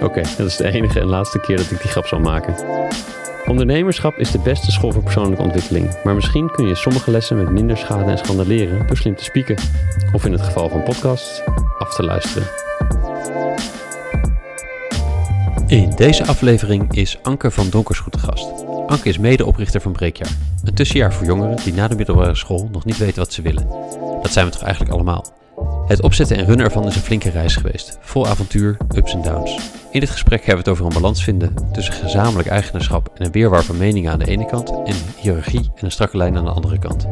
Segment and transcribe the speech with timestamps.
[0.00, 2.54] Oké, dat is de enige en laatste keer dat ik die grap zal maken.
[3.46, 7.50] Ondernemerschap is de beste school voor persoonlijke ontwikkeling, maar misschien kun je sommige lessen met
[7.50, 9.56] minder schade en schande leren door slim te spieken.
[10.12, 11.42] Of in het geval van podcasts,
[11.78, 12.48] af te luisteren.
[15.66, 18.64] In deze aflevering is Anke van Donkersgoed de gast.
[18.86, 20.30] Anke is medeoprichter van Breekjaar,
[20.64, 23.66] een tussenjaar voor jongeren die na de middelbare school nog niet weten wat ze willen.
[24.22, 25.37] Dat zijn we toch eigenlijk allemaal.
[25.88, 29.58] Het opzetten en runnen ervan is een flinke reis geweest, vol avontuur, ups en downs.
[29.90, 33.32] In dit gesprek hebben we het over een balans vinden tussen gezamenlijk eigenaarschap en een
[33.32, 36.50] weerwar van meningen aan de ene kant en hiërarchie en een strakke lijn aan de
[36.50, 37.06] andere kant.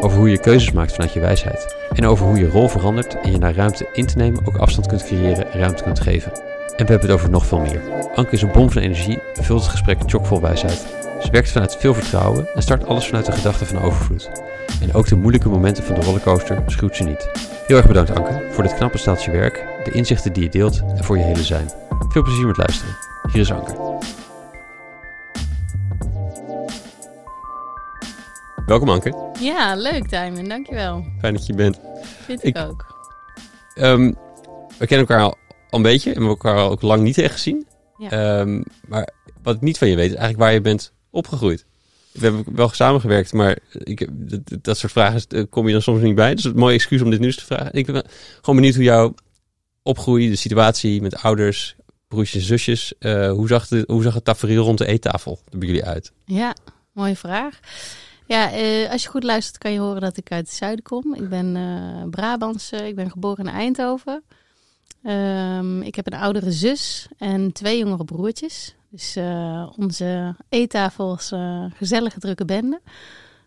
[0.00, 1.76] Over hoe je keuzes maakt vanuit je wijsheid.
[1.92, 4.86] En over hoe je rol verandert en je naar ruimte in te nemen ook afstand
[4.86, 6.32] kunt creëren en ruimte kunt geven.
[6.76, 7.80] En we hebben het over nog veel meer.
[8.14, 11.01] Anke is een bom van energie, vult het gesprek chockvol wijsheid.
[11.22, 14.30] Ze werkt vanuit veel vertrouwen en start alles vanuit de gedachte van overvloed.
[14.80, 17.30] En ook de moeilijke momenten van de rollercoaster schuwt ze niet.
[17.66, 21.04] Heel erg bedankt Anke voor dit knappe staaltje werk, de inzichten die je deelt en
[21.04, 21.70] voor je hele zijn.
[22.08, 22.96] Veel plezier met luisteren.
[23.32, 24.00] Hier is Anke.
[28.66, 29.30] Welkom Anke.
[29.40, 31.04] Ja, leuk Tijmen, dankjewel.
[31.18, 31.80] Fijn dat je bent.
[32.24, 32.86] Vind ik, ook.
[33.74, 34.12] Ehm,
[34.78, 35.36] we kennen elkaar al
[35.70, 37.66] een beetje en we hebben elkaar ook lang niet echt gezien.
[37.96, 38.10] Ja.
[38.10, 39.08] Ehm, maar
[39.42, 41.64] wat ik niet van je weet is eigenlijk waar je bent opgegroeid.
[42.12, 46.00] We hebben wel samengewerkt, maar ik, dat, dat soort vragen eh, kom je dan soms
[46.02, 46.34] niet bij.
[46.34, 47.72] Dus het is een excuus om dit nu eens te vragen.
[47.72, 48.04] Ik ben
[48.36, 49.14] gewoon benieuwd hoe jouw
[49.82, 51.76] opgroei, de situatie met ouders,
[52.08, 55.58] broertjes en zusjes, eh, hoe, zag de, hoe zag het tafereel rond de eettafel er
[55.58, 56.12] bij jullie uit?
[56.24, 56.54] Ja,
[56.92, 57.60] mooie vraag.
[58.26, 61.14] Ja, eh, als je goed luistert kan je horen dat ik uit het zuiden kom.
[61.14, 64.22] Ik ben eh Brabantse, ik ben geboren in Eindhoven.
[65.02, 68.74] Ehm, ik heb een oudere zus en twee jongere broertjes.
[68.92, 72.80] Dus eh, onze eettafel is eh, gezellige drukke bende.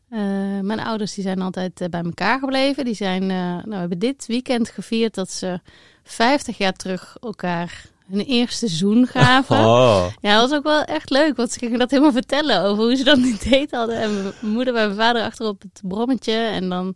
[0.10, 0.20] Eh,
[0.62, 2.86] mijn ouders die zijn altijd bij elkaar gebleven.
[2.86, 5.60] Die zijn, nou, we hebben dit weekend gevierd dat ze
[6.04, 9.58] 50 jaar terug elkaar hun eerste zoen gaven.
[9.58, 12.84] Oh, Ja, dat was ook wel echt leuk, want ze gingen dat helemaal vertellen over
[12.84, 13.98] hoe ze dat niet deed hadden.
[13.98, 16.96] En mijn moeder bij mijn vader achter op het brommetje en dan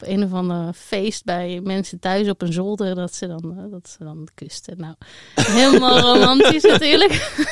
[0.00, 3.70] op een of ander feest bij mensen thuis op een zolder dat ze dan, eh,
[3.70, 4.78] dat ze dan kusten.
[4.78, 4.94] Nou,
[5.60, 7.42] helemaal romantisch natuurlijk.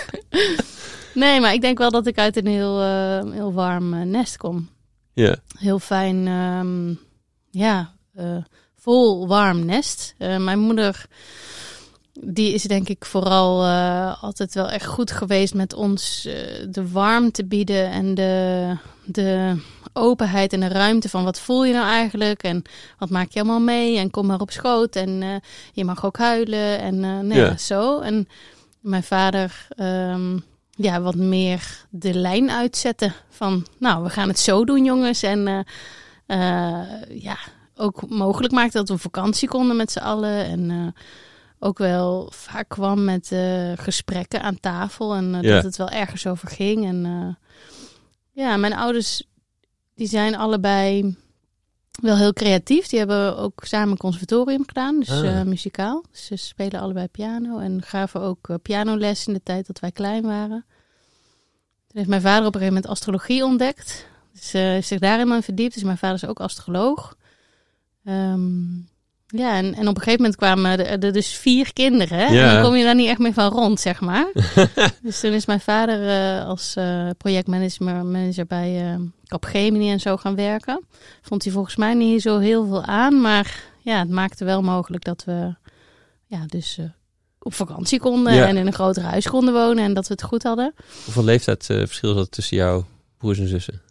[1.15, 4.37] nee, maar ik denk wel dat ik uit een heel, eh, heel warm eh, nest
[4.37, 4.69] kom.
[5.13, 5.37] ja.
[5.59, 6.95] Heel fijn, ehm,
[7.51, 7.93] ja,
[8.77, 10.15] vol warm nest.
[10.19, 11.07] Mijn moeder,
[12.21, 13.67] die is denk ik vooral
[14.21, 18.75] altijd wel echt goed geweest met ons eh, de warmte bieden en de,
[19.05, 19.57] de
[19.95, 22.63] openheid en de ruimte van wat voel je nou eigenlijk en
[22.99, 25.35] wat maak je allemaal mee en kom maar op schoot en eh,
[25.73, 27.57] je mag ook huilen en eh nee, Ja.
[27.57, 28.01] zo.
[28.01, 28.29] En
[28.81, 30.39] mijn vader, ehm,
[30.71, 35.65] ja, wat meer de lijn uitzetten van, nou, we gaan het zo doen jongens en
[36.27, 37.37] eh, ja,
[37.77, 40.95] ook mogelijk maakte dat we op vakantie konden met z'n allen en
[41.59, 43.33] ook wel vaak kwam met
[43.75, 46.87] gesprekken aan tafel en dat het wel ergens over ging.
[46.87, 47.39] En
[48.33, 49.23] ja, mijn ouders
[49.95, 51.17] die zijn allebei
[52.03, 52.87] wel heel creatief.
[52.87, 55.41] Die hebben ook samen een conservatorium gedaan, dus Ah.
[55.41, 56.05] eh, muzikaal.
[56.11, 59.93] Dus ze spelen allebei piano en gaven ook eh, pianoles in de tijd dat wij
[59.93, 60.65] klein waren.
[61.87, 64.07] Toen heeft mijn vader op een gegeven moment astrologie ontdekt.
[64.33, 65.75] Dus eh, heeft zich daarin aan verdiept.
[65.75, 67.17] Dus mijn vader is ook astroloog.
[68.05, 68.63] Ehm,
[69.37, 72.33] ja, en, en op een gegeven moment kwamen er, er dus vier kinderen.
[72.33, 72.49] Ja.
[72.49, 74.33] En dan kom je daar niet echt meer van rond, zeg maar.
[75.03, 80.17] dus toen is mijn vader eh, als eh, projectmanager manager bij eh Capgemini en zo
[80.17, 80.85] gaan werken.
[81.23, 83.21] Vond hij volgens mij niet zo heel veel aan.
[83.21, 85.55] Maar ja, het maakte wel mogelijk dat we
[86.27, 86.79] ja, dus,
[87.39, 88.35] op vakantie konden.
[88.35, 88.47] Ja.
[88.47, 89.85] En in een groter huis konden wonen.
[89.85, 90.75] En dat we het goed hadden.
[91.05, 92.87] Hoeveel leeftijd eh, verschil zat tussen jouw
[93.19, 93.83] broers en zussen?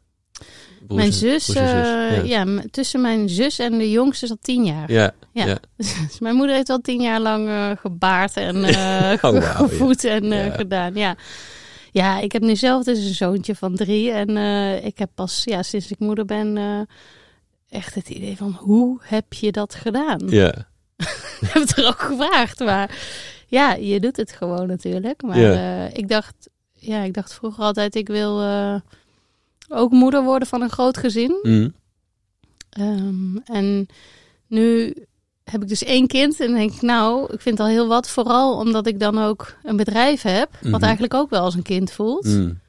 [0.87, 2.45] Mijn zus, en eh, ja.
[2.71, 4.91] tussen mijn zus en de jongste zat tien jaar.
[4.91, 5.45] Ja, Ja.
[6.07, 10.51] Dus mijn moeder heeft al tien jaar lang eh, gebaard en eh, Oh, gevoed en
[10.53, 10.95] gedaan.
[10.95, 11.15] Ja.
[11.91, 14.11] ja, ik heb nu zelf dus een zoontje van drie.
[14.11, 14.37] En
[14.83, 16.57] ik heb pas ja, sinds ik moeder ben
[17.69, 20.19] echt het idee van hoe heb je dat gedaan?
[20.27, 20.71] ja.
[21.41, 22.59] Ik heb het er ook gevraagd.
[22.59, 22.97] Maar
[23.47, 25.21] ja, je doet het gewoon natuurlijk.
[25.21, 25.89] Maar Ja.
[25.93, 28.41] ik, dacht, ja, ik dacht vroeger altijd, ik wil
[29.73, 31.39] ook moeder worden van een groot gezin.
[31.41, 31.73] Mm.
[32.69, 33.87] Ehm, en
[34.47, 34.93] nu
[35.43, 38.09] heb ik dus één kind en denk ik, nou, ik vind het al heel wat.
[38.09, 40.83] Vooral omdat ik dan ook een bedrijf heb, wat Mhm.
[40.83, 42.25] eigenlijk ook wel als een kind voelt.
[42.25, 42.61] Mm.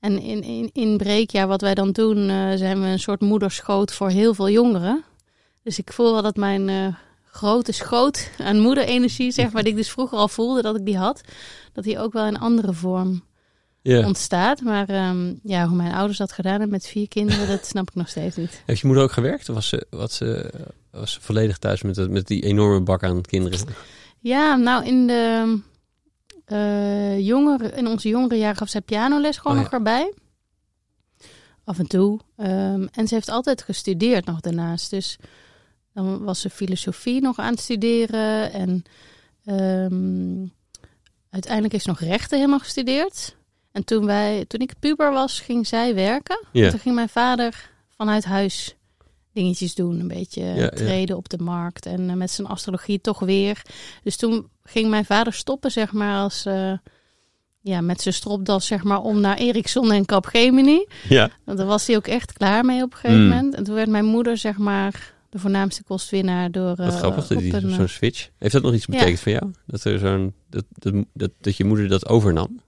[0.00, 3.92] En in, in, in Breekjaar, wat wij dan doen, eh, zijn we een soort moederschoot
[3.92, 5.04] voor heel veel jongeren.
[5.62, 6.86] Dus ik voel wel dat mijn eh,
[7.30, 10.96] grote schoot aan moederenergie, zeg maar, die ik dus vroeger al voelde dat ik die
[10.96, 11.20] had,
[11.72, 13.22] dat die ook wel in andere vorm
[13.82, 14.60] Ontstaat.
[14.60, 17.94] Maar ehm, ja, hoe mijn ouders dat gedaan hebben met vier kinderen, dat snap ik
[17.94, 18.62] nog steeds niet.
[18.66, 19.48] Heeft je moeder ook gewerkt?
[19.48, 20.52] Of was ze, wat ze,
[20.90, 23.60] was ze volledig thuis met, met die enorme bak aan kinderen?
[24.18, 25.58] Ja, nou in de
[26.44, 30.12] eh jongere, in onze jongere jaren gaf zij pianoles gewoon Oh, nog erbij.
[31.64, 32.20] Af en toe.
[32.36, 34.90] Ehm, en ze heeft altijd gestudeerd nog daarnaast.
[34.90, 35.18] Dus
[35.92, 38.52] dan was ze filosofie nog aan het studeren.
[38.52, 38.82] En
[39.44, 40.46] ehm,
[41.30, 43.36] uiteindelijk heeft ze nog rechten helemaal gestudeerd.
[43.72, 46.44] En toen, wij, toen ik puber was, ging zij werken.
[46.52, 46.64] Ja.
[46.64, 48.76] En toen ging mijn vader vanuit huis
[49.32, 50.00] dingetjes doen.
[50.00, 50.68] Een beetje ja.
[50.68, 51.86] treden op de markt.
[51.86, 53.62] En eh, met zijn astrologie toch weer.
[54.02, 56.46] Dus toen ging mijn vader stoppen, zeg maar, als...
[56.46, 56.72] eh,
[57.64, 60.86] ja, met zijn stropdas, zeg maar, om naar Ericsson en Capgemini.
[61.08, 61.30] Ja.
[61.44, 63.28] Want daar was hij ook echt klaar mee op een gegeven Mm.
[63.28, 63.54] moment.
[63.54, 66.76] En toen werd mijn moeder, zeg maar, de voornaamste kostwinnaar door...
[66.76, 68.28] Wat eh, grappig, eh, zo'n switch.
[68.38, 68.92] Heeft dat nog iets ja.
[68.92, 69.50] betekend voor jou?
[69.66, 72.60] Dat, er zo'n, dat, dat, dat, dat je moeder dat overnam?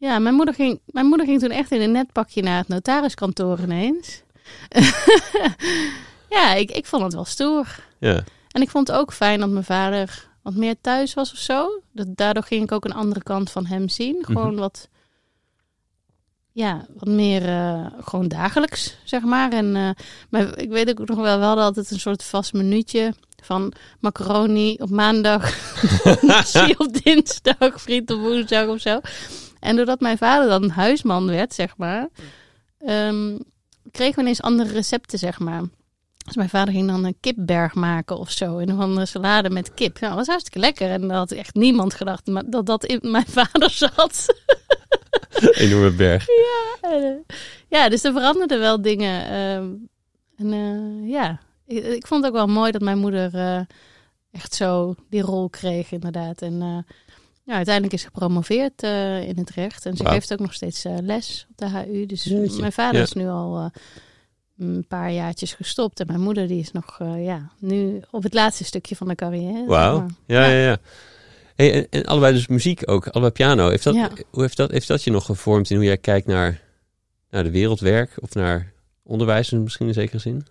[0.00, 3.60] Ja, mijn moeder, ging, mijn moeder ging toen echt in een netpakje naar het notariskantoor
[3.60, 4.22] ineens.
[6.36, 7.84] ja, ik, ik vond het wel stoer.
[7.98, 8.24] Ja.
[8.50, 11.82] En ik vond het ook fijn dat mijn vader wat meer thuis was of zo.
[11.92, 14.24] Dat, daardoor ging ik ook een andere kant van hem zien.
[14.24, 14.88] Gewoon wat,
[16.52, 19.52] ja, wat meer eh, gewoon dagelijks, zeg maar.
[19.52, 19.90] En, eh,
[20.30, 24.76] maar ik weet ook nog wel, wel dat het een soort vast minuutje van macaroni
[24.78, 25.54] op maandag,
[26.78, 29.00] op dinsdag, friet op woensdag of zo.
[29.60, 32.08] En doordat mijn vader dan huisman werd, zeg maar,
[32.78, 33.38] ehm,
[33.90, 35.62] kregen we ineens andere recepten, zeg maar.
[36.24, 38.58] Dus mijn vader ging dan een kipberg maken of zo.
[38.58, 40.00] In een andere salade met kip.
[40.00, 40.90] Nou, dat was hartstikke lekker.
[40.90, 44.34] En dat had echt niemand gedacht dat dat in mijn vader zat.
[45.64, 46.26] Enorme berg.
[46.80, 47.34] En, eh,
[47.68, 49.24] ja, dus er veranderden wel dingen.
[49.24, 49.68] ehm,
[50.36, 53.60] en eh, ja, ik, ik vond het ook wel mooi dat mijn moeder eh,
[54.32, 56.42] echt zo die rol kreeg, inderdaad.
[56.42, 56.84] En
[57.44, 59.86] ja, uiteindelijk is ze gepromoveerd eh, in het recht.
[59.86, 60.14] En ze Wauw.
[60.14, 62.06] geeft ook nog steeds eh, les op de HU.
[62.06, 62.60] Dus Jeetje.
[62.60, 63.02] mijn vader Ja.
[63.02, 63.64] is nu al eh,
[64.58, 66.00] een paar jaartjes gestopt.
[66.00, 69.64] En mijn moeder die is nog ja, nu op het laatste stukje van de carrière.
[69.66, 69.92] Wauw.
[69.98, 70.14] zeg maar.
[70.26, 70.76] Ja, ja, ja.
[71.56, 73.68] Hey, en, en allebei dus muziek ook, allebei piano.
[73.68, 74.10] Heeft dat, Ja.
[74.30, 76.60] hoe heeft, dat, heeft dat je nog gevormd in hoe jij kijkt naar,
[77.30, 78.72] naar de wereldwerk of naar
[79.02, 80.46] onderwijs misschien in zekere zin?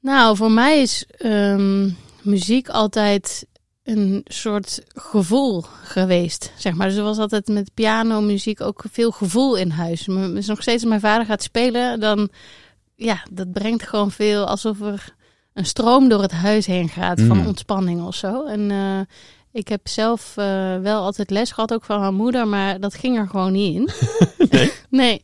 [0.00, 1.90] Nou, voor mij is ehm,
[2.22, 3.46] muziek altijd
[3.84, 6.88] een soort gevoel geweest, zeg maar.
[6.88, 10.04] Dus er was altijd met piano, muziek ook veel gevoel in huis.
[10.04, 12.28] Dus nog steeds als mijn vader gaat spelen, dan...
[12.96, 15.14] Ja, dat brengt gewoon veel alsof er
[15.54, 17.46] een stroom door het huis heen gaat van Mm.
[17.46, 18.44] ontspanning of zo.
[18.46, 19.00] En eh,
[19.52, 23.18] ik heb zelf eh, wel altijd les gehad, ook van mijn moeder, maar dat ging
[23.18, 23.88] er gewoon niet in.
[24.50, 24.72] Nee?
[24.90, 25.22] nee.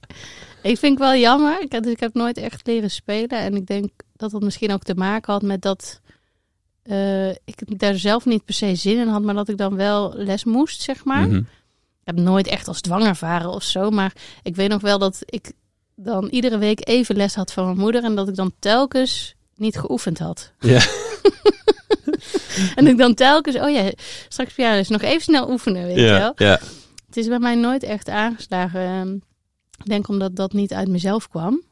[0.63, 1.61] Ik vind het wel jammer.
[1.61, 3.29] Ik heb, dus ik heb nooit echt leren spelen.
[3.39, 6.01] En ik denk dat dat misschien ook te maken had met dat
[6.83, 10.13] eh, ik daar zelf niet per se zin in had, maar dat ik dan wel
[10.15, 11.27] les moest, zeg maar.
[11.29, 11.37] Mhm.
[12.01, 13.91] Ik heb nooit echt als dwang ervaren of zo.
[13.91, 14.13] Maar
[14.43, 15.53] ik weet nog wel dat ik
[15.97, 18.05] dan iedere week even les had van mijn moeder.
[18.05, 20.53] En dat ik dan telkens niet geoefend had.
[20.59, 20.81] Ja.
[22.77, 23.93] en ik dan telkens, oh ja,
[24.29, 26.33] straks piano is nog even snel oefenen, weet je wel.
[26.37, 26.61] ja.
[27.07, 28.81] Het is bij mij nooit echt aangeslagen.
[28.81, 29.15] Ehm,
[29.83, 31.63] Ik denk omdat dat niet uit mezelf kwam.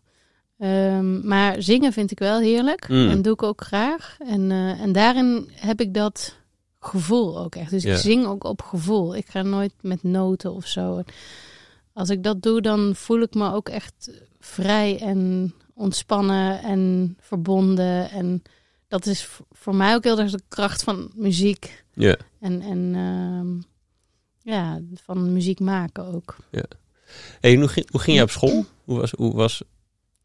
[0.59, 2.89] Ehm, maar zingen vind ik wel heerlijk.
[2.89, 3.09] Mm.
[3.09, 4.17] En doe ik ook graag.
[4.19, 6.37] En, eh, en daarin heb ik dat
[6.81, 7.71] gevoel ook echt.
[7.71, 7.93] Dus Ja.
[7.93, 9.17] ik zing ook op gevoel.
[9.17, 11.03] Ik ga nooit met noten of zo.
[11.93, 14.11] Als ik dat doe, dan voel ik me ook echt
[14.41, 18.11] vrij en ontspannen en verbonden.
[18.11, 18.43] En
[18.89, 21.85] dat is voor mij ook heel erg de kracht van muziek.
[21.95, 22.17] Ja.
[22.41, 23.61] En, en ehm,
[24.55, 26.37] ja, van muziek maken ook.
[27.41, 28.65] Hey, hoe, ging, hoe ging jij op school?
[28.85, 29.63] Hoe was, hoe was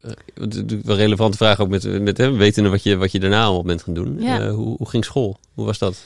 [0.04, 3.44] eh, natuurlijk wel relevante vraag ook met, met hè, wetende wat je, wat je daarna
[3.44, 4.16] allemaal bent gaan doen.
[4.20, 4.40] Ja.
[4.40, 5.38] Eh, hoe, hoe ging school?
[5.54, 6.02] Hoe was dat?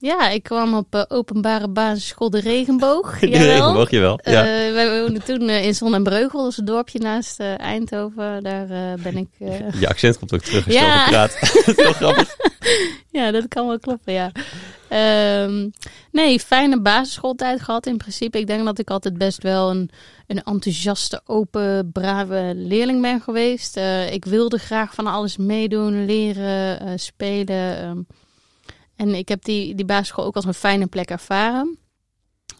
[0.00, 3.18] Ja, ik kwam op eh, openbare basisschool De Regenboog.
[3.20, 4.20] De regenboog, jawel.
[4.22, 4.42] Ja.
[4.72, 8.42] wij woonden toen eh, in Zon en Breugel, dat is een dorpje naast Eindhoven.
[8.42, 8.66] Daar
[9.02, 9.28] ben ik...
[9.80, 10.94] Je accent komt ook terug als je Ja.
[11.00, 11.38] over praat.
[11.40, 12.36] dat is heel grappig.
[13.10, 14.30] ja, dat kan wel kloppen, ja.
[14.88, 15.68] Ehm,
[16.12, 18.38] nee, fijne basisschooltijd gehad in principe.
[18.38, 19.90] Ik denk dat ik altijd best wel een,
[20.26, 23.76] een enthousiaste, open, brave leerling ben geweest.
[24.10, 27.78] Ik wilde graag van alles meedoen, leren, spelen.
[27.78, 27.98] ehm.
[28.98, 31.78] En ik heb die, die basisschool ook als een fijne plek ervaren.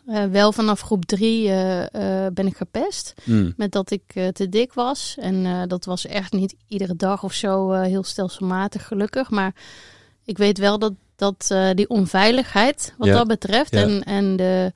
[0.07, 3.15] Eh, wel vanaf groep drie eh, eh, ben ik gepest.
[3.25, 3.53] Mm.
[3.57, 4.03] Met dat ik
[4.33, 5.17] te dik was.
[5.21, 9.31] En dat was echt niet iedere dag of zo heel stelselmatig gelukkig.
[9.31, 9.55] Maar
[10.25, 13.15] ik weet wel dat, dat die onveiligheid wat Ja.
[13.15, 13.73] dat betreft.
[13.73, 13.83] Ja.
[13.83, 14.73] En, en de,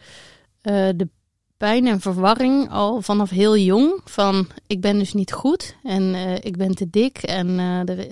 [0.97, 1.09] de
[1.57, 4.01] pijn en verwarring al vanaf heel jong.
[4.05, 6.15] Van ik ben dus niet goed en
[6.45, 7.19] ik ben te dik.
[7.19, 8.07] En er,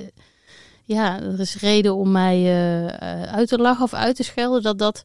[0.93, 4.63] ja, er is reden om mij eh, eh, uit te lachen of uit te schelden.
[4.63, 5.05] Dat dat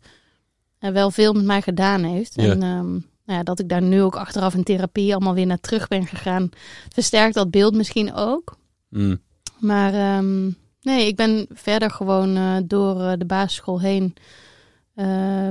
[0.80, 2.34] eh, wel veel met mij gedaan heeft.
[2.36, 2.44] Ja.
[2.44, 2.92] En ehm,
[3.26, 6.08] nou ja, dat ik daar nu ook achteraf in therapie allemaal weer naar terug ben
[6.08, 6.50] gegaan.
[6.90, 8.58] Versterkt dat beeld misschien ook.
[8.90, 9.22] Mm.
[9.60, 10.52] Maar ehm,
[10.82, 14.14] nee, ik ben verder gewoon door de basisschool heen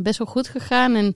[0.03, 0.95] best wel goed gegaan.
[0.95, 1.07] En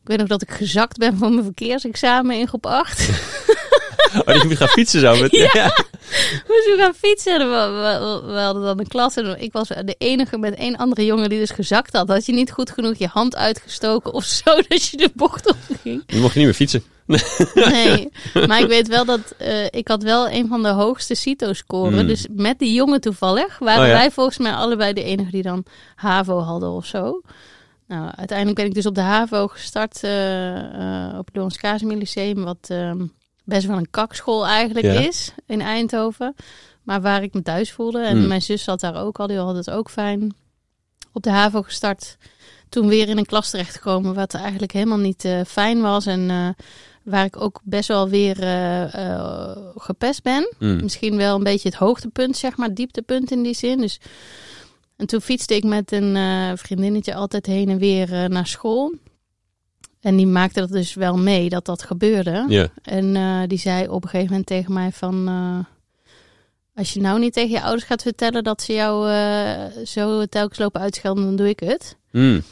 [0.00, 3.00] ik weet nog dat ik gezakt ben voor mijn verkeersexamen in groep 8.
[4.18, 5.20] Oh, dat je moet gaan fietsen zo.
[5.20, 5.76] Met, Ja.
[6.46, 7.40] we gaan fietsen.
[7.40, 7.54] En We,
[8.24, 11.28] we, we hadden dan een klas en ik was de enige met één andere jongen
[11.28, 12.08] die dus gezakt had.
[12.08, 15.56] Had je niet goed genoeg je hand uitgestoken of zo, dat je de bocht op
[15.82, 16.02] ging.
[16.06, 16.82] Dan mocht je niet meer fietsen.
[17.54, 18.08] Nee,
[18.46, 22.02] maar ik weet wel dat eh, ik had wel een van de hoogste CITO-scoren.
[22.02, 22.06] Mm.
[22.06, 23.92] Dus met die jongen toevallig waren Oh ja.
[23.92, 27.20] wij volgens mij allebei de enige die dan HAVO hadden of zo.
[27.86, 32.44] Nou, uiteindelijk ben ik dus op de HAVO gestart eh, eh, op het Casimir Lyceum,
[32.44, 33.04] wat ehm,
[33.44, 35.00] best wel een kakschool eigenlijk Ja.
[35.00, 36.34] is in Eindhoven.
[36.82, 38.00] Maar waar ik me thuis voelde.
[38.02, 38.26] En Mm.
[38.26, 40.34] mijn zus zat daar ook al, die had het ook fijn.
[41.12, 42.16] Op de HAVO gestart.
[42.68, 46.06] Toen weer in een klas terechtgekomen wat eigenlijk helemaal niet eh, fijn was.
[46.06, 46.48] En eh,
[47.02, 50.54] waar ik ook best wel weer eh, gepest ben.
[50.58, 50.82] Mm.
[50.82, 53.80] Misschien wel een beetje het hoogtepunt, zeg maar, dieptepunt in die zin.
[53.80, 54.00] Dus,
[54.96, 58.94] en toen fietste ik met een vriendinnetje altijd heen en weer naar school.
[60.02, 62.44] En die maakte dat dus wel mee dat dat gebeurde.
[62.48, 62.68] Ja.
[62.82, 65.28] En eh, die zei op een gegeven moment tegen mij van...
[65.28, 65.64] eh,
[66.74, 70.58] als je nou niet tegen je ouders gaat vertellen dat ze jou eh, zo telkens
[70.58, 71.96] lopen uitschelden, dan doe ik het.
[72.10, 72.42] Mm.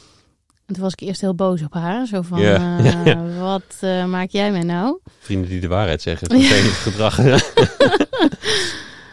[0.65, 2.05] En toen was ik eerst heel boos op haar.
[2.07, 3.23] Zo van, Ja.
[3.39, 3.75] wat
[4.07, 4.99] maak jij mij nou?
[5.19, 6.39] Vrienden die de waarheid zeggen.
[6.39, 6.49] Ja.
[6.49, 7.17] tegen het gedrag.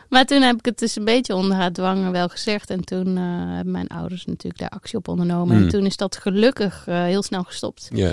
[0.08, 2.70] Maar toen heb ik het dus een beetje onder haar dwang wel gezegd.
[2.70, 3.22] En toen eh,
[3.54, 5.54] hebben mijn ouders natuurlijk daar actie op ondernomen.
[5.56, 5.64] Hmm.
[5.64, 7.88] En toen is dat gelukkig eh, heel snel gestopt.
[7.92, 8.12] ja.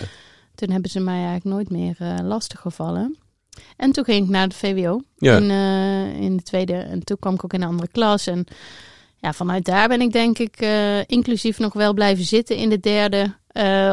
[0.55, 3.17] Toen hebben ze mij eigenlijk nooit meer eh lastig gevallen.
[3.77, 5.37] En toen ging ik naar de VWO Ja.
[5.37, 5.49] in,
[6.21, 6.73] in de tweede.
[6.73, 8.27] En toen kwam ik ook in een andere klas.
[8.27, 8.45] En
[9.17, 10.59] ja, vanuit daar ben ik denk ik
[11.07, 13.35] inclusief nog wel blijven zitten in de derde.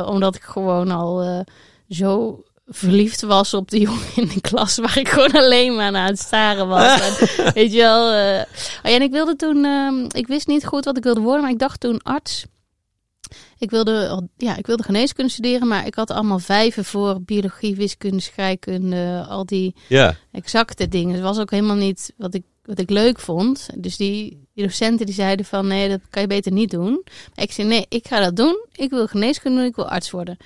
[0.07, 1.45] omdat ik gewoon al
[1.89, 2.43] zo
[2.75, 4.77] verliefd was op de jongen in de klas.
[4.77, 7.01] Waar ik gewoon alleen maar naar het staren was.
[7.01, 8.11] En, weet je wel.
[8.11, 8.41] eh,
[8.85, 9.65] oh ja, en ik wilde toen...
[9.65, 11.43] ehm, ik wist niet goed wat ik wilde worden.
[11.43, 12.45] Maar ik dacht toen arts.
[13.59, 15.69] Ik wilde, ja, ik wilde geneeskunde studeren.
[15.69, 19.25] Maar ik had allemaal vijven voor biologie, wiskunde, scheikunde.
[19.29, 20.15] Al die ja.
[20.33, 21.15] exacte dingen.
[21.15, 23.69] Het was ook helemaal niet wat ik, wat ik leuk vond.
[23.77, 27.03] Dus die, die docenten die zeiden van nee, dat kan je beter niet doen.
[27.05, 28.67] Maar ik zei nee, ik ga dat doen.
[28.73, 30.37] Ik wil geneeskunde doen, ik wil arts worden.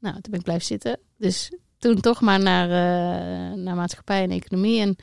[0.00, 0.98] Nou, toen ben ik blijven zitten.
[1.16, 4.80] Dus toen toch maar naar, eh, naar maatschappij en economie.
[4.80, 4.96] En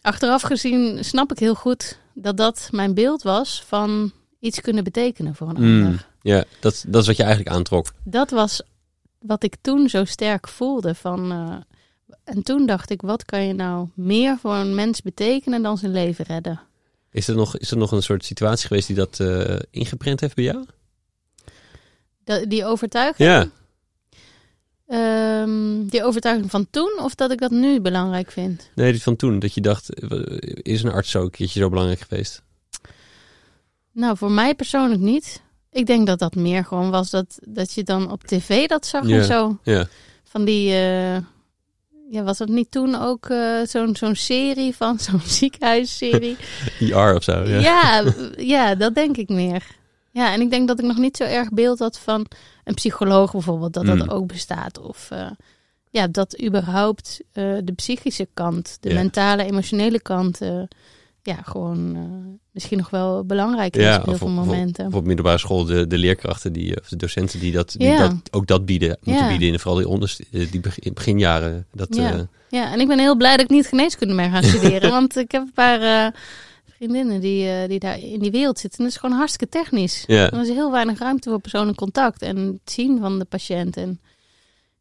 [0.00, 5.34] achteraf gezien snap ik heel goed dat dat mijn beeld was van iets kunnen betekenen
[5.34, 5.84] voor een Mm.
[5.84, 6.06] ander.
[6.22, 6.44] ja.
[6.60, 7.92] Dat, dat is wat je eigenlijk aantrok.
[8.04, 8.62] Dat was
[9.18, 10.94] wat ik toen zo sterk voelde.
[10.94, 11.56] Van, eh,
[12.24, 15.92] en toen dacht ik, wat kan je nou meer voor een mens betekenen dan zijn
[15.92, 16.60] leven redden?
[17.10, 20.34] Is er nog, is er nog een soort situatie geweest die dat eh, ingeprent heeft
[20.34, 20.64] bij jou?
[22.24, 23.28] Dat, die overtuiging?
[23.28, 23.46] Ja.
[24.90, 28.70] Ehm, die overtuiging van toen of dat ik dat nu belangrijk vind?
[28.74, 29.38] Nee, die van toen.
[29.38, 30.20] Dat je dacht, eh,
[30.62, 32.42] is een arts zo een keertje zo belangrijk geweest?
[33.92, 35.42] Nou, voor mij persoonlijk niet.
[35.70, 39.06] Ik denk dat dat meer gewoon was dat, dat je dan op tv dat zag
[39.08, 39.16] Ja.
[39.16, 39.58] en zo.
[39.62, 39.86] Ja.
[40.24, 41.14] Van die, eh,
[42.10, 46.36] ja, was dat niet toen ook eh, zo'n zo'n serie van, zo'n ziekenhuisserie?
[46.78, 47.32] IR of zo.
[47.44, 47.58] Ja.
[47.60, 48.04] Ja,
[48.36, 49.78] ja, dat denk ik meer.
[50.20, 52.26] Ja, en ik denk dat ik nog niet zo erg beeld had van
[52.64, 54.08] een psycholoog bijvoorbeeld, dat dat Mm.
[54.08, 54.78] ook bestaat.
[54.80, 55.30] Of eh,
[55.90, 58.94] ja, dat überhaupt eh, de psychische kant, de Ja.
[58.94, 60.62] mentale, emotionele kant, eh,
[61.22, 61.98] ja, gewoon
[62.50, 64.86] misschien nog wel belangrijk is Ja, op heel veel op- momenten.
[64.86, 67.98] Of op middelbare school de, de leerkrachten die, of de docenten die, dat, die Ja.
[67.98, 69.48] dat, ook dat bieden, moeten bieden.
[69.48, 71.66] In vooral die, onderst, eh, die begin- beginjaren.
[71.72, 72.26] Dat, Ja.
[72.48, 75.30] Ja, en ik ben heel blij dat ik niet geneeskunde meer ga studeren, want ik
[75.32, 76.14] heb een paar
[76.80, 78.78] vriendinnen die, eh, die daar in die wereld zitten.
[78.78, 80.04] En dat is gewoon hartstikke technisch.
[80.06, 80.30] ja.
[80.30, 83.76] Er is heel weinig ruimte voor persoonlijk contact en het zien van de patiënt.
[83.76, 84.00] En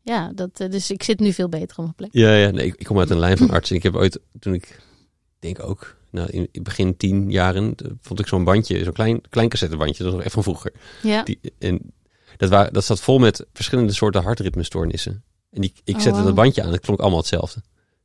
[0.01, 2.09] ja, dat, eh, dus ik zit nu veel beter op mijn plek.
[2.11, 3.75] Ja, ja nee, ik, ik kom uit een lijn van artsen.
[3.75, 4.79] Ik heb ooit, toen ik
[5.39, 9.21] denk ook, nou, in, in begin tien jaren, eh, vond ik zo'n bandje, zo'n klein,
[9.29, 10.71] klein cassettebandje, dat was nog echt van vroeger.
[11.03, 11.79] Ja, Die, en
[12.37, 15.23] dat, waren, dat zat vol met verschillende soorten hartritmestoornissen.
[15.51, 16.25] En die, ik Oh, zette wauw.
[16.25, 17.61] dat bandje aan, het klonk allemaal hetzelfde.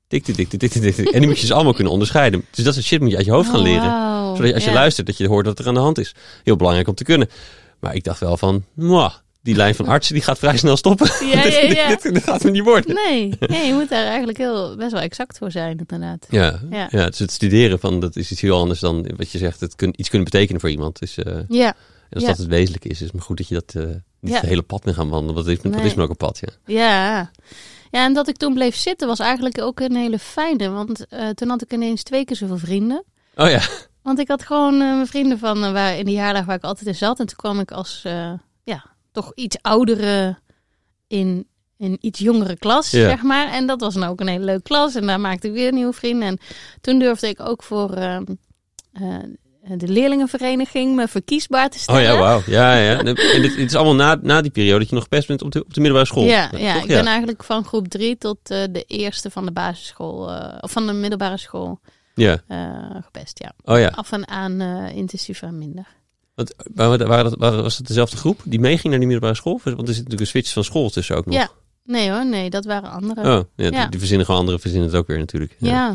[0.09, 1.09] Tik, tik, tik, tik, tik, tik, tik.
[1.09, 2.45] En die moet je dus allemaal kunnen onderscheiden.
[2.51, 3.91] Dus dat soort shit moet je uit je hoofd gaan Oh, leren.
[4.37, 4.77] Zodat je, als je Ja.
[4.77, 6.15] luistert, dat je hoort wat er aan de hand is.
[6.45, 7.29] Heel belangrijk om te kunnen.
[7.81, 11.07] Maar ik dacht wel van, mwah, die lijn van artsen die gaat vrij snel stoppen.
[11.29, 11.89] Ja, dit, ja, ja.
[11.89, 12.95] Dit, dit gaat me niet worden.
[12.95, 16.27] Nee, nee, je moet daar eigenlijk heel, best wel exact voor zijn, inderdaad.
[16.31, 16.89] Ja, ja.
[16.91, 17.07] Ja.
[17.07, 19.61] dus het studeren van dat is iets heel anders dan wat je zegt.
[19.61, 20.99] Het kun, iets kunnen betekenen voor iemand.
[20.99, 21.75] Dus, eh, en Ja,
[22.11, 22.29] als Ja.
[22.29, 23.83] dat het wezenlijk is, is het maar goed dat je dat eh,
[24.21, 24.41] niet Ja.
[24.41, 25.35] het hele pad mee gaan wandelen.
[25.35, 25.85] Want dat is, dat Nee.
[25.85, 26.75] is maar ook een pad, ja.
[26.75, 27.31] ja.
[27.95, 30.69] Ja, en dat ik toen bleef zitten was eigenlijk ook een hele fijne.
[30.71, 33.05] Want eh, toen had ik ineens twee keer zoveel vrienden.
[33.37, 33.61] Oh ja,
[34.03, 36.63] Want ik had gewoon eh, mijn vrienden van eh, waar, in de jaardag waar ik
[36.63, 37.21] altijd in zat.
[37.21, 38.03] En toen kwam ik als
[38.65, 40.39] ja, toch iets oudere
[41.07, 41.47] in
[41.79, 43.09] een iets jongere klas, Ja.
[43.09, 43.49] zeg maar.
[43.49, 44.95] En dat was dan ook een hele leuke klas.
[44.95, 46.29] En daar maakte ik weer nieuwe vrienden.
[46.29, 46.39] En
[46.81, 48.25] toen durfde ik ook voor ehm,
[48.93, 49.17] eh,
[49.68, 52.02] de leerlingenvereniging me verkiesbaar te oh stellen.
[52.02, 52.42] ja, wauw.
[52.47, 52.99] Ja, ja.
[52.99, 55.52] En dit, het is allemaal na, na die periode dat je nog best bent op
[55.52, 56.25] de, op de middelbare school.
[56.25, 60.30] Ja, ja, ik ben eigenlijk van groep drie tot eh, de eerste van de basisschool,
[60.30, 61.80] eh, of van de middelbare school
[62.14, 63.52] Ja, eh, gepest, ja.
[63.75, 63.88] oh ja.
[63.88, 65.87] Af en aan eh intensief en minder.
[66.35, 69.61] Want, waren, waren dat, waren- was het dezelfde groep die meeging naar die middelbare school?
[69.64, 71.35] Want er zit natuurlijk een switch van school tussen ook nog.
[71.35, 71.49] Ja,
[71.85, 73.21] nee hoor, nee, dat waren andere.
[73.21, 73.87] Oh, ja, Die, Ja.
[73.87, 75.56] die verzinnen gewoon anderen, verzinnen het ook weer natuurlijk.
[75.59, 75.94] Ja,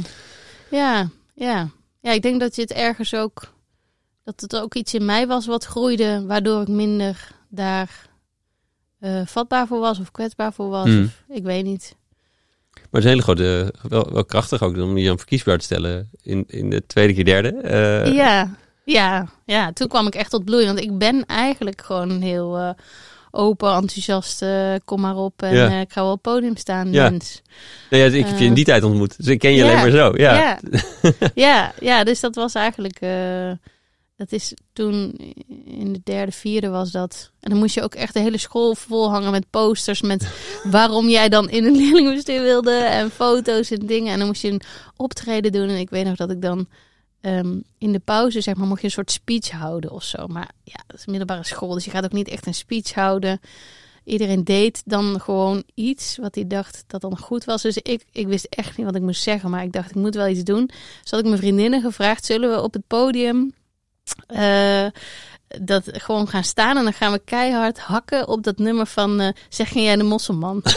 [0.71, 1.69] ja, ja.
[2.01, 3.57] Ja, ik denk dat je het ergens ook...
[4.29, 6.25] Dat het ook iets in mij was wat groeide...
[6.25, 8.07] waardoor ik minder daar
[8.99, 10.85] eh, vatbaar voor was of kwetsbaar voor was.
[10.85, 11.03] Hmm.
[11.03, 11.95] Of, ik weet niet.
[12.73, 15.63] Maar het is een hele grote, wel, wel krachtig ook om je dan verkiesbaar te
[15.63, 17.49] stellen in, in de tweede keer derde.
[17.49, 18.55] Eh, ja,
[18.85, 19.73] ja, ja.
[19.73, 20.65] Toen kwam ik echt tot bloei.
[20.65, 22.69] Want ik ben eigenlijk gewoon heel eh,
[23.31, 24.41] open, enthousiast...
[24.41, 25.67] eh, kom maar op en Ja.
[25.67, 27.09] eh, ik ga wel op het podium staan, Ja.
[27.09, 27.41] mens.
[27.89, 29.89] Nee, ja, ik heb je in die tijd ontmoet, dus ik ken je alleen maar
[29.91, 30.13] zo.
[30.15, 30.33] Ja.
[30.35, 30.59] Ja.
[31.35, 31.73] Ja.
[31.79, 32.99] ja, dus dat was eigenlijk.
[34.19, 35.11] Dat is toen
[35.65, 37.31] in de derde, vierde was dat.
[37.39, 40.01] En dan moest je ook echt de hele school volhangen met posters.
[40.01, 40.29] Met
[40.63, 42.71] waarom jij dan in een leerlingenbestuur wilde.
[42.71, 44.11] En foto's en dingen.
[44.13, 44.61] En dan moest je een
[44.95, 45.69] optreden doen.
[45.69, 46.67] En ik weet nog dat ik dan.
[47.21, 50.27] ehm, in de pauze, zeg maar, mocht je een soort speech houden of zo.
[50.27, 52.93] Maar ja, dat is een middelbare school, dus je gaat ook niet echt een speech
[52.93, 53.39] houden.
[54.03, 57.61] Iedereen deed dan gewoon iets wat hij dacht dat dan goed was.
[57.61, 60.15] Dus ik, ik wist echt niet wat ik moest zeggen, maar ik dacht ik moet
[60.15, 60.65] wel iets doen.
[61.01, 63.53] Dus had ik mijn vriendinnen gevraagd, zullen we op het podium
[64.27, 64.85] eh,
[65.61, 69.27] dat gewoon gaan staan en dan gaan we keihard hakken op dat nummer van eh,
[69.49, 70.61] Zeg jij de mosselman?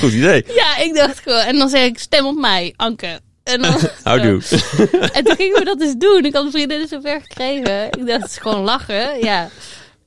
[0.00, 0.44] Goed idee.
[0.54, 1.40] ja, ik dacht gewoon.
[1.40, 3.20] En dan zeg ik stem op mij, Anke.
[3.42, 4.42] En dan, Houdoe.
[5.16, 6.24] En toen gingen we dat eens doen.
[6.24, 7.86] Ik had mijn vriendinnen zo ver gekregen.
[7.86, 9.24] Ik dacht, het is gewoon lachen.
[9.24, 9.48] Ja.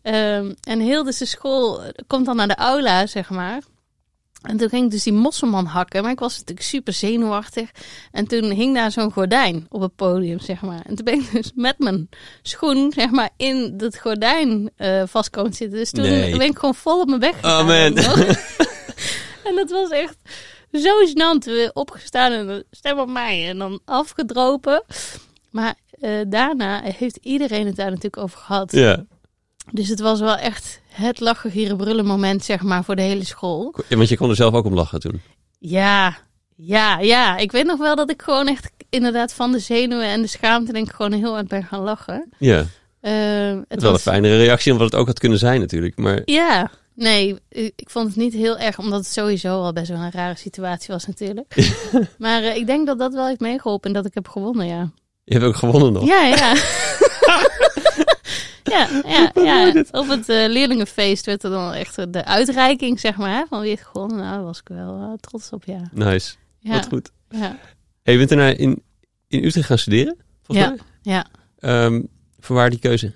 [0.02, 3.62] Ehm, en heel dus de school komt dan naar de aula, zeg maar.
[4.44, 6.02] En toen ging ik dus die mosselman hakken.
[6.04, 7.70] Maar ik was natuurlijk super zenuwachtig.
[8.12, 10.82] En toen hing daar zo'n gordijn op het podium, zeg maar.
[10.86, 12.10] En toen ben ik dus met mijn
[12.42, 15.80] schoen, zeg maar, in dat gordijn eh vast komen zitten.
[15.80, 16.38] Dus toen Nee.
[16.38, 17.60] ben ik gewoon vol op mijn weg gegaan.
[17.60, 17.96] Oh, man.
[19.48, 20.16] en dat was echt
[20.72, 21.44] zo gênant.
[21.46, 23.50] We opgestaan en stem op mij.
[23.50, 24.84] En dan afgedropen.
[25.50, 28.72] Maar eh, daarna heeft iedereen het daar natuurlijk over gehad.
[28.72, 29.06] Ja.
[29.72, 33.26] Dus het was wel echt het lachen, gieren, brullen moment, zeg maar, voor de hele
[33.26, 33.76] school.
[33.90, 35.22] Ja, Want je kon er zelf ook om lachen toen.
[35.60, 36.18] Ja,
[36.56, 37.38] ja, ja.
[37.38, 40.72] Ik weet nog wel dat ik gewoon echt inderdaad van de zenuwen en de schaamte
[40.74, 42.30] denk ik gewoon heel hard ben gaan lachen.
[42.40, 42.66] Ja.
[43.00, 43.12] Eh,
[43.68, 45.98] Het is wel een was, fijnere reactie dan wat het ook had kunnen zijn natuurlijk.
[45.98, 49.88] Maar ja, nee, ik, ik vond het niet heel erg, omdat het sowieso al best
[49.90, 51.56] wel een rare situatie was natuurlijk.
[52.18, 54.90] maar eh, ik denk dat dat wel heeft meegeholpen en dat ik heb gewonnen, ja.
[55.24, 56.06] je hebt ook gewonnen nog.
[56.08, 56.54] Ja, ja.
[58.74, 59.32] ja, ja,
[59.74, 59.84] ja.
[59.92, 63.70] Op het eh, leerlingenfeest werd er dan echt de uitreiking, zeg maar, hè, van wie
[63.70, 64.18] heeft gewonnen.
[64.18, 65.90] Nou, daar was ik wel eh, trots op, ja.
[65.92, 66.36] Nice.
[66.60, 67.12] Ja, Wat goed.
[67.30, 67.58] ja,
[68.04, 68.84] Hey, je bent daarna in,
[69.28, 70.74] in Utrecht gaan studeren, volgens Ja.
[70.76, 71.14] mij.
[71.14, 71.26] ja.
[71.60, 72.02] Ehm,
[72.40, 73.14] voor waar die keuze?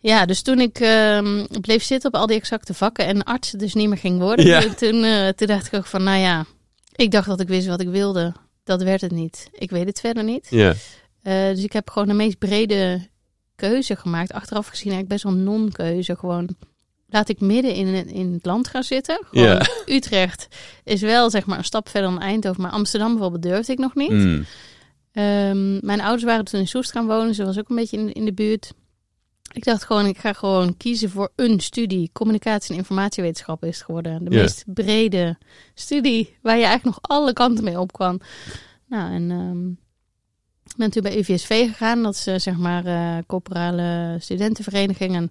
[0.00, 3.74] Ja, dus toen ik ehm, bleef zitten op al die exacte vakken en arts dus
[3.74, 4.60] niet meer ging worden, Ja.
[4.60, 6.44] toen, toen, eh, toen dacht ik ook van, nou ja,
[6.94, 8.32] ik dacht dat ik wist wat ik wilde.
[8.64, 9.48] Dat werd het niet.
[9.52, 10.46] Ik weet het verder niet.
[10.50, 10.74] Ja.
[11.22, 13.08] Eh, dus ik heb gewoon de meest brede
[13.58, 14.32] keuze gemaakt.
[14.32, 16.16] Achteraf gezien eigenlijk best wel non-keuze.
[16.16, 16.48] Gewoon
[17.08, 19.20] laat ik midden in, het- in het land gaan zitten.
[19.30, 19.66] Gewoon, Ja.
[19.86, 20.48] Utrecht
[20.84, 22.62] is wel zeg maar een stap verder dan Eindhoven.
[22.62, 24.10] Maar Amsterdam bijvoorbeeld durfde ik nog niet.
[24.10, 24.44] Mm.
[25.12, 27.34] Ehm, mijn ouders waren toen in Soest gaan wonen.
[27.34, 28.72] Ze was ook een beetje in, in de buurt.
[29.52, 32.10] Ik dacht gewoon, ik ga gewoon kiezen voor een studie.
[32.12, 34.24] Communicatie en informatiewetenschappen is het geworden.
[34.24, 35.38] De meest brede
[35.74, 38.20] studie waar je eigenlijk nog alle kanten mee op kwam.
[38.86, 39.68] Nou, en ehm,
[40.78, 42.02] ik ben toen bij UVSV gegaan.
[42.02, 45.14] Dat is eh, zeg maar eh corporale studentenvereniging.
[45.14, 45.30] En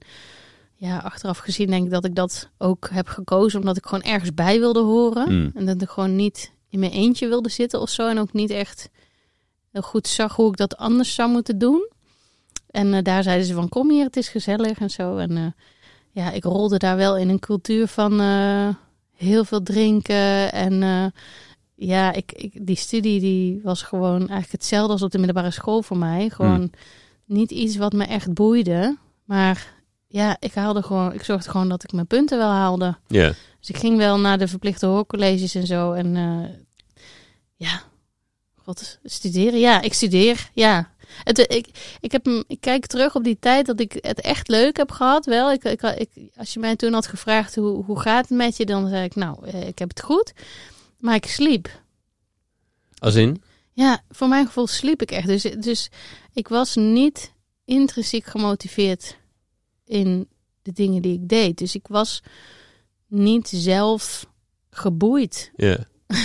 [0.76, 3.60] ja, achteraf gezien denk ik dat ik dat ook heb gekozen.
[3.60, 5.34] Omdat ik gewoon ergens bij wilde horen.
[5.34, 5.52] Mm.
[5.56, 8.08] En dat ik gewoon niet in mijn eentje wilde zitten of zo.
[8.08, 8.90] En ook niet echt
[9.72, 11.90] heel goed zag hoe ik dat anders zou moeten doen.
[12.70, 15.18] En eh, daar zeiden ze van kom hier, het is gezellig en zo.
[15.18, 15.56] En
[16.12, 18.20] ja, ik rolde daar wel in een cultuur van
[19.16, 20.52] heel veel drinken.
[20.52, 20.84] En
[21.80, 25.82] ja, ik, ik, die studie die was gewoon eigenlijk hetzelfde als op de middelbare school
[25.82, 26.30] voor mij.
[26.30, 26.72] Gewoon
[27.26, 28.98] niet iets wat me echt boeide.
[29.26, 29.74] Maar
[30.08, 32.98] ja, ik haalde gewoon, ik zorgde gewoon dat ik mijn punten wel haalde.
[33.08, 33.34] Ja.
[33.60, 35.92] Dus ik ging wel naar de verplichte hoorcolleges en zo.
[35.92, 36.50] En eh,
[37.56, 37.82] ja,
[38.56, 39.60] god, studeren.
[39.60, 40.50] Ja, ik studeer.
[40.54, 40.92] Ja.
[41.24, 44.78] Het, ik, ik, heb, ik kijk terug op die tijd dat ik het echt leuk
[44.78, 45.26] heb gehad.
[45.26, 48.58] Wel, ik, ik, ik, als je mij toen had gevraagd hoe, hoe gaat het met
[48.58, 50.34] je, dan zei ik nou, eh, ik heb het goed.
[50.98, 51.82] Maar ik sliep.
[52.98, 53.42] Als in?
[53.74, 55.28] Ja, voor mijn gevoel sliep ik echt.
[55.28, 55.90] Dus, dus
[56.34, 57.34] ik was niet
[57.66, 59.18] intrinsiek gemotiveerd
[59.86, 60.28] in
[60.62, 61.58] de dingen die ik deed.
[61.58, 62.24] Dus ik was
[63.08, 64.28] niet zelf
[64.70, 65.52] geboeid.
[65.56, 65.86] Ja.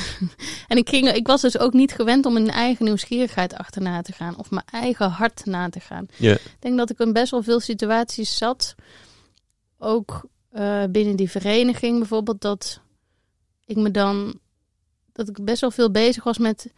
[0.68, 4.12] En ik, ging, ik was dus ook niet gewend om mijn eigen nieuwsgierigheid achterna te
[4.12, 4.36] gaan.
[4.36, 6.06] Of mijn eigen hart na te gaan.
[6.16, 6.32] Ja.
[6.32, 8.74] Ik denk dat ik in best wel veel situaties zat.
[9.78, 12.40] Ook eh, binnen die vereniging bijvoorbeeld.
[12.40, 12.80] Dat
[13.64, 14.40] ik me dan...
[15.12, 16.72] Dat ik best wel veel bezig was met...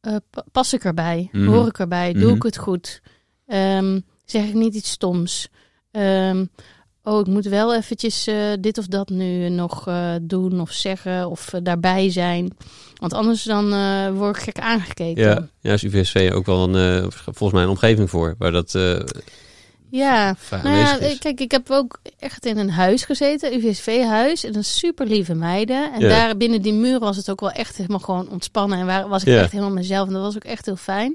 [0.00, 1.28] eh, pa- pas ik erbij?
[1.32, 1.46] Mhm.
[1.46, 2.12] Hoor ik erbij?
[2.12, 2.34] Doe Mhm.
[2.36, 3.00] ik het goed?
[3.46, 5.48] Ehm, zeg ik niet iets stoms?
[5.90, 6.44] Ehm,
[7.02, 11.30] oh, ik moet wel eventjes eh, dit of dat nu nog eh, doen of zeggen
[11.30, 12.56] of daarbij zijn.
[12.94, 13.68] Want anders dan
[14.14, 15.22] word ik gek aangekeken.
[15.24, 15.48] Ja.
[15.60, 18.74] Ja, is UVSV ook wel een, volgens mij een omgeving voor, waar dat
[19.90, 21.18] Ja, Nou ja, is.
[21.18, 25.92] kijk, ik heb ook echt in een huis gezeten, UVSV-huis, en een super lieve meiden.
[25.92, 26.08] En Ja.
[26.08, 29.22] daar binnen die muren was het ook wel echt helemaal gewoon ontspannen en waar, was
[29.22, 29.40] ik Ja.
[29.40, 30.06] echt helemaal mezelf.
[30.06, 31.14] En dat was ook echt heel fijn.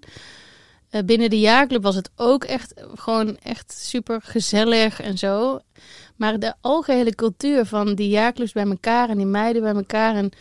[0.90, 5.60] Eh, binnen de jaarclub was het ook echt gewoon echt super gezellig en zo.
[6.16, 10.32] Maar de algehele cultuur van die jaarclubs bij elkaar en die meiden bij elkaar en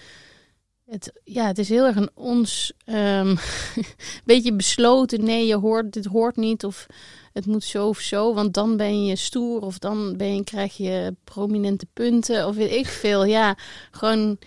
[0.87, 3.37] het, ja, het is heel erg een ons ehm
[4.25, 5.25] beetje besloten.
[5.25, 6.87] Nee, je hoort, dit hoort niet of
[7.33, 10.77] het moet zo of zo, want dan ben je stoer of dan ben je, krijg
[10.77, 13.25] je prominente punten of weet ik veel.
[13.25, 13.57] Ja,
[13.90, 14.38] gewoon,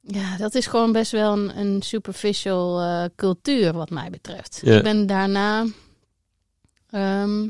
[0.00, 4.60] ja, dat is gewoon best wel een, een superficial eh, cultuur wat mij betreft.
[4.64, 4.76] Ja.
[4.76, 5.66] Ik ben daarna
[6.90, 7.48] ehm,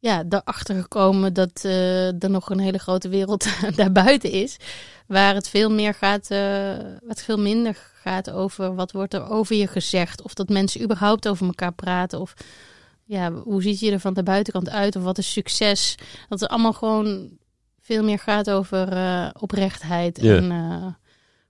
[0.00, 4.56] ja, erachter gekomen dat eh, er nog een hele grote wereld daarbuiten is,
[5.06, 9.56] waar het veel meer gaat, eh, wat veel minder gaat over wat wordt er over
[9.56, 12.34] je gezegd, of dat mensen überhaupt over elkaar praten, of
[13.10, 15.94] ja, hoe ziet je er van de buitenkant uit, of wat is succes?
[16.28, 17.30] Dat het allemaal gewoon
[17.80, 20.86] veel meer gaat over eh, oprechtheid en eh,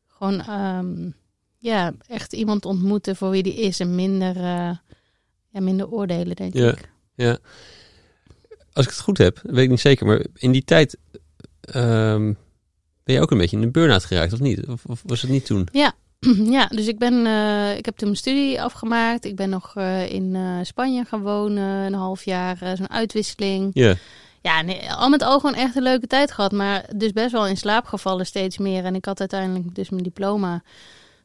[0.07, 1.11] gewoon ehm,
[1.59, 4.77] ja, echt iemand ontmoeten voor wie die is en minder, eh,
[5.49, 6.91] ja, minder oordelen, denk ik.
[7.15, 7.39] Ja.
[8.73, 10.99] Als ik het goed heb, weet ik niet zeker, maar in die tijd
[11.61, 12.33] ehm,
[13.05, 14.67] ben je ook een beetje in een burn-out geraakt, of niet?
[14.67, 15.69] Of, of was het niet toen?
[15.73, 15.95] Ja,
[16.77, 19.25] dus ik ben, eh, ik heb toen mijn studie afgemaakt.
[19.25, 23.71] Ik ben nog eh, in eh, Spanje gaan wonen, een half jaar, zo'n uitwisseling.
[23.75, 23.95] Ja.
[24.43, 27.47] Ja, nee, al met al gewoon echt een leuke tijd gehad, maar dus best wel
[27.47, 28.85] in slaap gevallen steeds meer.
[28.85, 30.63] En ik had uiteindelijk dus mijn diploma.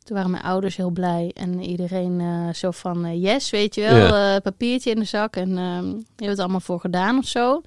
[0.03, 2.21] Toen waren mijn ouders heel blij en iedereen
[2.55, 6.39] zo van yes, weet je wel, eh, papiertje in de zak en je hebt het
[6.39, 7.61] allemaal voor gedaan of zo.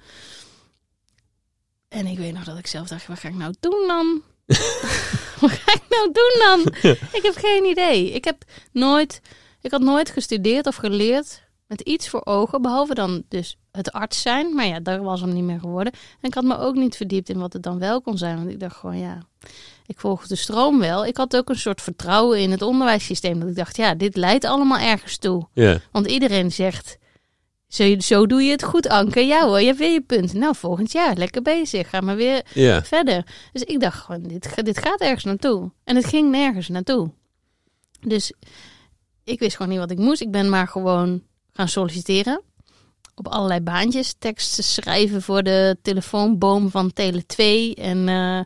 [1.87, 4.21] En ik weet nog dat ik zelf dacht, wat ga ik nou doen dan?
[5.41, 6.91] wat ga ik nou doen dan?
[7.19, 8.11] ik heb geen idee.
[8.11, 9.21] Ik heb nooit,
[9.61, 14.21] ik had nooit gestudeerd of geleerd met iets voor ogen, behalve dan dus het arts
[14.21, 14.55] zijn.
[14.55, 15.93] Maar ja, daar was hem niet meer geworden.
[15.93, 18.37] En ik had me ook niet verdiept in wat het dan wel kon zijn.
[18.37, 19.17] Want ik dacht gewoon, ja,
[19.85, 21.05] ik volg de stroom wel.
[21.05, 23.39] Ik had ook een soort vertrouwen in het onderwijssysteem.
[23.39, 25.47] Dat ik dacht, ja, dit leidt allemaal ergens toe.
[25.53, 25.79] Ja.
[25.91, 26.97] Want iedereen zegt,
[27.69, 29.19] zo, zo doe je het goed, Anke.
[29.19, 30.33] Ja hoor, je hebt weer je punt.
[30.33, 31.89] Nou, volgend jaar, lekker bezig.
[31.89, 32.83] Ga maar weer Ja.
[32.83, 33.25] verder.
[33.51, 35.71] Dus ik dacht gewoon, dit, dit gaat ergens naartoe.
[35.83, 37.11] En het ging nergens naartoe.
[37.99, 38.33] Dus
[39.23, 40.21] ik wist gewoon niet wat ik moest.
[40.21, 42.41] Ik ben maar gewoon gaan solliciteren.
[43.15, 44.15] Op allerlei baantjes.
[44.19, 47.43] Teksten schrijven voor de telefoonboom van Tele2.
[47.75, 48.39] En eh,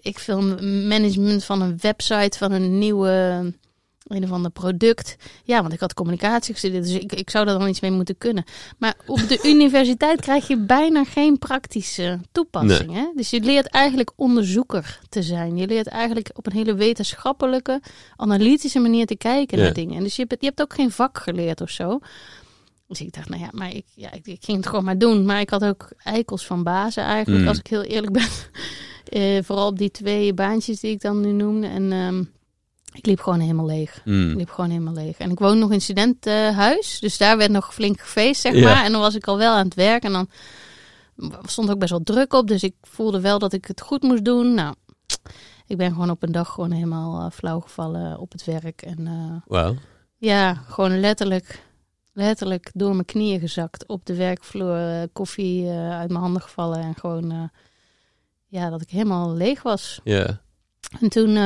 [0.00, 0.40] ik veel
[0.86, 3.52] management van een website van een nieuwe...
[4.14, 5.16] Een of ander product.
[5.44, 8.18] Ja, want ik had communicatie gestudeerd, dus ik, ik zou daar dan iets mee moeten
[8.18, 8.44] kunnen.
[8.78, 12.92] Maar op de universiteit krijg je bijna geen praktische toepassing.
[12.92, 13.06] Hè?
[13.14, 15.56] Dus je leert eigenlijk onderzoeker te zijn.
[15.56, 17.80] Je leert eigenlijk op een hele wetenschappelijke,
[18.16, 19.64] analytische manier te kijken Ja.
[19.64, 19.96] naar dingen.
[19.96, 21.98] En dus je hebt, je hebt ook geen vak geleerd of zo.
[22.88, 25.24] Dus ik dacht, nou ja, maar ik, ja, ik, ik ging het gewoon maar doen.
[25.24, 27.48] Maar ik had ook eikels van bazen eigenlijk, Mm.
[27.48, 28.28] als ik heel eerlijk ben.
[29.04, 31.66] Eh, vooral op die twee baantjes die ik dan nu noemde.
[31.66, 32.24] En ehm,
[32.94, 33.96] ik liep gewoon helemaal leeg.
[33.96, 34.36] Ik Hmm.
[34.36, 35.18] liep gewoon helemaal leeg.
[35.18, 36.98] En ik woon nog in studentenhuis.
[37.00, 38.84] Dus daar werd nog flink gefeest, zeg maar.
[38.84, 40.02] En dan was ik al wel aan het werk.
[40.02, 40.28] En dan
[41.42, 42.48] stond ook best wel druk op.
[42.48, 44.54] Dus ik voelde wel dat ik het goed moest doen.
[44.54, 44.74] Nou,
[45.66, 48.82] ik ben gewoon op een dag gewoon helemaal eh, flauw gevallen op het werk.
[48.82, 49.74] En eh, Wauw.
[50.18, 51.62] ja, gewoon letterlijk,
[52.12, 53.86] letterlijk door mijn knieën gezakt.
[53.86, 56.78] Op de werkvloer, eh, koffie uit mijn handen gevallen.
[56.80, 57.50] En gewoon,
[58.46, 60.00] ja, dat ik helemaal leeg was.
[60.04, 60.42] Ja.
[61.00, 61.42] En toen eh,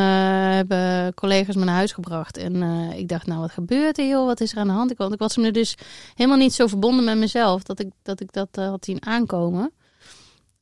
[0.51, 2.37] hebben collega's me naar huis gebracht.
[2.37, 4.27] En eh, ik dacht, nou, wat gebeurt er, joh?
[4.27, 4.91] Wat is er aan de hand?
[4.91, 5.75] Ik, want ik was me dus
[6.15, 9.73] helemaal niet zo verbonden met mezelf dat ik dat, ik dat eh, had zien aankomen.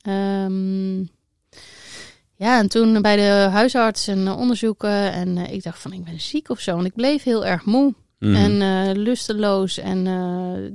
[0.01, 0.99] Ehm,
[2.35, 5.11] ja, en toen bij de huisarts en onderzoeken.
[5.11, 6.73] En ik dacht van, ik ben ziek of zo.
[6.73, 7.93] Want ik bleef heel erg moe.
[8.19, 8.35] Mhm.
[8.35, 9.77] En lusteloos.
[9.77, 10.03] En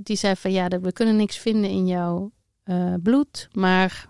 [0.03, 2.33] die zei van ja, we kunnen niks vinden in jouw
[3.03, 3.49] bloed.
[3.53, 4.09] Maar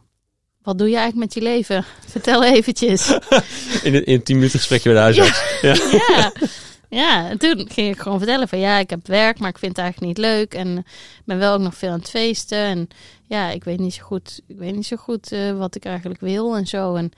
[0.62, 1.84] wat doe je eigenlijk met je leven?
[2.06, 3.18] Vertel eventjes.
[3.82, 5.60] in, een, in tien minuten gesprekje bij de huisarts.
[5.62, 5.74] Ja.
[6.16, 6.32] ja.
[6.88, 9.76] Ja, en toen ging ik gewoon vertellen van ja, ik heb werk, maar ik vind
[9.76, 10.54] het eigenlijk niet leuk.
[10.54, 12.58] En ik ben wel ook nog veel aan het feesten.
[12.58, 12.88] En
[13.26, 16.20] ja, ik weet niet zo goed, ik weet niet zo goed eh, wat ik eigenlijk
[16.20, 16.94] wil en zo.
[16.94, 17.12] En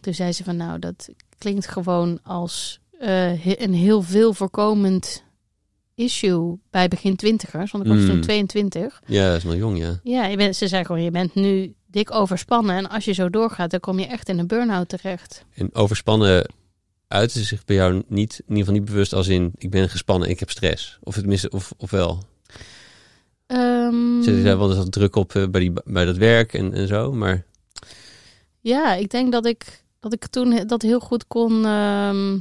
[0.00, 5.22] toen zei ze van nou, dat klinkt gewoon als eh, een heel veel voorkomend
[5.94, 7.70] issue bij begin twintigers.
[7.70, 8.06] Want ik was Mm.
[8.08, 9.00] toen 22.
[9.06, 10.00] ja, dat is nog jong, ja.
[10.02, 12.76] Ja, je bent, ze zei gewoon, je bent nu dik overspannen.
[12.76, 15.44] En als je zo doorgaat, dan kom je echt in een burn-out terecht.
[15.54, 16.50] En overspannen
[17.08, 19.52] uiten zich bij jou niet, in ieder geval niet bewust als in...
[19.56, 20.98] ik ben gespannen, ik heb stress.
[21.02, 22.22] Of tenminste, of, of wel.
[23.46, 26.72] Ehm, Zit je daar wel eens druk op eh, bij, die, bij dat werk en,
[26.72, 27.12] en zo?
[27.12, 27.44] Maar
[28.60, 32.38] Ja, ik denk dat ik, dat ik toen dat heel goed kon, ehm,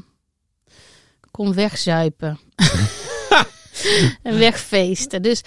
[1.31, 2.39] kon wegzuipen.
[4.23, 5.21] en wegfeesten.
[5.21, 5.41] Dus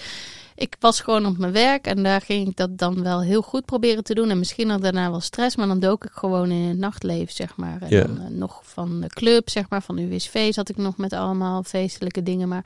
[0.61, 3.65] ik was gewoon op mijn werk en daar ging ik dat dan wel heel goed
[3.65, 4.29] proberen te doen.
[4.29, 7.55] En misschien had daarna wel stress, maar dan dook ik gewoon in het nachtleven, zeg
[7.55, 7.81] maar.
[7.81, 11.13] En dan, eh, nog van de club, zeg maar, van UWSV zat ik nog met
[11.13, 12.47] allemaal feestelijke dingen.
[12.47, 12.65] Maar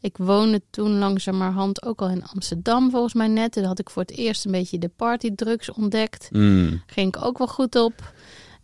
[0.00, 3.52] ik woonde toen langzamerhand ook al in Amsterdam, volgens mij net.
[3.52, 7.38] Toen had ik voor het eerst een beetje de partydrugs ontdekt mm, ging ik ook
[7.38, 8.12] wel goed op.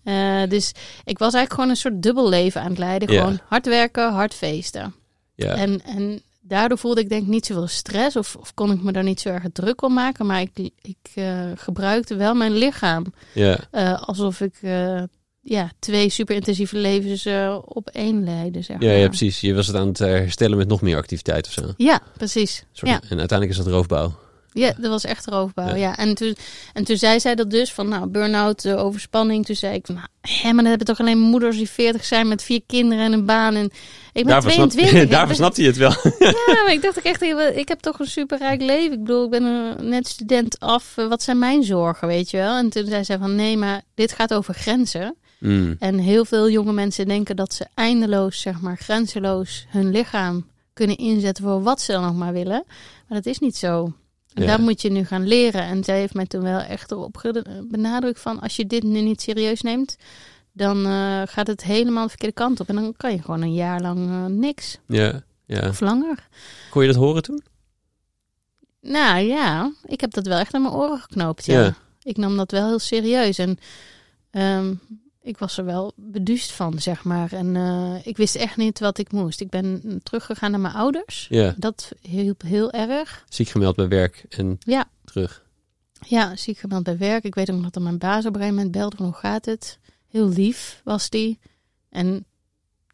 [0.04, 0.72] Eh, dus
[1.04, 3.08] ik was eigenlijk gewoon een soort dubbel leven aan het leiden.
[3.08, 4.94] Gewoon hard werken, hard feesten.
[5.34, 5.54] ja.
[5.54, 8.16] En, en daardoor voelde ik denk ik niet zoveel stress.
[8.16, 10.26] Of, of kon ik me daar niet zo erg druk om maken.
[10.26, 13.04] Maar ik, ik eh, gebruikte wel mijn lichaam.
[13.34, 13.58] ja.
[13.70, 15.02] eh, alsof ik eh,
[15.40, 17.26] ja, twee super intensieve levens
[17.64, 18.62] op één leidde.
[18.62, 18.96] Zeg Ja, maar.
[18.96, 19.40] ja, precies.
[19.40, 21.72] Je was het aan het herstellen met nog meer activiteit of zo.
[21.76, 22.64] Ja, precies.
[22.72, 23.00] soort- Ja.
[23.08, 24.12] En uiteindelijk is dat roofbouw.
[24.54, 25.66] Ja, dat was echt roofbouw.
[25.68, 25.74] Ja.
[25.74, 25.96] Ja.
[25.96, 26.36] En, toen,
[26.72, 29.46] en toen zei zij dat dus van, nou, burn-out, overspanning.
[29.46, 32.28] Toen zei ik van, nou, hè, maar dan hebben toch alleen moeders die 40 zijn
[32.28, 33.54] met vier kinderen en een baan.
[33.54, 33.70] En
[34.12, 35.08] ik ben Daarvoor, snap, 22.
[35.10, 35.90] daarvoor Ik snapte je het wel.
[36.18, 37.22] Ja, maar ik dacht ook echt,
[37.56, 38.92] ik heb toch een superrijk leven.
[38.92, 40.92] Ik bedoel, ik ben een net student af.
[40.96, 42.56] Eh, Wat zijn mijn zorgen, weet je wel?
[42.56, 45.16] En toen zei zij van, nee, maar dit gaat over grenzen.
[45.38, 50.46] Mm, En heel veel jonge mensen denken dat ze eindeloos, zeg maar, grenzeloos hun lichaam
[50.72, 52.64] kunnen inzetten voor wat ze dan nog maar willen.
[53.08, 53.92] Maar dat is niet zo.
[54.34, 54.48] En Ja.
[54.48, 55.62] daar moet je nu gaan leren.
[55.62, 59.20] En zij heeft mij toen wel echt gede- benadrukt van als je dit nu niet
[59.22, 59.96] serieus neemt,
[60.52, 62.68] dan eh, gaat het helemaal de verkeerde kant op.
[62.68, 64.78] En dan kan je gewoon een jaar lang eh, niks.
[64.86, 65.68] ja, ja.
[65.68, 66.28] Of langer.
[66.70, 67.42] Kon je dat horen toen?
[68.80, 71.44] Nou ja, ik heb dat wel echt aan mijn oren geknoopt.
[71.46, 71.62] Ja.
[71.62, 71.74] Ja.
[72.02, 73.38] Ik nam dat wel heel serieus.
[73.38, 73.58] En
[74.30, 74.74] ehm,
[75.22, 77.32] ik was er wel beduust van, zeg maar.
[77.32, 79.40] En eh, ik wist echt niet wat ik moest.
[79.40, 81.26] Ik ben teruggegaan naar mijn ouders.
[81.30, 81.54] Ja.
[81.56, 83.24] Dat hielp heel erg.
[83.28, 84.84] Ziek gemeld bij werk en Ja.
[85.04, 85.42] terug.
[86.06, 87.24] Ja, ziek gemeld bij werk.
[87.24, 89.78] Ik weet ook nog dat mijn baas op een gegeven moment belde hoe gaat het?
[90.12, 91.38] Heel lief was die.
[91.90, 92.24] En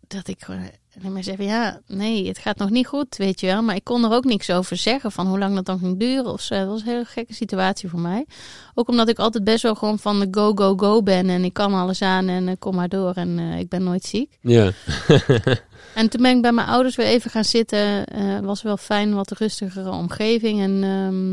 [0.07, 3.40] dat ik gewoon alleen maar zei van ja, nee, het gaat nog niet goed, weet
[3.40, 3.62] je wel.
[3.62, 6.33] Maar ik kon er ook niks over zeggen van hoe lang dat dan ging duren
[6.33, 6.54] of zo.
[6.54, 8.26] Dat was een hele gekke situatie voor mij.
[8.74, 11.28] Ook omdat ik altijd best wel gewoon van de go, go, go ben.
[11.28, 14.04] En ik kan alles aan en ik kom maar door en eh, ik ben nooit
[14.04, 14.38] ziek.
[14.40, 14.70] Ja.
[15.94, 18.07] En toen ben ik bij mijn ouders weer even gaan zitten.
[18.07, 20.61] Eh was wel fijn, wat rustigere omgeving.
[20.61, 21.31] En ehm,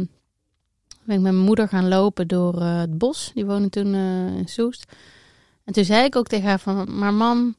[1.04, 3.32] ben ik met mijn moeder gaan lopen door eh, het bos.
[3.34, 4.86] Die woonde toen eh, in Soest.
[5.66, 6.98] En toen zei ik ook tegen haar van...
[6.98, 7.56] Maar mam,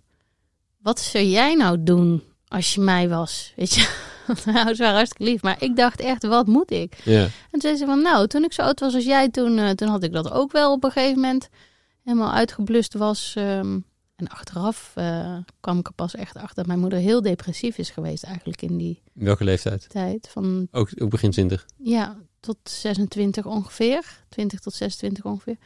[0.79, 3.53] wat zou jij nou doen als je mij was?
[3.57, 3.95] Weet je,
[4.45, 5.43] mijn ouders waren hartstikke lief.
[5.43, 7.01] Maar ik dacht echt, wat moet ik?
[7.05, 7.23] Ja.
[7.23, 9.71] En toen zei ze van, nou, toen ik zo oud was als jij, toen, eh,
[9.71, 11.49] toen had ik dat ook wel op een gegeven moment
[12.05, 13.33] helemaal uitgeblust was.
[13.37, 13.79] ehm,
[14.17, 17.91] en achteraf eh, kwam ik er pas echt achter dat mijn moeder heel depressief is
[17.91, 19.89] geweest eigenlijk in die Welke leeftijd?
[19.89, 20.29] tijd.
[20.33, 21.67] Van, Ook, ook begin 20.
[21.77, 24.23] ja, tot 26 ongeveer.
[24.29, 25.57] 20 tot 26 ongeveer.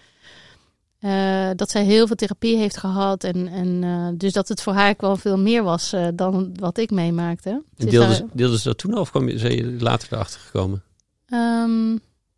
[1.01, 3.25] Eh, dat zij heel veel therapie heeft gehad.
[3.25, 6.79] En, en eh, dus dat het voor haar wel veel meer was eh, dan wat
[6.79, 7.63] ik meemaakte.
[7.77, 10.83] Deelde, ze- deelde ze dat toen al of kwam je, zijn je later erachter gekomen?
[11.27, 11.89] Ehm,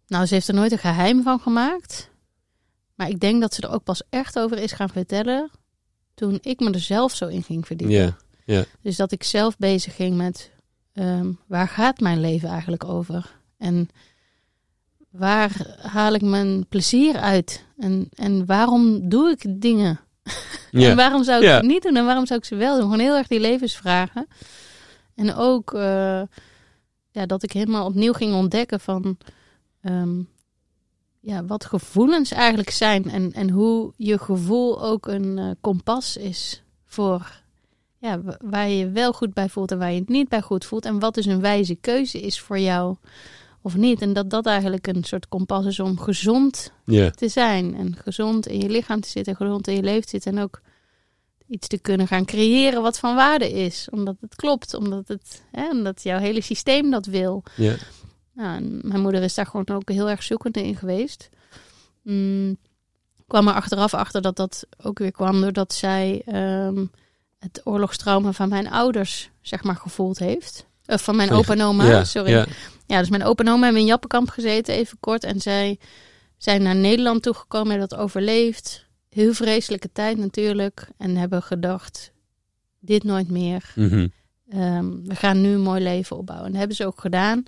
[0.06, 2.10] nou, ze heeft er nooit een geheim van gemaakt.
[2.94, 5.50] Maar ik denk dat ze er ook pas echt over is gaan vertellen
[6.14, 8.16] toen ik me er zelf zo in ging verdiepen.
[8.44, 8.64] Ja.
[8.80, 10.50] Dus dat ik zelf bezig ging met
[10.92, 13.32] ehm, waar gaat mijn leven eigenlijk over?
[13.58, 13.88] En
[15.10, 17.64] waar haal ik mijn plezier uit?
[17.82, 20.00] En, en waarom doe ik dingen?
[20.72, 21.54] En waarom zou ik Ja.
[21.56, 22.82] het niet doen en waarom zou ik ze wel doen?
[22.82, 24.26] Gewoon heel erg die levensvragen.
[25.14, 26.22] En ook eh,
[27.10, 29.16] ja, dat ik helemaal opnieuw ging ontdekken van
[29.80, 30.20] ehm,
[31.20, 33.10] ja, wat gevoelens eigenlijk zijn.
[33.10, 37.40] En, en hoe je gevoel ook een eh, kompas is voor
[37.98, 40.42] ja, wa- waar je je wel goed bij voelt en waar je het niet bij
[40.42, 40.84] goed voelt.
[40.84, 42.96] En wat dus een wijze keuze is voor jou
[43.62, 44.02] of niet.
[44.02, 46.72] En dat dat eigenlijk een soort kompas is om gezond
[47.10, 47.74] te zijn.
[47.76, 50.36] En gezond in je lichaam te zitten, gezond in je leven te zitten.
[50.36, 50.60] En ook
[51.46, 53.88] iets te kunnen gaan creëren wat van waarde is.
[53.90, 57.42] Omdat het klopt, omdat, het, hè, omdat jouw hele systeem dat wil.
[58.34, 61.28] Nou, mijn moeder is daar gewoon ook heel erg zoekende in geweest.
[62.02, 62.56] Mm,
[63.26, 66.84] kwam er achteraf achter dat dat ook weer kwam doordat zij ehm,
[67.38, 70.66] het oorlogstrauma van mijn ouders, zeg maar, gevoeld heeft.
[70.92, 72.30] Of van mijn opa en oma, ja, sorry.
[72.30, 72.46] Ja.
[72.86, 75.24] Ja, dus mijn opa en oma hebben in Jappenkamp gezeten, even kort.
[75.24, 75.78] En zij
[76.36, 78.86] zijn naar Nederland toegekomen, hebben dat overleefd.
[79.08, 80.88] Heel vreselijke tijd natuurlijk.
[80.98, 82.12] En hebben gedacht,
[82.80, 83.72] dit nooit meer.
[83.74, 84.08] Mhm.
[84.48, 86.46] Ehm, we gaan nu een mooi leven opbouwen.
[86.46, 87.42] En dat hebben ze ook gedaan.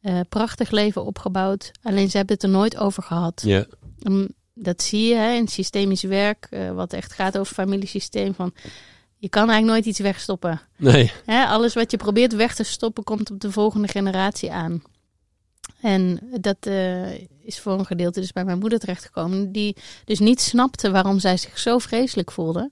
[0.00, 1.70] Eh, prachtig leven opgebouwd.
[1.82, 3.42] Alleen ze hebben het er nooit over gehad.
[3.44, 3.66] Ja.
[4.02, 8.34] Ehm, dat zie je hè, in systemisch werk, eh, wat echt gaat over familiesysteem.
[8.34, 8.52] Van,
[9.22, 10.60] je kan eigenlijk nooit iets wegstoppen.
[10.76, 11.12] Nee.
[11.24, 14.82] Hè, alles wat je probeert weg te stoppen, komt op de volgende generatie aan.
[15.80, 19.52] En dat eh, is voor een gedeelte dus bij mijn moeder terechtgekomen.
[19.52, 22.70] Die dus niet snapte waarom zij zich zo vreselijk voelde.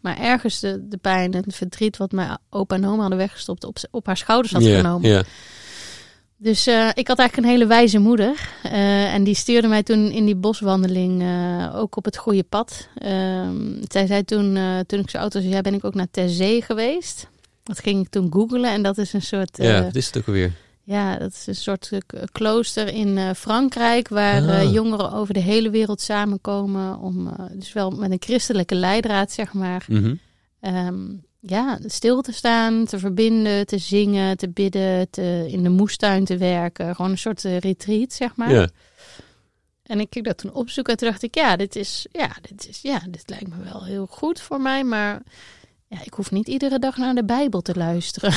[0.00, 3.64] Maar ergens de, de pijn en het verdriet wat mijn opa en oma hadden weggestopt
[3.64, 5.10] op, op haar schouders had genomen.
[5.10, 5.22] Ja.
[6.42, 8.48] Dus eh, ik had eigenlijk een hele wijze moeder.
[8.62, 12.88] Eh, en die stuurde mij toen in die boswandeling eh, ook op het goede pad.
[12.94, 16.62] Ehm, zij zei toen, toen ik zo oud was, ja, ben ik ook naar Terzee
[16.62, 17.28] geweest.
[17.62, 19.56] Dat ging ik toen googlen en dat is een soort...
[19.56, 20.52] ja, wat is het ook alweer?
[20.84, 21.90] ja, dat is een soort
[22.32, 24.72] klooster in Frankrijk waar Ah.
[24.72, 29.86] jongeren over de hele wereld samenkomen om dus wel met een christelijke leidraad zeg maar
[30.60, 31.06] ehm,
[31.40, 36.36] ja stil te staan, te verbinden, te zingen, te bidden, te, in de moestuin te
[36.36, 38.52] werken, gewoon een soort eh, retreat zeg maar.
[38.52, 38.68] Ja.
[39.82, 42.68] En ik keek dat toen opzoeken en toen dacht ik ja dit is ja dit
[42.68, 45.22] is ja dit lijkt me wel heel goed voor mij, maar
[45.90, 48.32] ja, ik hoef niet iedere dag naar de Bijbel te luisteren.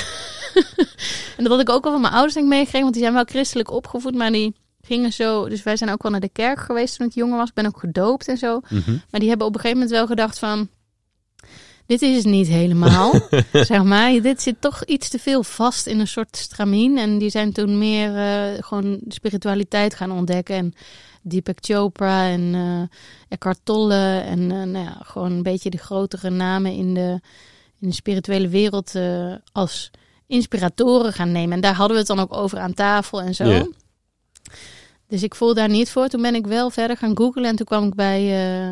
[1.38, 3.16] en dat had ik ook wel van mijn ouders denk ik meegekregen, want die zijn
[3.16, 5.50] wel christelijk opgevoed, maar die gingen zo.
[5.50, 7.50] Dus wij zijn ook wel naar de kerk geweest toen ik jonger was.
[7.50, 8.60] Ik ben ook gedoopt en zo.
[8.70, 8.92] Mhm.
[9.10, 10.70] Maar die hebben op een gegeven moment wel gedacht van.
[11.86, 13.14] Dit is het niet helemaal.
[13.52, 14.22] zeg maar.
[14.22, 16.98] Dit zit toch iets te veel vast in een soort stramien.
[16.98, 20.56] En die zijn toen meer eh, gewoon spiritualiteit gaan ontdekken.
[20.56, 20.74] En
[21.22, 22.98] Deepak Chopra en eh
[23.30, 24.20] Eckhart Tolle.
[24.20, 27.20] En eh, nou ja, gewoon een beetje de grotere namen in de,
[27.80, 28.94] in de spirituele wereld
[29.52, 29.92] als
[30.28, 31.54] inspiratoren gaan nemen.
[31.54, 33.68] En daar hadden we het dan ook over aan tafel en zo.
[35.14, 36.08] Dus ik voel daar niet voor.
[36.08, 37.46] Toen ben ik wel verder gaan googlen.
[37.46, 38.68] En toen kwam ik bij, eh,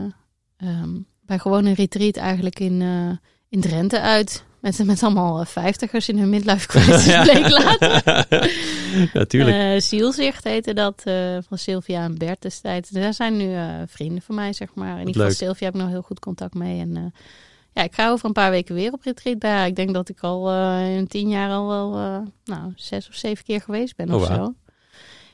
[0.57, 0.95] ehm,
[1.31, 3.17] bij gewoon een retreat eigenlijk in, eh,
[3.49, 4.43] in Drenthe uit.
[4.59, 7.23] Met, met allemaal eh, vijftigers in hun midlife crisis, Ja.
[7.23, 8.27] bleek later.
[9.13, 9.57] ja, tuurlijk.
[9.57, 11.01] Eh, Zielzicht heette dat,
[11.47, 12.89] van Sylvia en Bert destijds.
[12.89, 13.55] Daar zijn nu
[13.87, 14.99] vrienden van mij, zeg maar.
[14.99, 15.31] In ieder geval.
[15.31, 16.79] Sylvia heb ik nog heel goed contact mee.
[16.79, 17.13] En
[17.73, 19.67] ja, ik ga over een paar weken weer op retreat bij haar.
[19.67, 21.91] Ik denk dat ik al in tien jaar al wel,
[22.43, 24.53] nou, zes of zeven keer geweest ben Oh, of zo.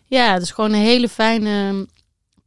[0.05, 1.87] Ja, het is gewoon een hele fijne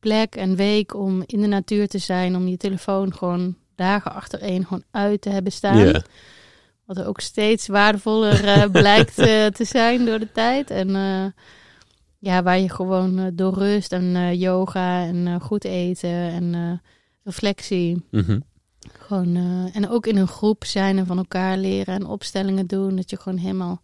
[0.00, 2.36] plek en week om in de natuur te zijn.
[2.36, 6.02] Om je telefoon gewoon dagen achtereen gewoon uit te hebben staan.
[6.84, 10.70] Wat ook steeds waardevoller eh, blijkt eh, te zijn door de tijd.
[10.70, 11.24] En eh,
[12.18, 16.80] ja, waar je gewoon door rust en yoga en goed eten en
[17.24, 18.04] reflectie.
[18.10, 18.40] Mhm.
[18.98, 19.36] Gewoon,
[19.72, 22.96] en ook in een groep zijn en van elkaar leren en opstellingen doen.
[22.96, 23.82] Dat je gewoon helemaal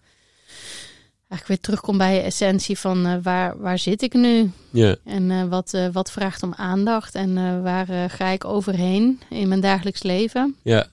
[1.28, 4.50] eigenlijk weer terugkomt bij je essentie van eh, waar, waar zit ik nu?
[4.70, 4.96] ja.
[5.04, 7.14] En eh, wat, eh, wat vraagt om aandacht?
[7.14, 10.56] En waar ga ik overheen in mijn dagelijks leven?
[10.62, 10.86] ja.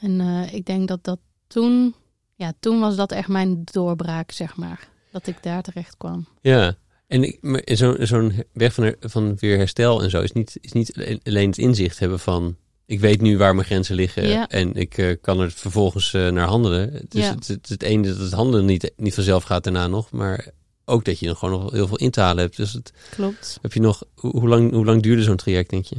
[0.00, 0.20] En
[0.52, 1.94] ik denk dat dat toen,
[2.34, 4.88] ja, toen was dat echt mijn doorbraak, zeg maar.
[5.10, 6.26] Dat ik daar terecht kwam.
[6.40, 6.74] Ja,
[7.06, 10.58] en ik- maar zo- zo'n weg van, her- van weer herstel en zo is niet,
[10.60, 12.56] is niet alleen het inzicht hebben van...
[12.92, 14.48] ik weet nu waar mijn grenzen liggen Ja.
[14.48, 17.06] en ik eh, kan er vervolgens eh, naar handelen.
[17.08, 17.34] Ja.
[17.34, 20.46] het, het, het ene dat het handelen niet, niet vanzelf gaat daarna nog, maar
[20.84, 22.56] ook dat je nog gewoon nog heel veel in te halen hebt.
[22.56, 23.58] Dus het, Klopt.
[23.62, 25.96] heb je nog, hoe, hoe lang, hoe lang duurde zo'n traject, denk je?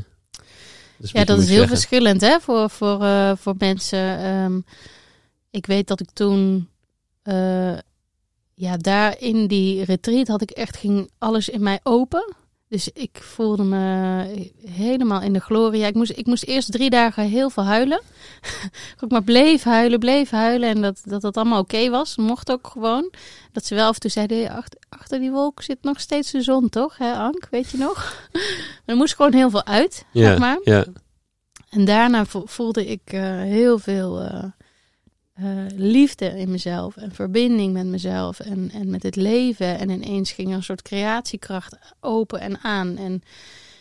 [0.97, 4.19] Dat Ja, dat is heel verschillend hè, voor, voor, eh, voor mensen.
[4.19, 4.59] Ehm,
[5.49, 6.69] ik weet dat ik toen,
[8.53, 12.35] ja, daar in die retreat had ik echt, ging alles in mij open.
[12.73, 15.87] Dus ik voelde me helemaal in de gloria.
[15.87, 18.01] Ik moest, ik moest eerst drie dagen heel veel huilen.
[19.01, 20.69] ik maar bleef huilen, bleef huilen.
[20.69, 22.15] En dat dat, dat allemaal oké was.
[22.17, 23.11] Mocht ook gewoon.
[23.51, 26.31] Dat ze wel af en toe zeiden, "Hey, achter, achter die wolk zit nog steeds
[26.31, 26.97] de zon, toch?
[26.97, 28.29] Hè, Ank, weet je nog?
[28.85, 30.59] er moest gewoon heel veel uit, Ja, zeg maar.
[30.63, 30.85] ja,
[31.69, 34.43] En daarna vo- voelde ik eh, heel veel eh,
[35.33, 39.79] eh, liefde in mezelf en verbinding met mezelf en, en met het leven.
[39.79, 42.97] En ineens ging er een soort creatiekracht open en aan.
[42.97, 43.23] En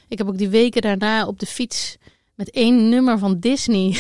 [0.09, 1.96] ik heb ook die weken daarna op de fiets
[2.34, 3.96] met één nummer van Disney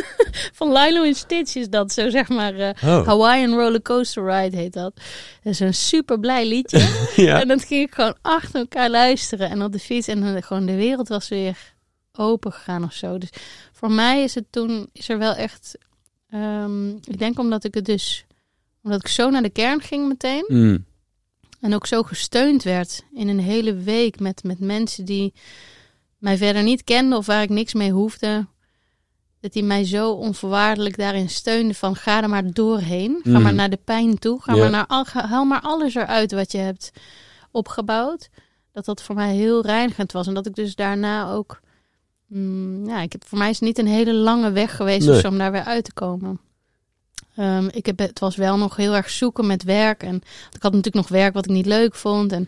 [0.58, 1.92] van Lilo en Stitch is dat.
[1.92, 3.06] Zo zeg maar, eh, Oh.
[3.06, 4.92] Hawaiian Rollercoaster Ride heet dat.
[5.42, 7.06] Dat is een super blij liedje.
[7.26, 7.40] ja.
[7.40, 9.50] En dat ging ik gewoon achter elkaar luisteren.
[9.50, 10.08] En op de fiets.
[10.08, 11.74] En dan gewoon de wereld was weer
[12.12, 13.18] open gegaan of zo.
[13.18, 13.30] Dus
[13.72, 15.78] voor mij is het toen, is er wel echt...
[16.42, 18.24] ehm, ik denk omdat ik het dus...
[18.82, 20.44] Omdat ik zo naar de kern ging meteen.
[20.48, 20.84] Mm.
[21.60, 25.32] En ook zo gesteund werd in een hele week met, met mensen die
[26.18, 28.46] mij verder niet kenden of waar ik niks mee hoefde.
[29.40, 33.20] Dat die mij zo onvoorwaardelijk daarin steunde van ga er maar doorheen.
[33.22, 33.42] Ga Mm.
[33.42, 34.42] maar naar de pijn toe.
[34.42, 36.92] Ga maar naar al, ga- haal maar alles eruit wat je hebt
[37.50, 38.28] opgebouwd.
[38.72, 40.26] Dat dat voor mij heel reinigend was.
[40.26, 41.60] En dat ik dus daarna ook...
[42.26, 45.20] mm, ja, ik heb, voor mij is het niet een hele lange weg geweest Nee.
[45.20, 46.40] zo om daar weer uit te komen.
[47.36, 50.02] Ehm, ik heb, het was wel nog heel erg zoeken met werk.
[50.02, 50.16] En
[50.52, 52.32] ik had natuurlijk nog werk wat ik niet leuk vond.
[52.32, 52.42] En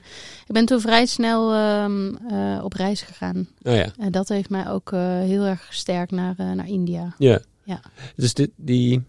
[0.47, 3.49] ik ben toen vrij snel ehm, eh, op reis gegaan.
[3.63, 3.93] Oh ja.
[3.99, 7.15] En dat heeft mij ook eh, heel erg gesterkt naar, eh, naar India.
[7.19, 7.41] Ja.
[7.65, 7.81] Ja.
[8.17, 9.03] Dus dit, die,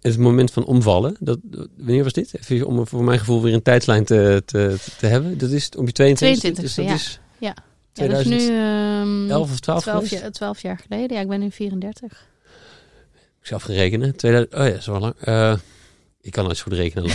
[0.00, 1.38] het moment van omvallen, dat,
[1.76, 2.34] wanneer was dit?
[2.48, 5.38] Even om voor mijn gevoel weer een tijdslijn te, te, te hebben.
[5.38, 6.94] Dat is om je 22 dus dat 22e, ja.
[6.94, 7.54] is Ja.
[7.94, 10.22] Ja, dat is 2011 nu ehm, of 12 12, geweest?
[10.22, 11.16] jaar, 12 jaar geleden.
[11.16, 12.26] Ja, ik ben nu 34.
[13.40, 14.16] Ik zal even rekenen.
[14.16, 15.14] 2000, oh ja, wel lang.
[15.20, 15.56] Eh,
[16.20, 17.04] ik kan nooit zo goed rekenen.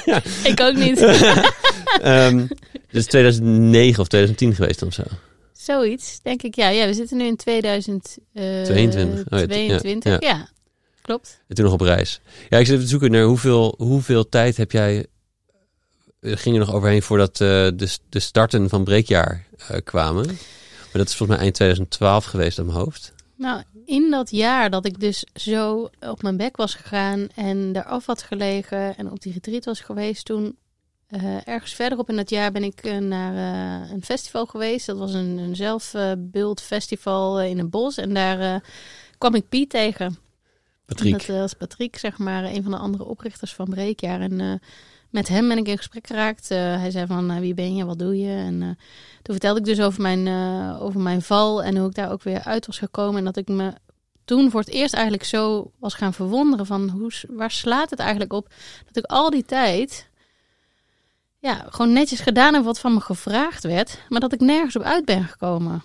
[0.52, 1.00] ik ook niet.
[2.02, 2.46] Ehm
[2.90, 5.02] dus 2009 of 2010 geweest of zo.
[5.52, 6.54] Zoiets, denk ik.
[6.54, 8.64] Ja, ja we zitten nu in 2022.
[8.64, 9.32] 22.
[9.32, 10.12] Oh ja, 22.
[10.12, 10.48] ja, ja.
[11.02, 11.40] klopt.
[11.48, 12.20] En toen nog op reis.
[12.48, 15.06] Ja, ik zit even te zoeken naar hoeveel, hoeveel tijd heb jij...
[16.20, 20.26] Er ging er nog overheen voordat eh, de, de starten van breekjaar eh, kwamen.
[20.26, 23.12] Maar dat is volgens mij eind 2012 geweest op mijn hoofd.
[23.36, 28.06] Nou, in dat jaar dat ik dus zo op mijn bek was gegaan en eraf
[28.06, 30.56] had gelegen en op die retreat was geweest, toen
[31.10, 34.86] eh, ergens verderop in dat jaar ben ik eh, naar eh, een festival geweest.
[34.86, 38.60] Dat was een, een zelfbeeld festival eh, in een bos en daar eh,
[39.18, 40.18] kwam ik Piet tegen.
[40.84, 41.26] Patrick.
[41.26, 44.20] Dat was Patrick, zeg maar, een van de andere oprichters van Breekjaar.
[44.20, 44.52] En eh,
[45.10, 46.50] met hem ben ik in gesprek geraakt.
[46.50, 48.32] Eh, hij zei van, eh, wie ben je, wat doe je?
[48.32, 48.68] En eh,
[49.22, 50.28] toen vertelde ik dus over mijn,
[50.78, 53.18] over mijn val en hoe ik daar ook weer uit was gekomen.
[53.18, 53.72] En dat ik me
[54.24, 58.32] toen voor het eerst eigenlijk zo was gaan verwonderen van, hoe, waar slaat het eigenlijk
[58.32, 58.48] op?
[58.86, 60.08] Dat ik al die tijd...
[61.42, 64.82] Ja, gewoon netjes gedaan heb wat van me gevraagd werd, maar dat ik nergens op
[64.82, 65.82] uit ben gekomen.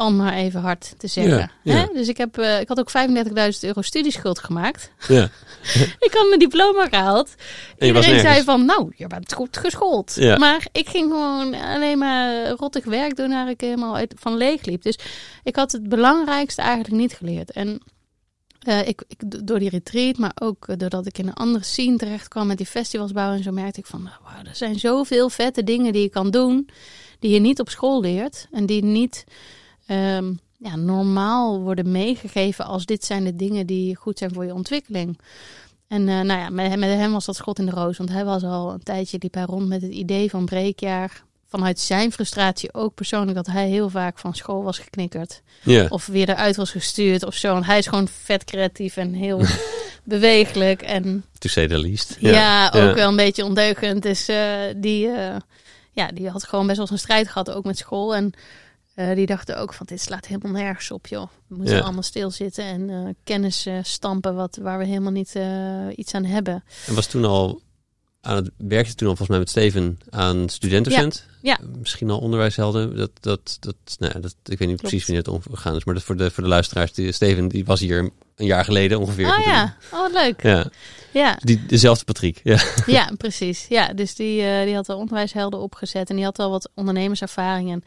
[0.00, 1.38] Om maar even hard te zeggen.
[1.38, 1.74] Ja, ja.
[1.74, 1.86] Hè?
[1.92, 4.90] Dus ik, heb, eh, ik had ook 35.000 euro studieschuld gemaakt.
[5.08, 5.28] Ja.
[6.06, 7.34] Ik had mijn diploma gehaald.
[7.78, 10.14] En Iedereen zei van, nou, je bent goed geschoold.
[10.14, 10.36] Ja.
[10.36, 14.64] Maar ik ging gewoon alleen maar rottig werk doen waar ik helemaal uit, van leeg
[14.64, 14.82] liep.
[14.82, 14.98] Dus
[15.42, 17.50] ik had het belangrijkste eigenlijk niet geleerd.
[17.50, 17.82] En
[18.58, 21.96] eh, ik, ik, door die retreat, maar ook eh, doordat ik in een andere scene
[21.96, 25.28] terecht kwam met die festivals bouwen en zo, merkte ik van, nou, er zijn zoveel
[25.28, 26.68] vette dingen die je kan doen,
[27.18, 28.46] die je niet op school leert.
[28.52, 29.24] En die niet
[29.88, 34.54] ehm, ja, normaal worden meegegeven als dit zijn de dingen die goed zijn voor je
[34.54, 35.18] ontwikkeling.
[35.88, 37.96] En eh, nou ja, met, hem- met hem was dat schot in de roos.
[37.96, 41.22] Want hij was al een tijdje liep hij rond met het idee van breekjaar.
[41.46, 45.42] Vanuit zijn frustratie ook persoonlijk dat hij heel vaak van school was geknikkerd.
[45.88, 47.52] Of weer eruit was gestuurd of zo.
[47.52, 49.40] Want hij is gewoon vet creatief en heel
[50.04, 50.82] bewegelijk.
[50.82, 52.16] En To say the least.
[52.32, 54.02] ja, ook wel een beetje ondeugend.
[54.02, 54.38] Dus eh,
[54.76, 55.36] die, eh,
[55.92, 58.14] ja, die had gewoon best wel zijn strijd gehad, ook met school.
[58.14, 58.32] En
[58.98, 61.28] eh, die dachten ook van, dit slaat helemaal nergens op, joh.
[61.46, 61.82] We moeten Ja.
[61.82, 65.34] allemaal stilzitten en eh, kennis eh, stampen wat, waar we helemaal niet
[65.96, 66.64] iets aan hebben.
[66.86, 67.60] En was toen al
[68.20, 71.26] aan het werkte toen al volgens mij met Steven aan studentdocent.
[71.42, 71.58] Ja.
[71.78, 72.96] Misschien al onderwijshelden.
[72.96, 75.84] Dat, dat, dat, nou, ja, dat, ik weet niet precies wanneer het omgegaan is.
[75.84, 76.92] Maar dat voor de, voor de luisteraars.
[76.92, 79.38] Die, Steven die was hier een jaar geleden ongeveer.
[79.38, 80.42] Oh ja, oh wat leuk.
[80.42, 80.70] Ja,
[81.12, 82.40] Ja, die, dezelfde Patrick.
[82.44, 82.58] Ja.
[82.86, 83.66] ja precies.
[83.68, 87.72] Ja, dus die, die had al onderwijshelden opgezet en die had al wat ondernemerservaring.
[87.72, 87.84] En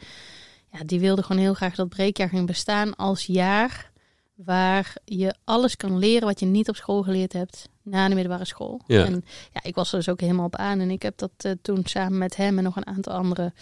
[0.72, 3.90] ja, die wilde gewoon heel graag dat breekjaar ging bestaan als jaar
[4.34, 8.44] waar je alles kan leren wat je niet op school geleerd hebt na de middelbare
[8.44, 8.80] school.
[8.86, 9.04] Ja.
[9.04, 11.52] En ja, ik was er dus ook helemaal op aan en ik heb dat eh,
[11.62, 13.54] toen samen met hem en nog een aantal anderen,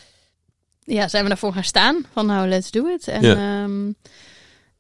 [0.81, 3.09] ja, zijn we daarvoor gaan staan van nou, let's do it.
[3.09, 3.63] En Ja.
[3.63, 3.93] ehm,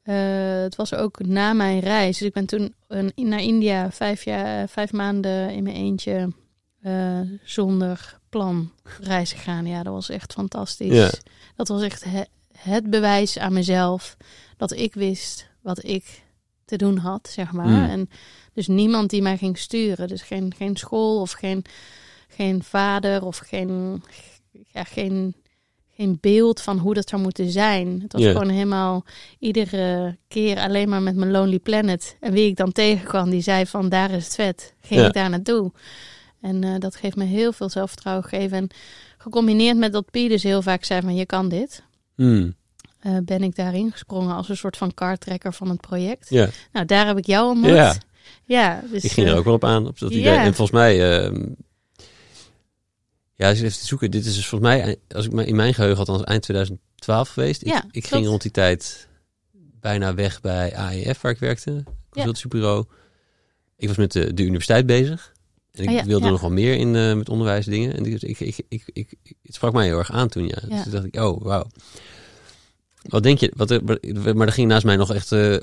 [0.03, 2.19] eh, het was ook na mijn reis.
[2.19, 6.33] Dus ik ben toen een, naar India vijf, jaar, vijf maanden in mijn eentje
[6.83, 8.71] eh, zonder plan
[9.01, 9.67] reis gegaan.
[9.67, 10.95] Ja, dat was echt fantastisch.
[10.95, 11.11] Ja.
[11.57, 12.25] Dat was echt he-
[12.59, 14.17] het bewijs aan mezelf
[14.57, 16.23] dat ik wist wat ik
[16.65, 17.67] te doen had, zeg maar.
[17.67, 17.85] Mm.
[17.85, 18.11] En
[18.53, 20.09] dus niemand die mij ging sturen.
[20.09, 21.65] Dus geen, geen school of geen,
[22.29, 24.03] geen vader of geen,
[24.73, 25.35] ja, geen,
[25.95, 28.01] geen beeld van hoe dat zou moeten zijn.
[28.03, 29.05] Het was gewoon helemaal
[29.39, 32.17] iedere keer alleen maar met mijn Lonely Planet.
[32.21, 34.75] En wie ik dan tegenkwam, die zei van daar is het vet.
[34.81, 35.73] Ging ik daar naartoe.
[36.41, 38.57] En eh, dat geeft me heel veel zelfvertrouwen gegeven.
[38.57, 38.71] En
[39.19, 41.83] gecombineerd met dat Piet dus heel vaak zei van je kan dit.
[42.15, 42.55] Hmm.
[43.01, 46.31] eh, ben ik daarin gesprongen als een soort van kartrekker van het project.
[46.31, 46.49] Ja.
[46.73, 47.71] Nou, daar heb ik jou ontmoet.
[47.71, 47.95] Ja.
[48.45, 50.23] Ja, dus, Ik ging er eh, ook wel op aan, op dat idee.
[50.23, 50.45] ja.
[50.45, 51.23] En volgens mij...
[51.23, 51.47] ehm,
[53.35, 54.11] ja, als je even te zoeken.
[54.11, 57.65] Dit is dus volgens mij, als ik me in mijn geheugen althans eind 2012 geweest.
[57.65, 59.09] Ja, ik ging rond die tijd
[59.81, 61.85] bijna weg bij AEF, waar ik werkte.
[62.11, 62.85] Consultiebureau.
[63.77, 65.33] Ik was met de, de universiteit bezig.
[65.81, 66.31] En ik Ah, ja, wilde ja.
[66.31, 67.97] nog wel meer in eh, met onderwijsdingen.
[67.97, 70.59] En ik, ik, ik, ik, het sprak mij heel erg aan toen, ja.
[70.69, 70.75] Ja.
[70.75, 71.67] Dus toen dacht ik, oh, wauw.
[73.03, 73.53] Wat denk je?
[73.57, 75.63] Wat, er- maar er ging naast mij nog echt eh, eh,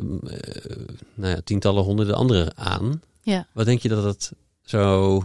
[1.13, 3.01] nou ja, tientallen, honderden anderen aan.
[3.21, 3.47] Ja.
[3.53, 4.31] Wat denk je dat het
[4.65, 5.17] zo...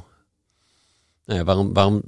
[1.24, 2.03] Nou ja, waarom, waarom,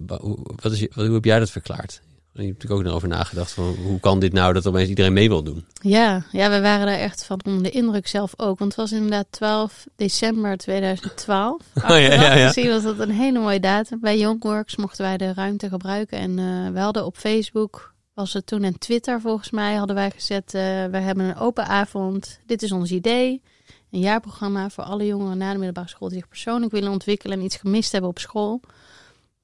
[0.62, 2.01] wat is hoe heb jij dat verklaard?
[2.35, 5.28] Je hebt natuurlijk ook erover nagedacht van hoe kan dit nou dat opeens iedereen mee
[5.28, 5.64] wil doen?
[5.80, 8.59] Ja, ja, we waren daar echt van onder de indruk zelf ook.
[8.59, 11.62] Want het was inderdaad 12 december 2012.
[11.82, 12.47] Oh, ja, ja, ja.
[12.47, 14.01] Gezien was dat een hele mooie datum.
[14.01, 16.18] Bij Youngworks mochten wij de ruimte gebruiken.
[16.18, 20.11] En eh, we hadden op Facebook, was het toen en Twitter volgens mij, hadden wij
[20.11, 20.55] gezet...
[20.55, 23.43] eh we hebben een open avond, dit is ons idee.
[23.91, 26.09] Een jaarprogramma voor alle jongeren na de middelbare school...
[26.09, 28.61] die zich persoonlijk willen ontwikkelen en iets gemist hebben op school.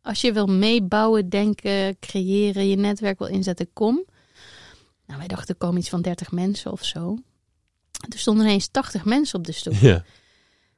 [0.02, 4.04] Als je wil meebouwen, denken, creëren, je netwerk wil inzetten, kom...
[5.06, 7.18] Nou, wij dachten er komen iets van 30 mensen of zo.
[8.08, 9.74] Er stonden ineens 80 mensen op de stoep.
[9.74, 10.04] Ja.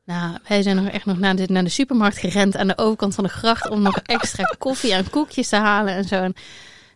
[0.04, 3.14] Nou, wij zijn nog echt nog naar de, naar de supermarkt gerend aan de overkant
[3.14, 6.14] van de gracht om nog extra koffie en koekjes te halen en zo.
[6.22, 6.34] En,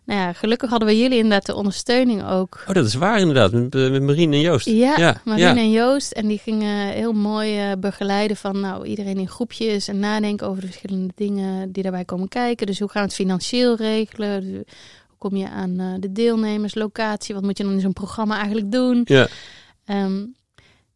[0.07, 2.63] nou ja, gelukkig hadden we jullie inderdaad de ondersteuning ook.
[2.67, 4.65] Oh, dat is waar inderdaad, met, eh, met Marien en Joost.
[4.65, 5.55] Ja, ja, Marien ja.
[5.55, 6.11] en Joost.
[6.11, 10.61] En die gingen heel mooi eh, begeleiden van nou, iedereen in groepjes en nadenken over
[10.61, 12.67] de verschillende dingen die daarbij komen kijken.
[12.67, 14.41] Dus hoe gaan we het financieel regelen?
[14.41, 14.51] Dus
[15.07, 17.35] Hoe kom je aan eh, de deelnemers, locatie?
[17.35, 19.01] Wat moet je dan in zo'n programma eigenlijk doen?
[19.03, 19.27] Ja.
[19.85, 20.25] Ehm,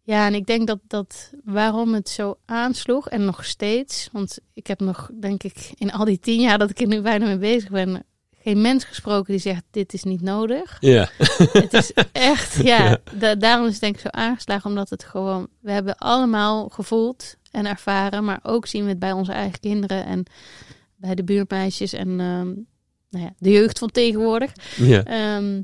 [0.03, 4.68] ja, en ik denk dat, dat waarom het zo aansloeg en nog steeds, want ik
[4.68, 7.38] heb nog, denk ik, in al die tien jaar dat ik er nu bijna mee
[7.38, 8.05] bezig ben,
[8.44, 10.78] geen mens gesproken die zegt: Dit is niet nodig.
[10.80, 11.10] Ja.
[11.54, 12.98] Het is echt, ja, Ja.
[13.16, 17.36] da- daarom is het denk ik zo aangeslagen, omdat het gewoon, we hebben allemaal gevoeld
[17.52, 20.24] en ervaren, maar ook zien we het bij onze eigen kinderen en
[20.96, 22.48] bij de buurmeisjes en ehm,
[23.10, 24.52] nou ja, de jeugd van tegenwoordig.
[24.78, 25.04] Ja.
[25.04, 25.62] Ehm,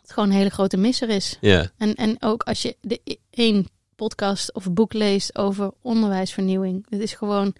[0.00, 1.38] het gewoon een hele grote misser is.
[1.40, 1.70] Ja.
[1.78, 6.86] En, en ook als je de e- één podcast of boek leest over onderwijsvernieuwing.
[6.88, 7.54] Dit is gewoon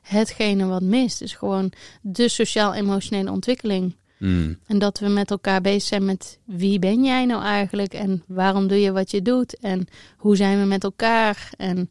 [0.00, 1.20] hetgene wat mist.
[1.20, 1.72] Is gewoon
[2.02, 3.96] de sociaal-emotionele ontwikkeling.
[4.18, 4.58] Mm.
[4.66, 7.94] En dat we met elkaar bezig zijn met wie ben jij nou eigenlijk?
[7.94, 9.58] En waarom doe je wat je doet?
[9.58, 9.86] En
[10.16, 11.50] hoe zijn we met elkaar?
[11.56, 11.90] En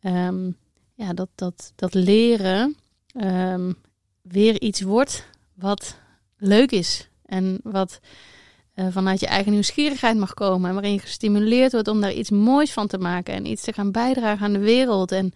[0.00, 0.50] ehm,
[0.94, 2.76] ja, dat, dat, dat leren
[3.12, 3.72] ehm,
[4.22, 5.98] weer iets wordt wat
[6.36, 7.08] leuk is.
[7.24, 8.00] En wat
[8.78, 10.68] eh, vanuit je eigen nieuwsgierigheid mag komen.
[10.68, 13.34] En waarin je gestimuleerd wordt om daar iets moois van te maken.
[13.34, 15.12] En iets te gaan bijdragen aan de wereld.
[15.12, 15.32] En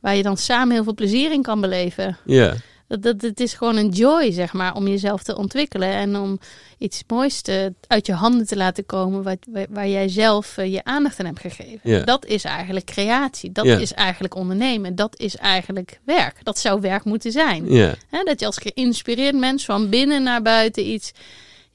[0.00, 2.16] waar je dan samen heel veel plezier in kan beleven.
[2.24, 2.54] Ja.
[2.88, 5.88] Dat, dat, het is gewoon een joy, zeg maar, om jezelf te ontwikkelen.
[5.88, 6.38] En om
[6.78, 9.22] iets moois te, uit je handen te laten komen.
[9.22, 9.36] Waar,
[9.68, 11.90] waar, jij zelf eh, je aandacht aan hebt gegeven.
[11.90, 12.04] Ja.
[12.04, 13.52] Dat is eigenlijk creatie.
[13.52, 14.94] Dat is eigenlijk ondernemen.
[14.94, 16.34] Dat is eigenlijk werk.
[16.42, 17.70] Dat zou werk moeten zijn.
[17.70, 17.94] Ja.
[18.10, 21.12] Hè, dat je als geïnspireerd mens van binnen naar buiten iets,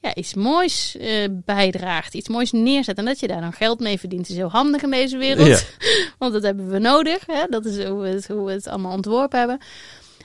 [0.02, 2.14] ja, iets moois eh, bijdraagt.
[2.14, 2.98] Iets moois neerzet.
[2.98, 4.28] En dat je daar dan geld mee verdient.
[4.28, 5.46] is heel handig in deze wereld.
[5.46, 5.58] Ja.
[6.18, 7.26] Want dat hebben we nodig.
[7.26, 7.44] Hè?
[7.50, 9.58] Dat is hoe we, het, hoe we het allemaal ontworpen hebben.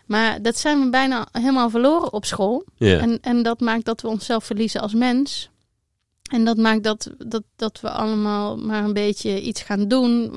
[0.05, 2.65] Maar dat zijn we bijna helemaal verloren op school.
[2.75, 2.99] Ja.
[2.99, 5.49] En, en dat maakt dat we onszelf verliezen als mens.
[6.31, 10.31] En dat maakt dat, dat, dat we allemaal maar een beetje iets gaan doen.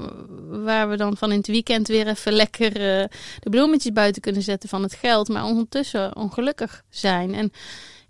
[0.49, 3.09] Waar we dan van in het weekend weer even lekker eh,
[3.41, 5.28] de bloemetjes buiten kunnen zetten van het geld.
[5.28, 7.34] Maar ondertussen ongelukkig zijn.
[7.34, 7.53] En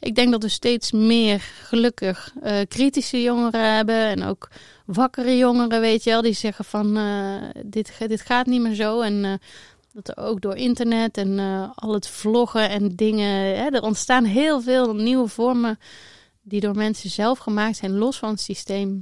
[0.00, 4.06] ik denk dat we steeds meer gelukkig eh, kritische jongeren hebben.
[4.06, 4.48] En ook
[4.86, 6.22] wakkere jongeren, weet je wel.
[6.22, 9.00] Die zeggen van eh, dit, dit gaat niet meer zo.
[9.00, 9.32] En eh,
[9.92, 11.38] dat er ook door internet en
[11.74, 13.56] al het vloggen en dingen.
[13.56, 15.78] Hè, er ontstaan heel veel nieuwe vormen
[16.42, 19.00] die door mensen zelf gemaakt zijn, los van het systeem.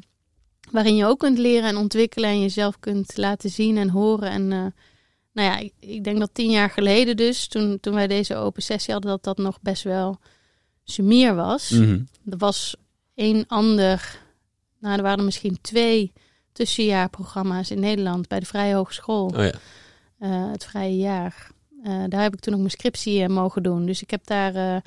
[0.71, 4.31] Waarin je ook kunt leren en ontwikkelen en jezelf kunt laten zien en horen.
[4.31, 4.49] En
[5.33, 8.63] nou ja, ik, ik denk dat tien jaar geleden dus, toen, toen wij deze open
[8.63, 10.19] sessie hadden, dat dat nog best wel
[10.91, 11.71] sumier was.
[11.71, 12.01] Mhm.
[12.31, 12.77] Er was
[13.15, 14.19] één ander,
[14.79, 16.13] nou er waren er misschien twee
[16.53, 19.27] tussenjaarprogramma's in Nederland bij de Vrije Hogeschool.
[19.27, 19.53] Oh ja.
[20.19, 21.51] Eh, het vrije jaar.
[21.83, 23.87] Eh, daar heb ik toen ook mijn scriptie eh, mogen doen.
[23.87, 24.83] Dus ik heb daar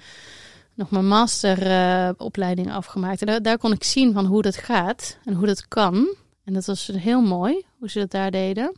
[0.73, 3.21] nog mijn masteropleiding afgemaakt.
[3.21, 6.15] En daar, daar kon ik zien van hoe dat gaat en hoe dat kan.
[6.43, 8.75] En dat was heel mooi, hoe ze dat daar deden.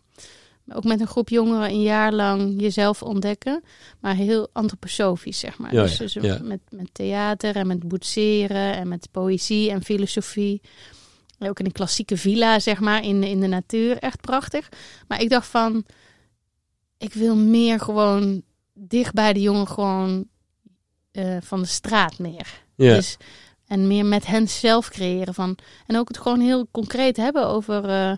[0.68, 3.64] Ook met een groep jongeren een jaar lang jezelf ontdekken.
[3.99, 5.74] Maar heel antroposofisch, zeg maar.
[5.74, 6.39] Ja, dus dus ja.
[6.41, 10.61] Met, met theater en met boetseren en met poëzie en filosofie.
[11.39, 13.97] Ook in een klassieke villa, zeg maar, in, in de natuur.
[13.97, 14.70] Echt prachtig.
[15.07, 15.86] Maar ik dacht van,
[16.97, 18.41] ik wil meer gewoon
[18.74, 20.28] dicht bij de jongen gewoon
[21.11, 22.64] eh, van de straat meer.
[22.76, 22.95] Ja.
[22.95, 23.18] Dus,
[23.68, 25.34] En meer met hen zelf creëren.
[25.34, 25.57] Van,
[25.88, 28.14] en ook het gewoon heel concreet hebben over eh,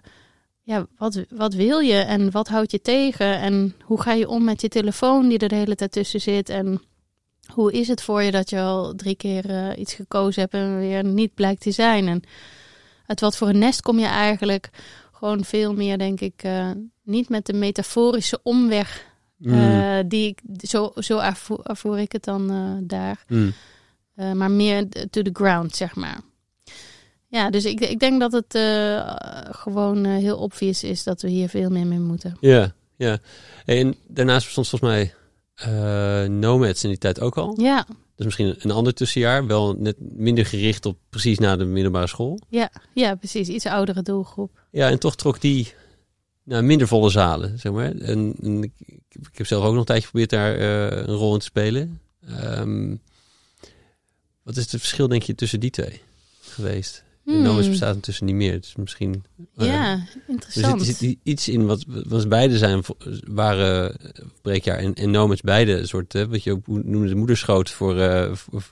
[0.66, 3.40] ja, wat, wat wil je en wat houdt je tegen?
[3.40, 6.50] En hoe ga je om met je telefoon die er de hele tijd tussen zit?
[6.50, 6.82] En
[7.54, 10.80] hoe is het voor je dat je al drie keer eh, iets gekozen hebt en
[10.80, 12.08] weer niet blijkt te zijn?
[12.08, 12.24] En
[13.06, 14.70] uit wat voor een nest kom je eigenlijk?
[15.12, 16.72] Gewoon veel meer, denk ik, eh,
[17.04, 19.14] niet met de metaforische omweg.
[19.38, 20.08] Mm.
[20.08, 22.48] die ik, zo, zo ervoer, ervoer ik het dan
[22.88, 23.24] daar.
[23.28, 23.54] Mm.
[24.34, 26.20] Maar meer to the ground, zeg maar.
[27.36, 29.16] Ja, dus ik, ik denk dat het uh,
[29.50, 32.38] gewoon uh, heel obvious is dat we hier veel meer mee moeten.
[32.40, 33.20] Ja, ja.
[33.66, 35.14] En daarnaast bestond volgens mij
[36.28, 37.62] Nomads in die tijd ook al.
[37.62, 37.86] Ja.
[38.16, 42.40] Dus misschien een ander tussenjaar, wel net minder gericht op precies na de middelbare school.
[42.50, 43.48] Ja, ja precies.
[43.48, 44.62] Iets oudere doelgroep.
[44.72, 45.74] Ja, en toch trok die
[46.44, 47.92] naar minder volle zalen, zeg maar.
[47.92, 48.74] En, en ik,
[49.10, 52.00] ik, heb zelf ook nog een tijdje geprobeerd daar een rol in te spelen.
[52.58, 53.02] Um,
[54.44, 56.02] wat is het verschil, denk je, tussen die twee
[56.42, 57.04] geweest?
[57.26, 57.34] Hmm.
[57.34, 58.62] De Nomads bestaat intussen niet meer.
[58.62, 59.24] Dus misschien.
[59.54, 60.80] Ja, uh, interessant.
[60.80, 62.84] Er zit, zit, iets in wat, wat beide zijn,
[63.28, 63.96] waren
[64.42, 67.96] breekjaar en, en Nomads beide een soort, hè, wat je ook noemde, de moederschoot voor,
[67.96, 68.64] uh, voor,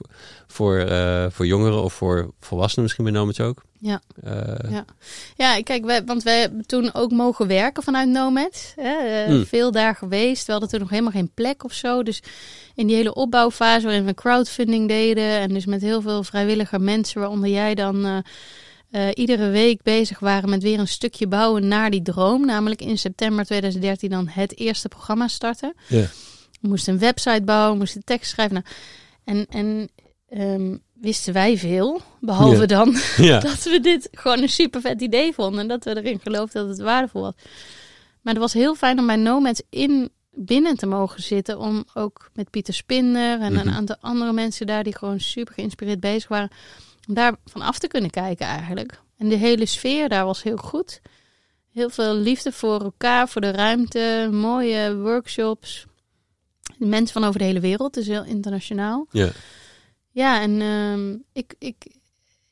[0.47, 3.63] voor, uh, voor jongeren of voor volwassenen misschien bij Nomads ook.
[3.83, 4.01] Ja.
[4.69, 4.85] ja.
[5.35, 8.73] ja, kijk, wij, want wij hebben toen ook mogen werken vanuit Nomad.
[8.75, 9.45] Hè, hmm.
[9.45, 10.45] Veel daar geweest.
[10.45, 12.03] We hadden toen nog helemaal geen plek of zo.
[12.03, 12.23] Dus
[12.75, 15.39] in die hele opbouwfase waarin we crowdfunding deden.
[15.39, 18.17] En dus met heel veel vrijwillige mensen, waaronder jij dan uh,
[18.91, 22.45] uh, iedere week bezig waren met weer een stukje bouwen naar die droom.
[22.45, 25.73] Namelijk in september 2013 dan het eerste programma starten.
[25.87, 26.07] Yeah.
[26.61, 28.63] We moesten een website bouwen, moesten tekst schrijven.
[29.25, 29.89] Nou, en en
[30.39, 32.01] um, wisten wij veel.
[32.19, 32.65] Behalve Ja.
[32.65, 33.39] dan Ja.
[33.49, 35.59] dat we dit gewoon een super vet idee vonden.
[35.59, 37.33] En dat we erin geloofden dat het waardevol was.
[38.21, 41.59] Maar het was heel fijn om bij Nomads in binnen te mogen zitten.
[41.59, 43.75] Om ook met Pieter Spinder en een Mhm.
[43.75, 46.49] aantal andere mensen daar die gewoon super geïnspireerd bezig waren.
[47.07, 48.99] Om daar van af te kunnen kijken eigenlijk.
[49.17, 51.01] En de hele sfeer daar was heel goed.
[51.71, 54.29] Heel veel liefde voor elkaar, voor de ruimte.
[54.31, 55.85] Mooie workshops.
[56.77, 59.07] Mensen van over de hele wereld, dus heel internationaal.
[59.11, 59.29] Ja.
[60.13, 61.75] Ja, en ehm, ik, ik,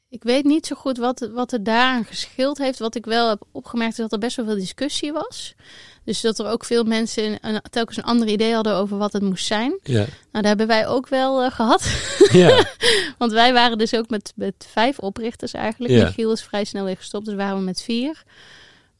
[0.09, 2.79] ik weet niet zo goed wat, wat er daaraan geschild heeft.
[2.79, 5.55] Wat ik wel heb opgemerkt is dat er best wel veel discussie was.
[6.03, 9.21] Dus dat er ook veel mensen een, telkens een ander idee hadden over wat het
[9.21, 9.79] moest zijn.
[9.83, 9.97] Ja.
[9.97, 11.83] Nou, dat hebben wij ook wel eh, gehad.
[12.31, 12.65] Ja.
[13.17, 15.93] Want wij waren dus ook met, met vijf oprichters eigenlijk.
[15.93, 16.03] Ja.
[16.03, 18.23] Michiel is vrij snel weer gestopt, dus waren we met vier.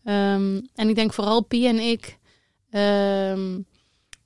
[0.03, 2.17] Ehm, en ik denk vooral Pia en ik
[2.69, 3.59] ehm,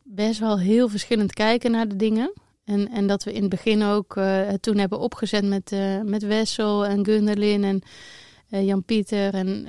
[0.04, 2.34] best wel heel verschillend kijken naar de dingen.
[2.66, 6.24] En, en dat we in het begin ook eh, toen hebben opgezet met, eh, met
[6.24, 7.82] Wessel en Gunderlin en
[8.50, 9.68] eh, Jan-Pieter en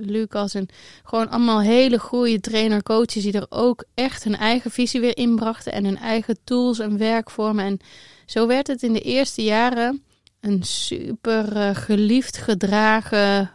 [0.00, 0.54] Lucas.
[0.54, 0.68] En
[1.02, 5.72] gewoon allemaal hele goede trainer-coaches die er ook echt hun eigen visie weer inbrachten.
[5.72, 7.64] En hun eigen tools en werkvormen.
[7.64, 7.78] En
[8.26, 10.02] zo werd het in de eerste jaren
[10.40, 13.50] een super geliefd gedragen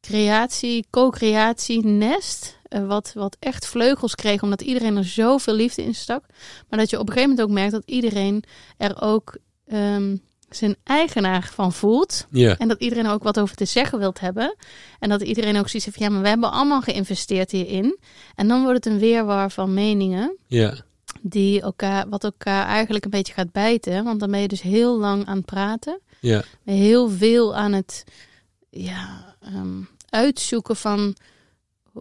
[0.00, 2.59] creatie, co-creatie nest.
[2.70, 6.24] Eh, wat, wat echt vleugels kreeg, omdat iedereen er zoveel liefde in stak.
[6.68, 8.44] Maar dat je op een gegeven moment ook merkt dat iedereen
[8.76, 10.16] er ook ehm,
[10.48, 12.26] zijn eigenaar van voelt.
[12.58, 14.56] En dat iedereen er ook wat over te zeggen wilt hebben.
[14.98, 17.98] En dat iedereen ook zoiets heeft van, ja, maar we hebben allemaal geïnvesteerd hierin.
[18.34, 20.74] En dan wordt het een weerwar van meningen Ja.
[21.20, 24.04] die elkaar, wat elkaar eigenlijk een beetje gaat bijten.
[24.04, 26.00] Want dan ben je dus heel lang aan het praten.
[26.20, 26.42] Ja.
[26.64, 28.04] Heel veel aan het
[28.70, 31.16] ja, ehm, uitzoeken van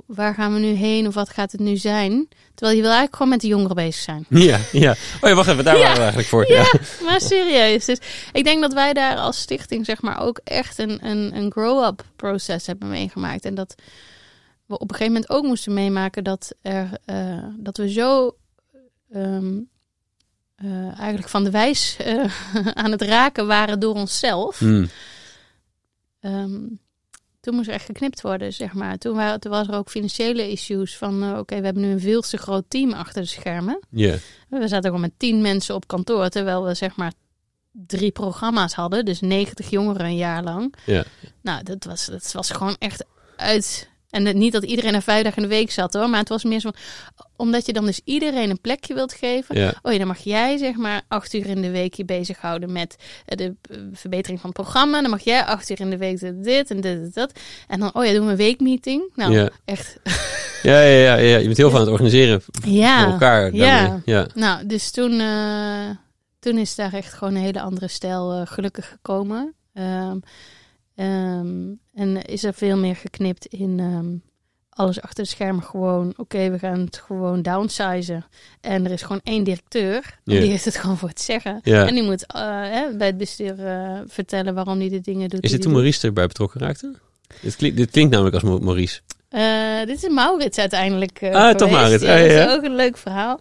[0.05, 2.27] waar gaan we nu heen of wat gaat het nu zijn.
[2.53, 4.25] Terwijl je wil eigenlijk gewoon met de jongeren bezig zijn.
[4.49, 4.59] Ja.
[4.71, 4.91] Ja.
[5.21, 5.63] Oh ja, wacht even.
[5.63, 5.81] Daar Ja.
[5.81, 6.47] waren we eigenlijk voor.
[6.57, 6.71] Ja.
[7.03, 7.85] Maar serieus.
[7.85, 7.99] Dus
[8.31, 12.03] ik denk dat wij daar als stichting zeg maar ook echt een, een, een grow-up
[12.15, 13.45] proces hebben meegemaakt.
[13.45, 13.75] En dat
[14.65, 18.35] we op een gegeven moment ook moesten meemaken dat, er, eh, dat we zo
[19.11, 19.57] ehm,
[20.55, 22.23] eh, eigenlijk van de wijs eh,
[22.83, 24.59] aan het raken waren door onszelf.
[24.59, 24.89] Hmm.
[26.19, 26.57] Ehm,
[27.39, 28.97] toen moest er echt geknipt worden, zeg maar.
[28.97, 31.23] Toen, waren, toen was er ook financiële issues van...
[31.23, 33.79] eh, oké, we hebben nu een veel te groot team achter de schermen.
[33.89, 34.15] Ja.
[34.49, 37.13] We zaten gewoon met tien mensen op kantoor, terwijl we zeg maar
[37.71, 39.05] drie programma's hadden.
[39.05, 40.75] Dus 90 jongeren een jaar lang.
[40.85, 41.03] Ja.
[41.41, 43.89] Nou, dat was, dat was gewoon echt uit.
[44.10, 46.10] En niet dat iedereen er vijf dagen in de week zat hoor.
[46.10, 49.57] Maar het was meer zo van, omdat je dan dus iedereen een plekje wilt geven.
[49.60, 49.74] Ja.
[49.82, 52.95] Oh ja, dan mag jij zeg maar acht uur in de week je bezighouden met
[53.26, 55.01] eh, de eh, verbetering van het programma.
[55.01, 57.32] Dan mag jij acht uur in de week dit, en dit en dat.
[57.68, 59.03] En dan, oh ja, doen we een weekmeeting.
[59.16, 59.49] Nou, Ja.
[59.66, 59.97] echt.
[60.64, 61.38] Ja, ja, ja, ja.
[61.38, 63.05] Je bent heel aan het organiseren voor Ja.
[63.12, 63.53] elkaar.
[63.53, 64.01] ja.
[64.05, 64.28] Ja.
[64.34, 65.89] Nou, dus toen, eh,
[66.39, 69.53] toen is daar echt gewoon een hele andere stijl gelukkig gekomen.
[69.74, 70.18] Ehm,
[71.00, 74.16] ehm, en is er veel meer geknipt in ehm,
[74.70, 78.26] alles achter de schermen gewoon, oké, we gaan het gewoon downsizen.
[78.62, 81.62] En er is gewoon één directeur, die heeft het gewoon voor het zeggen.
[81.62, 85.43] En die moet eh, hè, bij het bestuur eh, vertellen waarom hij de dingen doet.
[85.43, 86.93] Is dit toen Maurice erbij betrokken raakte?
[87.41, 89.02] Dit klinkt, dit klinkt namelijk als Maurice.
[89.30, 91.70] Eh, dit is Maurits uiteindelijk Ah, toch.
[91.72, 92.04] Maurits.
[92.04, 92.47] Ja, Ah, dat ja.
[92.47, 93.39] is ook een leuk verhaal.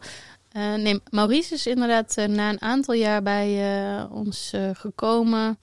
[0.52, 3.60] Nee, Maurice is inderdaad na een aantal jaar bij
[4.10, 5.58] ons gekomen.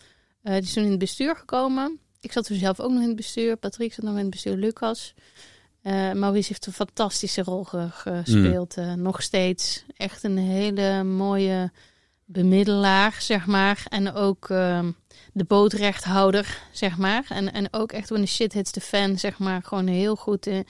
[0.45, 1.99] Eh, die is toen in het bestuur gekomen.
[2.21, 3.55] Ik zat toen zelf ook nog in het bestuur.
[3.57, 4.55] Patrick zat nog in het bestuur.
[4.55, 5.13] Lucas.
[5.81, 8.77] Eh, Maurice heeft een fantastische rol ge- gespeeld.
[8.77, 9.85] eh, nog steeds.
[9.97, 11.71] Echt een hele mooie
[12.25, 13.85] bemiddelaar, zeg maar.
[13.89, 14.91] En ook ehm,
[15.33, 17.25] de bootrechthouder, zeg maar.
[17.29, 19.61] En, en ook echt when the shit hits the fan, zeg maar.
[19.63, 20.65] Gewoon heel goed in,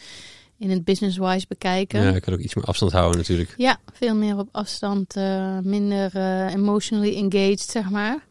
[0.58, 2.02] in het business-wise bekijken.
[2.04, 3.54] Ja, ik kan ook iets meer afstand houden natuurlijk.
[3.58, 5.16] Ja, veel meer op afstand,
[5.64, 6.16] minder
[6.50, 8.26] emotionally engaged, zeg maar.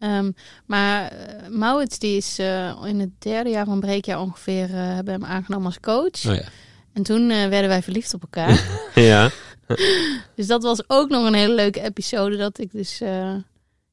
[0.00, 0.30] Ehm,
[0.66, 5.14] maar uh, Maurits, die is eh, in het derde jaar van breekjaar ongeveer, eh, hebben
[5.14, 6.26] hem aangenomen als coach.
[6.26, 6.44] Oh ja.
[6.92, 8.80] En toen eh, werden wij verliefd op elkaar.
[8.94, 9.30] ja.
[10.36, 13.00] dus dat was ook nog een hele leuke episode, dat ik dus...
[13.00, 13.34] eh,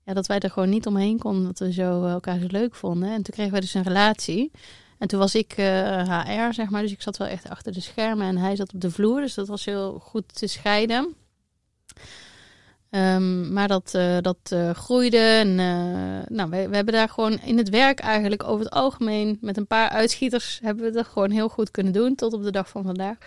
[0.08, 2.76] ja, dat wij er gewoon niet omheen konden, dat we zo eh, elkaar zo leuk
[2.76, 3.10] vonden.
[3.10, 4.52] En toen kregen wij dus een relatie.
[4.98, 7.82] En toen was ik eh, HR, zeg maar, dus ik zat wel echt achter de
[7.82, 9.22] schermen en hij zat op de vloer.
[9.22, 11.16] Dus dat was heel goed te scheiden.
[12.92, 15.18] Um, maar dat, uh, dat uh, groeide.
[15.18, 19.38] En, uh, nou, we, we, hebben daar gewoon in het werk eigenlijk over het algemeen
[19.42, 22.52] met een paar uitschieters hebben we het gewoon heel goed kunnen doen tot op de
[22.52, 23.18] dag van vandaag.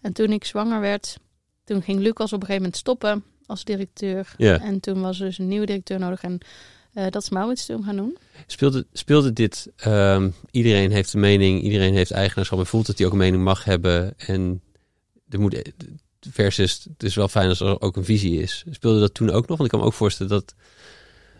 [0.00, 1.18] En toen ik zwanger werd,
[1.64, 4.34] toen ging Lucas op een gegeven moment stoppen als directeur.
[4.36, 4.64] Yeah.
[4.64, 6.40] En toen was er dus een nieuwe directeur nodig en
[6.92, 8.18] dat is Maurits toen gaan doen.
[8.46, 13.06] Speelde, speelde dit, um, iedereen heeft een mening, iedereen heeft eigenaarschap en voelt dat hij
[13.06, 14.62] ook een mening mag hebben en
[15.28, 15.72] er moet
[16.30, 18.64] versus het is wel fijn als er ook een visie is.
[18.70, 19.58] Speelde dat toen ook nog?
[19.58, 20.54] Want ik kan me ook voorstellen dat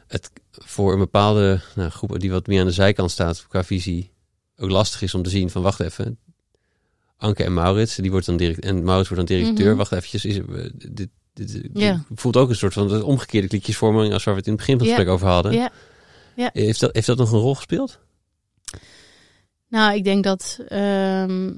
[0.07, 4.11] het voor een bepaalde nou, groep die wat meer aan de zijkant staat qua visie
[4.57, 6.19] ook lastig is om te zien van wacht even.
[7.17, 9.69] Anke en Maurits, die wordt dan direct en Maurits wordt dan directeur.
[9.69, 9.77] Mhm.
[9.77, 11.71] Wacht eventjes, is er, dit, dit,
[12.15, 14.87] voelt ook een soort van omgekeerde klikjesvorming als waar we het in het begin van
[14.87, 15.53] het gesprek over hadden.
[15.53, 15.73] Ja.
[16.37, 16.51] Ja.
[16.53, 17.99] Heeft, dat, heeft dat nog een rol gespeeld?
[19.69, 21.53] Nou, ik denk dat ehm,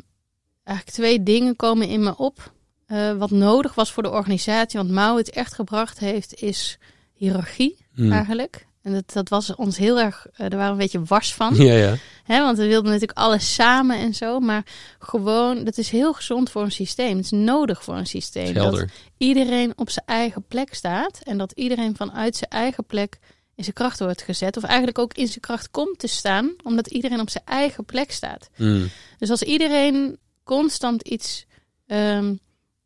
[0.64, 2.52] eigenlijk twee dingen komen in me op.
[2.92, 6.78] Uh, wat nodig was voor de organisatie, want Mao het echt gebracht heeft, is
[7.12, 8.12] hiërarchie Hmm.
[8.12, 8.66] eigenlijk.
[8.82, 11.54] En dat, dat was ons heel erg, uh, daar waren we een beetje wars van.
[11.54, 11.96] Ja, ja.
[12.24, 14.40] Hè, want we wilden natuurlijk alles samen en zo.
[14.40, 14.64] Maar
[14.98, 17.16] gewoon, dat is heel gezond voor een systeem.
[17.16, 18.54] Het is nodig voor een systeem.
[18.54, 18.84] Dat
[19.16, 21.20] iedereen op zijn eigen plek staat.
[21.22, 23.18] En dat iedereen vanuit zijn eigen plek
[23.54, 24.56] in zijn kracht wordt gezet.
[24.56, 26.54] Of eigenlijk ook in zijn kracht komt te staan.
[26.62, 28.50] Omdat iedereen op zijn eigen plek staat.
[28.54, 28.88] Hmm.
[29.18, 31.46] Dus als iedereen constant iets
[31.86, 32.40] um,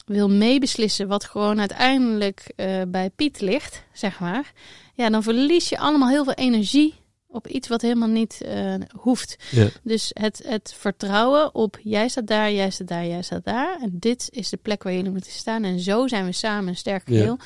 [0.05, 4.53] wil meebeslissen, wat gewoon uiteindelijk uh, bij Piet ligt, zeg maar,
[4.95, 6.95] ja, dan verlies je allemaal heel veel energie
[7.35, 9.37] op iets wat helemaal niet uh, hoeft.
[9.51, 9.69] Ja.
[9.83, 13.79] Dus het, het vertrouwen op jij staat daar, jij staat daar, jij staat daar.
[13.81, 15.65] En dit is de plek waar jullie moeten staan.
[15.65, 17.37] En zo zijn we samen een sterk geheel.
[17.39, 17.45] Ja.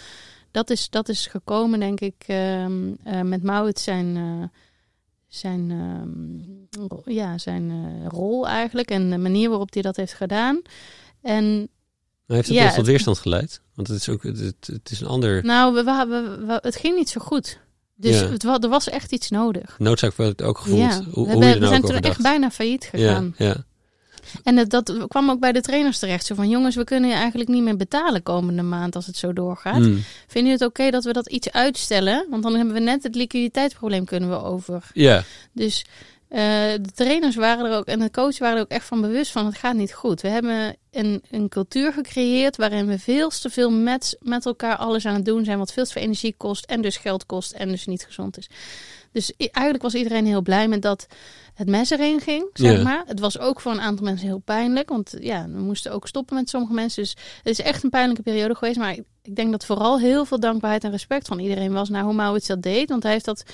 [0.51, 2.67] Dat, is, dat is gekomen, denk ik, uh,
[3.23, 4.51] met Maurits zijn,
[5.29, 8.91] zijn, uh, ja, zijn uh, rol eigenlijk.
[8.91, 10.63] En de manier waarop hij dat heeft gedaan.
[11.23, 11.69] En
[12.37, 13.61] heeft het ja, tot weerstand geleid?
[13.75, 15.45] Want het is ook het, het, het is een ander.
[15.45, 17.59] Nou, we, we, we, het ging niet zo goed.
[17.97, 18.29] Dus Ja.
[18.29, 19.75] het, er was echt iets nodig.
[19.79, 20.79] Noodzaak werd ook gevoeld.
[20.81, 23.35] Ja, Hoe, we, hebben- er we nou zijn toen echt bijna failliet gegaan.
[23.39, 23.65] Ja.
[24.43, 26.27] En het, dat kwam ook bij de trainers terecht.
[26.27, 29.33] Zo van, jongens, we kunnen je eigenlijk niet meer betalen komende maand als het zo
[29.33, 29.75] doorgaat.
[29.77, 30.03] Hmm.
[30.27, 32.27] Vinden jullie het oké dat we dat iets uitstellen?
[32.31, 34.91] Want dan hebben we net het liquiditeitsprobleem kunnen we over.
[34.95, 35.25] ja.
[35.53, 35.85] Dus
[36.29, 36.41] eh,
[36.81, 39.47] de trainers waren er ook en de coaches waren er ook echt van bewust van
[39.47, 40.21] het gaat niet goed.
[40.21, 45.07] We hebben een, een cultuur gecreëerd waarin we veel te veel met, met elkaar alles
[45.07, 47.69] aan het doen zijn wat veel te veel energie kost en dus geld kost en
[47.69, 48.49] dus niet gezond is.
[49.13, 51.07] Dus eigenlijk was iedereen heel blij met dat
[51.55, 53.03] het mes erin ging, zeg maar.
[53.07, 56.37] Het was ook voor een aantal mensen heel pijnlijk, want ja, we moesten ook stoppen
[56.37, 57.03] met sommige mensen.
[57.03, 60.25] Dus het is echt een pijnlijke periode geweest, maar ik, ik denk dat vooral heel
[60.25, 63.25] veel dankbaarheid en respect van iedereen was naar hoe Maurits dat deed, want hij heeft
[63.25, 63.45] dat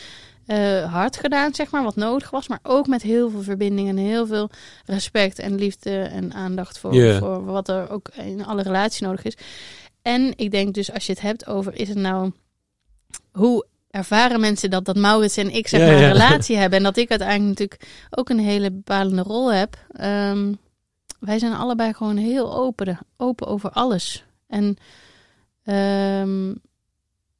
[0.46, 2.48] eh, hard gedaan, zeg maar, wat nodig was.
[2.48, 4.50] Maar ook met heel veel verbinding en heel veel
[4.84, 9.36] respect en liefde en aandacht voor, voor wat er ook in alle relaties nodig is.
[10.02, 12.32] En ik denk dus, als je het hebt over, is het nou
[13.32, 16.02] hoe ervaren mensen dat, dat Maurits en ik zeg Ja, maar ja.
[16.02, 16.78] een relatie hebben.
[16.78, 19.78] En dat ik uiteindelijk natuurlijk ook een hele bepalende rol heb.
[19.90, 20.52] Ehm,
[21.20, 24.24] wij zijn allebei gewoon heel open, open over alles.
[24.46, 24.76] En
[25.64, 26.52] ehm,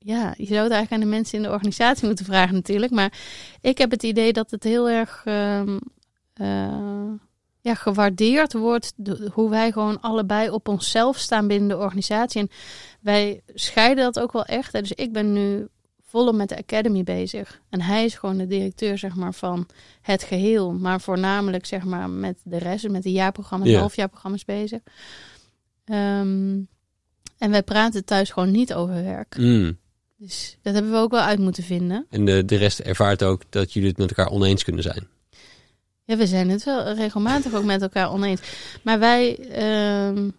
[0.07, 2.92] ja, je zou het eigenlijk aan de mensen in de organisatie moeten vragen natuurlijk.
[2.92, 3.12] Maar
[3.61, 5.78] ik heb het idee dat het heel erg ehm,
[6.34, 7.11] eh,
[7.61, 8.92] ja, gewaardeerd wordt.
[8.96, 12.40] de- hoe wij gewoon allebei op onszelf staan binnen de organisatie.
[12.40, 12.48] En
[13.00, 14.72] wij scheiden dat ook wel echt.
[14.72, 14.80] hè.
[14.80, 15.68] Dus ik ben nu
[16.07, 17.61] volop met de Academy bezig.
[17.70, 19.66] En hij is gewoon de directeur zeg maar, van
[20.02, 20.72] het geheel.
[20.72, 23.74] Maar voornamelijk zeg maar, met de rest, met de jaarprogramma's, Ja.
[23.74, 24.80] de halfjaarprogramma's bezig.
[25.84, 26.59] Ehm,
[27.38, 29.36] en wij praten thuis gewoon niet over werk.
[29.38, 29.78] Mm.
[30.24, 32.06] Dus dat hebben we ook wel uit moeten vinden.
[32.10, 35.08] En de, de rest ervaart ook dat jullie het met elkaar oneens kunnen zijn.
[36.04, 38.40] Ja, we zijn het wel regelmatig ook met elkaar oneens.
[38.82, 40.30] Maar wij ehm,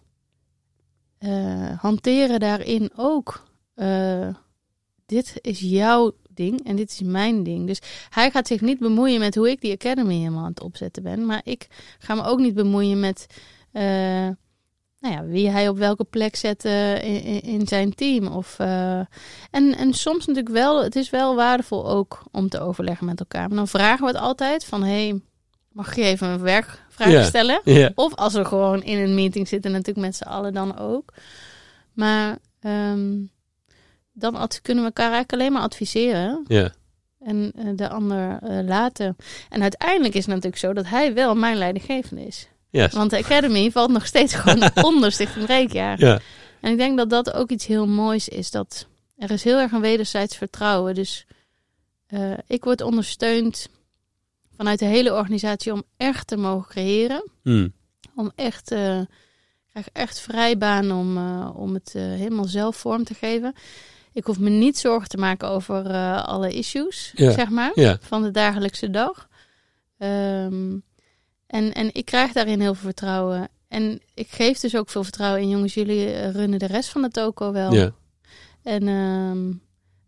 [1.18, 3.48] eh, hanteren daarin ook.
[3.76, 4.28] eh,
[5.06, 7.68] dit is jouw ding en dit is mijn ding.
[7.68, 7.80] Dus
[8.10, 11.26] hij gaat zich niet bemoeien met hoe ik die academy helemaal aan het opzetten ben.
[11.26, 11.68] Maar ik
[12.00, 13.28] ga me ook niet bemoeien met
[13.72, 14.30] eh,
[15.06, 16.66] nou ja, wie hij op welke plek zet
[17.44, 18.28] in, zijn team.
[18.28, 19.00] Of, eh,
[19.52, 23.48] en, en soms natuurlijk wel, het is wel waardevol ook om te overleggen met elkaar.
[23.48, 25.22] Maar dan vragen we het altijd van, hey,
[25.72, 27.62] mag je even een werkvraag stellen?
[27.96, 31.14] Of als we gewoon in een meeting zitten, natuurlijk met z'n allen dan ook.
[31.94, 33.14] Maar ehm,
[34.14, 36.72] dan kunnen we elkaar eigenlijk alleen maar adviseren Ja.
[37.20, 39.16] en eh, de ander eh, laten.
[39.50, 42.48] En uiteindelijk is het natuurlijk zo dat hij wel mijn leidinggevende is.
[42.76, 42.90] Ja.
[42.92, 45.72] Want de Academy valt nog steeds gewoon onder Stichting.
[45.72, 46.20] Ja.
[46.62, 48.52] En ik denk dat dat ook iets heel moois is.
[48.52, 50.96] Dat er is heel erg een wederzijds vertrouwen.
[50.96, 51.26] Dus
[52.08, 53.70] eh, ik word ondersteund
[54.58, 57.30] vanuit de hele organisatie om echt te mogen creëren.
[57.44, 57.74] Mm.
[58.16, 59.08] Om echt, eh, ik
[59.70, 63.54] krijg echt vrijbaan om, eh, om het helemaal zelf vorm te geven.
[64.14, 68.90] Ik hoef me niet zorgen te maken over alle issues, zeg maar, van de dagelijkse
[68.90, 69.28] dag.
[69.98, 70.78] Ehm,
[71.56, 73.48] en, en ik krijg daarin heel veel vertrouwen.
[73.68, 75.74] En ik geef dus ook veel vertrouwen in jongens.
[75.74, 77.74] Jullie runnen de rest van de toko wel.
[77.74, 77.92] Ja.
[78.64, 79.54] En ehm,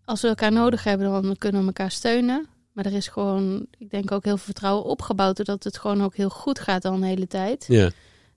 [0.05, 2.47] als we elkaar nodig hebben, dan kunnen we elkaar steunen.
[2.71, 5.35] Maar er is gewoon, ik denk ook heel veel vertrouwen opgebouwd.
[5.35, 7.65] Doordat het gewoon ook heel goed gaat al een hele tijd.
[7.67, 7.89] Ja.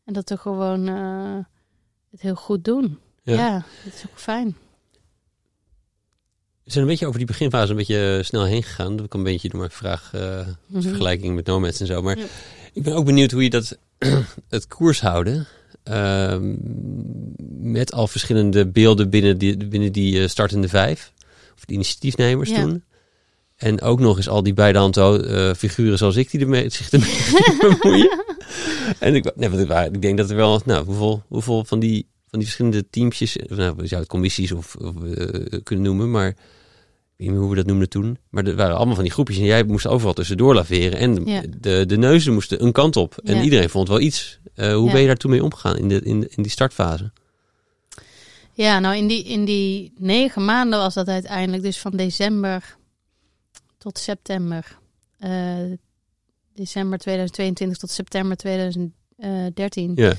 [0.05, 1.39] En dat we gewoon eh,
[2.11, 2.99] het heel goed doen.
[3.23, 3.35] Ja.
[3.35, 4.57] Ja, dat is ook fijn.
[6.71, 8.97] We zijn een beetje over die beginfase een beetje eh, snel heen gegaan.
[8.97, 10.81] Dat ik een beetje door mijn vraag Mhm.
[10.83, 12.03] vergelijking met Nomads en zo.
[12.03, 12.25] Maar Ja.
[12.73, 13.79] ik ben ook benieuwd hoe je dat
[14.49, 15.47] het koers houden.
[15.83, 16.55] ehm,
[17.73, 21.13] met al verschillende beelden binnen die, binnen die eh, startende vijf.
[21.57, 22.61] Of de initiatiefnemers Ja.
[22.63, 22.85] toen.
[23.57, 27.57] En ook nog eens al die beide uh, figuren zoals ik die ermee, zich ermee
[27.61, 28.25] bemoeien.
[28.99, 32.39] en ik, nee, want ik, denk dat er wel, nou, hoeveel, hoeveel van die, van
[32.39, 34.95] die verschillende teampjes, of nou, we zouden het commissies of, of
[35.63, 36.37] kunnen noemen, maar
[37.21, 38.19] weet niet meer hoe we dat noemden toen.
[38.31, 40.99] Maar er waren allemaal van die groepjes en jij moest overal tussendoor laveren.
[40.99, 41.43] En de, Ja.
[41.61, 43.19] de, de neuzen moesten een kant op.
[43.25, 43.43] En Ja.
[43.43, 44.39] iedereen vond wel iets.
[44.55, 44.93] Eh, hoe Ja.
[44.93, 47.13] ben je daar toen mee omgegaan in, de, in, in die startfase?
[48.53, 52.77] Ja, nou in die, in die negen maanden was dat uiteindelijk dus van december
[53.79, 54.79] tot september.
[55.19, 55.57] Eh,
[56.55, 59.93] december 2022 tot september 2013.
[59.95, 60.13] Ja,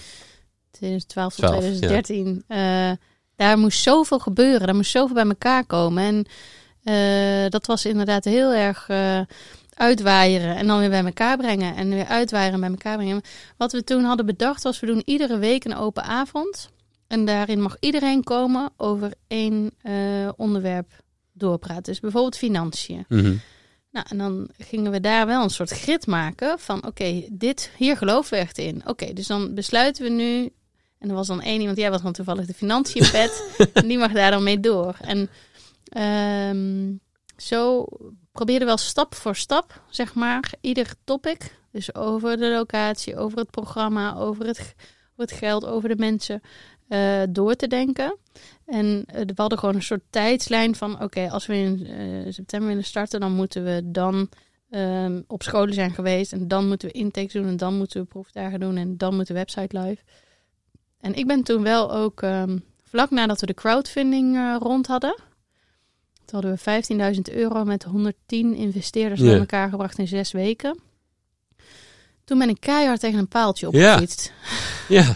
[0.72, 2.44] 2012 tot 12, 2013.
[2.48, 2.92] Eh,
[3.36, 4.66] daar moest zoveel gebeuren.
[4.66, 6.04] Daar moest zoveel bij elkaar komen.
[6.04, 6.26] En
[6.84, 9.22] eh, dat was inderdaad heel erg eh,
[9.74, 10.56] uitwaaieren.
[10.56, 11.76] En dan weer bij elkaar brengen.
[11.76, 13.22] En weer uitwaaieren en bij elkaar brengen.
[13.58, 16.70] Wat we toen hadden bedacht was, we doen iedere week een open avond.
[17.08, 20.92] En daarin mag iedereen komen over één eh, onderwerp
[21.34, 21.84] doorpraten.
[21.84, 23.06] Dus bijvoorbeeld financiën.
[23.08, 23.36] Mhm.
[23.92, 27.98] Nou, en dan gingen we daar wel een soort grid maken van, oké, dit, hier
[27.98, 28.82] geloven we echt in.
[28.86, 30.50] Oké, dus dan besluiten we nu,
[31.00, 34.12] en er was dan één iemand, jij was dan toevallig de financiënpet, en die mag
[34.12, 34.96] daar dan mee door.
[35.02, 35.30] En
[35.92, 36.94] ehm,
[37.38, 37.86] zo
[38.32, 43.38] probeerden we wel stap voor stap, zeg maar, ieder topic, dus over de locatie, over
[43.38, 44.60] het programma, over het,
[45.12, 46.42] over het geld, over de mensen,
[46.92, 48.18] eh, door te denken.
[48.66, 52.70] En eh, we hadden gewoon een soort tijdslijn van: oké, als we in eh, september
[52.70, 54.30] willen starten, dan moeten we dan
[54.70, 56.34] ehm, op scholen zijn geweest.
[56.34, 57.48] En dan moeten we intakes doen.
[57.48, 58.78] En dan moeten we proefdagen doen.
[58.78, 60.02] En dan moet de website live.
[61.00, 65.16] En ik ben toen wel ook, ehm, vlak nadat we de crowdfunding rond hadden.
[66.32, 69.26] Toen hadden we 15.000 euro met 110 investeerders Ja.
[69.26, 70.80] bij elkaar gebracht in zes weken.
[72.24, 73.90] Toen ben ik keihard tegen een paaltje Ja.
[73.92, 74.34] opgefietst.
[74.88, 75.16] ja.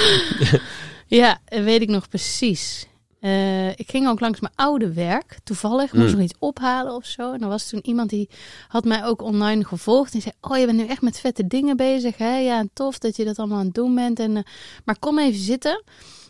[1.06, 2.86] Ja, dat weet ik nog precies.
[3.20, 5.92] Eh, ik ging ook langs mijn oude werk, toevallig.
[5.92, 6.12] Moest Mm.
[6.14, 7.32] nog iets ophalen of zo.
[7.32, 8.28] En er was toen iemand die
[8.68, 10.14] had mij ook online gevolgd.
[10.14, 12.16] En zei, oh, je bent nu echt met vette dingen bezig.
[12.16, 12.36] Hè?
[12.38, 14.18] Ja, tof dat je dat allemaal aan het doen bent.
[14.18, 14.42] En, eh,
[14.84, 15.82] maar kom even zitten.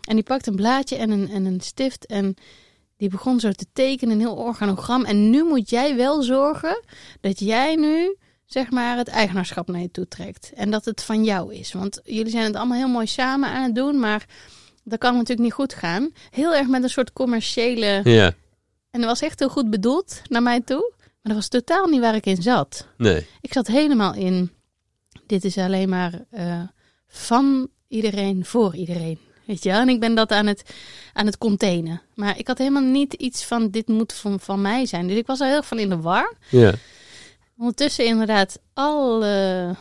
[0.09, 2.07] En die pakt een blaadje en een, en een stift.
[2.07, 2.35] En
[3.01, 5.05] die begon zo te tekenen, een heel organogram.
[5.05, 6.83] En nu moet jij wel zorgen
[7.21, 10.53] dat jij nu zeg maar, het eigenaarschap naar je toe trekt.
[10.55, 11.73] En dat het van jou is.
[11.73, 14.27] Want jullie zijn het allemaal heel mooi samen aan het doen, maar
[14.85, 16.11] dat kan natuurlijk niet goed gaan.
[16.31, 18.01] Heel erg met een soort commerciële...
[18.05, 18.33] ja.
[18.91, 20.93] En dat was echt heel goed bedoeld naar mij toe.
[20.99, 22.87] Maar dat was totaal niet waar ik in zat.
[22.97, 23.27] Nee.
[23.41, 24.51] Ik zat helemaal in...
[25.27, 26.63] Dit is alleen maar eh,
[27.07, 29.19] van iedereen voor iedereen.
[29.51, 29.81] Weet je wel?
[29.81, 30.63] En ik ben dat aan het,
[31.13, 32.03] aan het containen.
[32.15, 35.07] Maar ik had helemaal niet iets van, dit moet van, van mij zijn.
[35.07, 36.35] Dus ik was er heel erg van in de war.
[36.49, 36.73] Ja.
[37.59, 39.77] Ondertussen inderdaad alle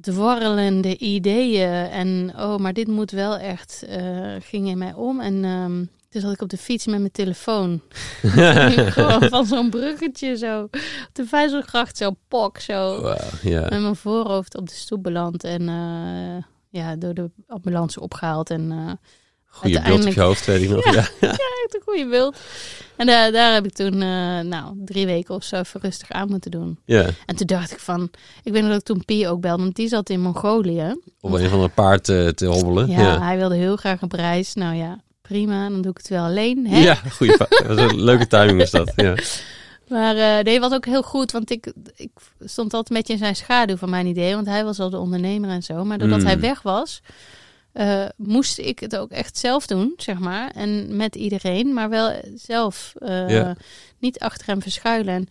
[0.00, 1.90] dwarrelende ideeën.
[1.90, 5.20] En oh, maar dit moet wel echt, eh ging in mij om.
[5.20, 7.80] En ehm dus zat ik op de fiets met mijn telefoon.
[8.96, 10.62] Gewoon van zo'n bruggetje zo.
[10.62, 13.08] Op de Vijzelgracht zo pok zo.
[13.42, 13.60] Ja.
[13.60, 15.44] Met mijn voorhoofd op de stoep beland.
[15.44, 18.50] En eh, ja, door de ambulance opgehaald.
[18.50, 18.76] En eh,
[19.46, 20.84] Goeie beeld op uiteindelijk- je hoofd, weet ik nog.
[20.92, 20.92] Ja.
[20.92, 21.06] Ja.
[21.20, 21.28] ja,
[21.64, 22.36] echt een goede beeld.
[22.96, 26.28] En daar, daar heb ik toen eh, nou, drie weken of zo even rustig aan
[26.28, 26.78] moeten doen.
[26.84, 27.06] ja.
[27.26, 28.10] En toen dacht ik van,
[28.42, 30.96] ik weet nog dat ik toen Pie ook belde, want die zat in Mongolië.
[31.20, 32.88] Op een van een paard te hobbelen.
[32.90, 33.20] Ja, Ja.
[33.22, 34.54] hij wilde heel graag op reis.
[34.54, 36.66] Nou ja, prima, dan doe ik het wel alleen.
[36.66, 36.78] Hè?
[36.78, 36.98] Ja,
[37.58, 38.92] een leuke timing was dat.
[38.96, 39.14] Ja.
[39.88, 42.10] Maar eh nee, was ook heel goed, want ik, ik
[42.40, 44.34] stond altijd een beetje in zijn schaduw van mijn idee.
[44.34, 45.84] Want hij was al de ondernemer en zo.
[45.84, 46.26] Maar doordat Mm.
[46.26, 47.02] hij weg was,
[47.72, 50.50] eh, moest ik het ook echt zelf doen, zeg maar.
[50.50, 52.94] En met iedereen, maar wel zelf.
[52.98, 53.50] eh.
[53.98, 55.28] Niet achter hem verschuilen.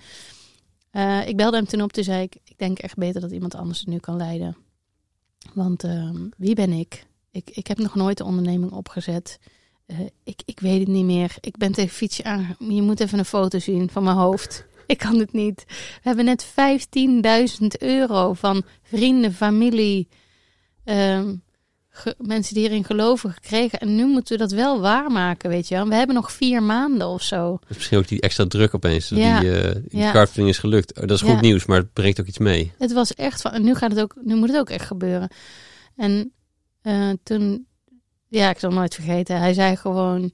[0.91, 3.55] En, ik belde hem toen op, toen zei ik, ik denk echt beter dat iemand
[3.55, 4.57] anders het nu kan leiden.
[5.53, 7.05] Want ehm, wie ben ik?
[7.31, 7.49] ik?
[7.49, 9.39] Ik heb nog nooit de onderneming opgezet.
[9.85, 11.35] Eh, ik, ik weet het niet meer.
[11.39, 12.55] Ik ben tegen fietsje aan.
[12.59, 14.65] Je moet even een foto zien van mijn hoofd.
[14.87, 15.63] Ik kan het niet.
[15.67, 16.45] We hebben net
[17.59, 20.07] 15.000 euro van vrienden, familie,
[21.89, 23.79] ge- mensen die erin geloven gekregen.
[23.79, 25.87] En nu moeten we dat wel waarmaken, weet je wel.
[25.87, 27.59] We hebben nog vier maanden of zo.
[27.67, 29.09] Misschien ook die extra druk opeens.
[29.09, 29.39] Ja.
[29.39, 30.11] Die, eh die Ja.
[30.11, 30.93] crowdfunding is gelukt.
[30.95, 31.39] Oh, dat is goed Ja.
[31.41, 32.71] nieuws, maar het brengt ook iets mee.
[32.77, 35.29] Het was echt van, en nu gaat het ook, nu moet het ook echt gebeuren.
[35.95, 36.31] En
[36.81, 37.67] eh, toen,
[38.33, 39.37] ja, ik zal nooit vergeten.
[39.39, 40.31] Hij zei gewoon,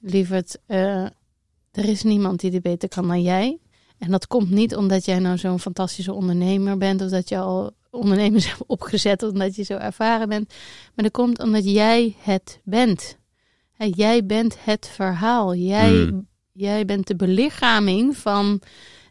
[0.00, 1.04] lieverd, eh,
[1.70, 3.58] er is niemand die dit beter kan dan jij.
[3.98, 7.72] En dat komt niet omdat jij nou zo'n fantastische ondernemer bent, of dat je al
[7.90, 10.48] ondernemers hebt opgezet, of omdat je zo ervaren bent.
[10.94, 13.18] Maar dat komt omdat jij het bent.
[13.76, 15.54] Jij bent het verhaal.
[15.54, 16.26] Jij, Hmm.
[16.52, 18.60] jij bent de belichaming van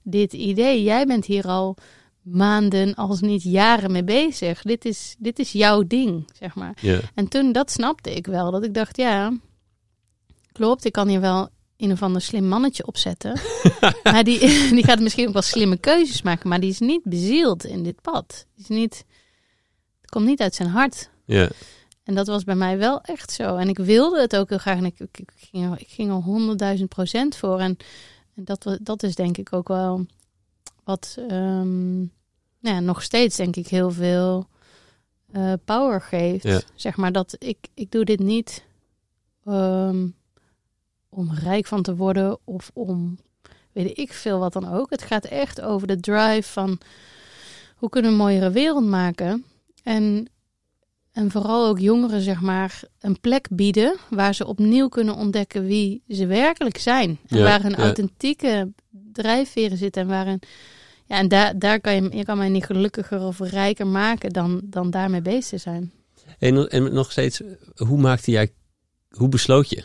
[0.04, 0.84] dit idee.
[0.84, 1.78] Jij bent hier al
[2.24, 4.62] maanden, als niet jaren mee bezig.
[4.62, 6.78] Dit is, dit is jouw ding, zeg maar.
[7.16, 8.52] En toen, dat snapte ik wel.
[8.52, 9.38] Dat ik dacht, ja,
[10.52, 13.40] klopt, ik kan hier wel een of ander slim mannetje opzetten.
[14.04, 14.40] maar die,
[14.76, 16.50] die gaat misschien ook wel slimme keuzes maken.
[16.50, 18.46] Maar die is niet bezield in dit pad.
[18.56, 19.06] Die is niet,
[20.02, 21.10] het komt niet uit zijn hart.
[21.26, 21.50] Ja.
[22.04, 23.56] En dat was bij mij wel echt zo.
[23.56, 24.78] En ik wilde het ook heel graag.
[24.78, 27.60] En ik, ik, ik ging, er, ik ging er honderdduizend procent voor.
[27.60, 27.78] En,
[28.36, 30.06] en dat, dat is denk ik ook wel
[30.84, 31.98] wat ehm,
[32.60, 34.48] nou ja, nog steeds denk ik heel veel
[35.32, 36.44] eh, power geeft.
[36.44, 36.62] Ja.
[36.76, 38.66] Zeg maar dat ik, ik doe dit niet
[39.46, 40.08] ehm,
[41.10, 43.18] om rijk van te worden of om
[43.72, 44.90] weet ik veel wat dan ook.
[44.90, 46.80] Het gaat echt over de drive van
[47.76, 49.46] hoe kunnen we een mooiere wereld maken.
[49.84, 50.28] En
[51.14, 56.04] en vooral ook jongeren, zeg maar, een plek bieden waar ze opnieuw kunnen ontdekken wie
[56.08, 57.20] ze werkelijk zijn.
[57.28, 57.78] En Ja, waar hun ja.
[57.78, 58.72] authentieke
[59.12, 60.02] drijfveren zitten.
[60.02, 60.40] En waarin,
[61.06, 64.62] ja, en daar, daar kan je, je kan mij niet gelukkiger of rijker maken dan,
[64.64, 65.92] dan daarmee bezig te zijn.
[66.40, 67.42] En, en nog steeds,
[67.76, 68.54] hoe maakte jij,
[69.10, 69.84] hoe besloot je?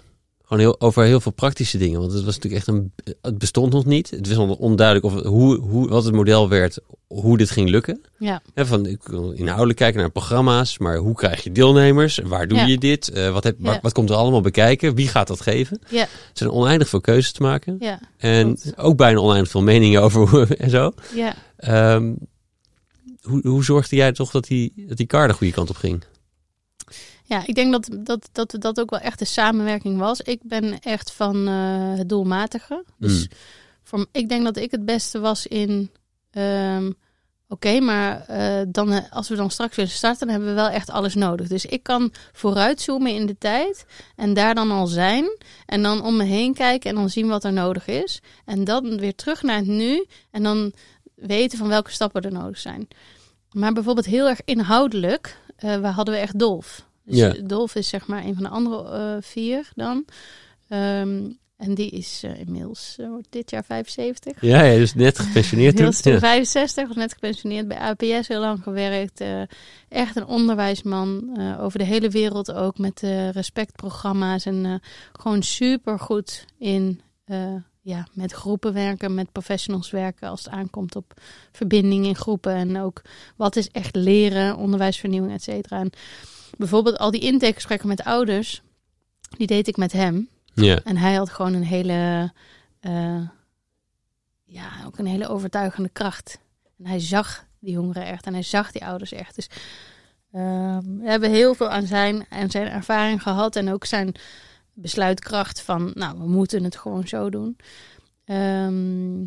[0.49, 2.01] Gewoon heel, over heel veel praktische dingen.
[2.01, 2.93] Want het was natuurlijk echt een,
[3.23, 4.11] het bestond nog niet.
[4.11, 8.01] Het was onduidelijk of, hoe, hoe, wat het model werd, hoe dit ging lukken.
[8.19, 12.19] Ja, Hè, van, ik wil inhoudelijk kijken naar programma's, maar hoe krijg je deelnemers?
[12.25, 12.67] Waar doe Ja.
[12.67, 13.09] je dit?
[13.09, 13.65] Eh, wat, heb, Ja.
[13.73, 14.95] wat, wat komt er allemaal bekijken?
[14.95, 15.81] Wie gaat dat geven?
[15.91, 17.77] ja, Er zijn oneindig veel keuzes te maken.
[17.79, 20.93] ja, En ook bijna oneindig veel meningen over hoe en zo.
[21.15, 21.35] ja.
[21.57, 22.15] Ehm,
[23.23, 26.03] hoe, hoe zorgde jij toch dat die, dat die kar de goede kant op ging?
[27.29, 30.21] Ja, ik denk dat dat, dat dat ook wel echt de samenwerking was.
[30.21, 32.85] Ik ben echt van eh, het doelmatige.
[32.99, 33.29] Dus Mm.
[33.83, 35.91] voor, ik denk dat ik het beste was in.
[36.31, 36.91] ehm,
[37.51, 40.69] Oké, maar eh, dan, eh, als we dan straks willen starten, dan hebben we wel
[40.69, 41.49] echt alles nodig.
[41.49, 45.37] Dus ik kan vooruitzoomen in de tijd en daar dan al zijn.
[45.67, 48.21] En dan om me heen kijken en dan zien wat er nodig is.
[48.45, 50.73] En dan weer terug naar het nu en dan
[51.15, 52.89] weten van welke stappen er nodig zijn.
[53.53, 56.87] Maar bijvoorbeeld heel erg inhoudelijk, eh waar hadden we echt Dolf.
[57.09, 57.35] Dus Ja.
[57.45, 60.05] Dolf is zeg maar een van de andere eh, vier dan.
[60.69, 64.41] Ehm, en die is eh, inmiddels eh, dit jaar 75.
[64.41, 65.93] Ja, ja dus net gepensioneerd toen.
[65.93, 66.19] stil, Ja.
[66.19, 69.23] 65, was net gepensioneerd bij APS, heel lang gewerkt.
[69.89, 73.01] echt een onderwijsman, over de hele wereld ook met
[73.33, 74.47] respectprogramma's.
[74.47, 74.83] En
[75.13, 77.01] gewoon super goed in
[77.83, 81.15] ja, met groepen werken, met professionals werken als het aankomt op
[81.53, 82.53] verbinding in groepen.
[82.55, 83.03] En ook
[83.37, 85.81] wat is echt leren, onderwijsvernieuwing, et cetera.
[85.81, 85.91] En
[86.57, 88.63] bijvoorbeeld al die intakegesprekken met ouders,
[89.37, 90.29] die deed ik met hem.
[90.55, 90.81] Ja.
[90.85, 92.33] En hij had gewoon een hele,
[92.81, 93.29] eh,
[94.45, 96.39] ja, ook een hele overtuigende kracht.
[96.79, 99.35] En hij zag die jongeren echt en hij zag die ouders echt.
[99.35, 99.49] Dus
[100.33, 104.15] Ehm, we hebben heel veel aan zijn, aan zijn ervaring gehad en ook zijn
[104.73, 107.57] besluitkracht van, nou, we moeten het gewoon zo doen.
[108.25, 109.25] Ehm,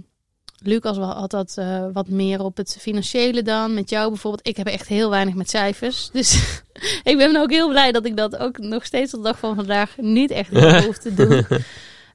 [0.63, 3.73] Lucas had dat uh, wat meer op het financiële dan.
[3.73, 4.47] Met jou bijvoorbeeld.
[4.47, 6.09] Ik heb echt heel weinig met cijfers.
[6.13, 6.61] Dus
[7.03, 9.55] ik ben ook heel blij dat ik dat ook nog steeds tot de dag van
[9.55, 10.49] vandaag niet echt
[10.85, 11.45] hoef te doen.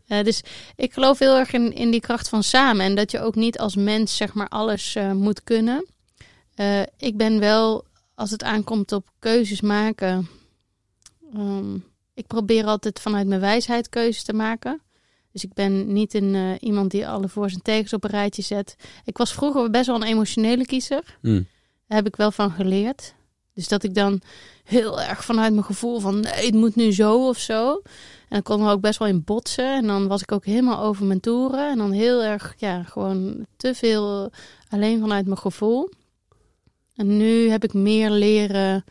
[0.09, 0.43] Uh, dus
[0.77, 2.87] ik geloof heel erg in, in die kracht van samen.
[2.87, 5.87] En dat je ook niet als mens zeg maar alles uh, moet kunnen.
[6.97, 7.85] ik ben wel,
[8.15, 10.29] als het aankomt op keuzes maken...
[11.37, 11.85] Um,
[12.17, 14.81] ik probeer altijd vanuit mijn wijsheid keuzes te maken.
[15.37, 18.43] Dus ik ben niet een, uh, iemand die alle voor zijn tegens op een rijtje
[18.43, 18.77] zet.
[19.05, 21.19] Ik was vroeger best wel een emotionele kiezer.
[21.23, 21.47] Mm.
[21.87, 23.15] Daar heb ik wel van geleerd.
[23.55, 24.21] Dus dat ik dan
[24.65, 27.73] heel erg vanuit mijn gevoel van nee, het moet nu zo of zo.
[27.75, 27.83] En
[28.29, 29.75] dan kon er ook best wel in botsen.
[29.75, 31.71] En dan was ik ook helemaal over mijn toeren.
[31.71, 34.31] En dan heel erg, ja, gewoon te veel
[34.69, 35.91] alleen vanuit mijn gevoel.
[36.95, 38.85] En nu heb ik meer leren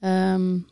[0.00, 0.66] um,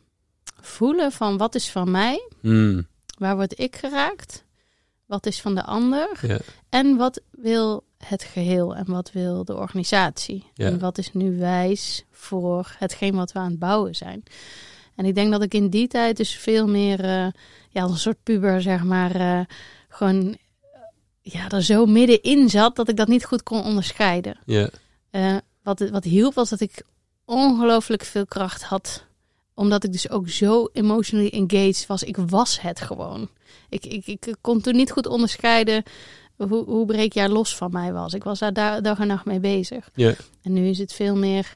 [0.60, 2.28] voelen van wat is van mij.
[2.40, 2.86] Mm.
[3.18, 4.46] Waar word ik geraakt?
[5.08, 6.08] Wat is van de ander?
[6.26, 6.38] Ja.
[6.68, 10.50] En wat wil het geheel en wat wil de organisatie?
[10.54, 10.66] Ja.
[10.66, 14.22] En wat is nu wijs voor hetgeen wat we aan het bouwen zijn?
[14.94, 17.26] En ik denk dat ik in die tijd dus veel meer, uh,
[17.70, 19.40] ja, als een soort puber, zeg maar, uh,
[19.88, 20.36] gewoon
[21.20, 24.38] ja, er zo middenin zat dat ik dat niet goed kon onderscheiden.
[24.44, 24.70] Ja.
[25.62, 26.82] Wat, wat hielp was dat ik
[27.24, 29.04] ongelooflijk veel kracht had
[29.58, 32.02] omdat ik dus ook zo emotionally engaged was.
[32.02, 33.28] Ik was het gewoon.
[33.68, 35.82] Ik, ik, ik kon toen niet goed onderscheiden
[36.36, 38.14] hoe, hoe breekjaar los van mij was.
[38.14, 39.90] Ik was daar dag en nacht mee bezig.
[39.94, 40.14] Ja.
[40.42, 41.54] En nu is het veel meer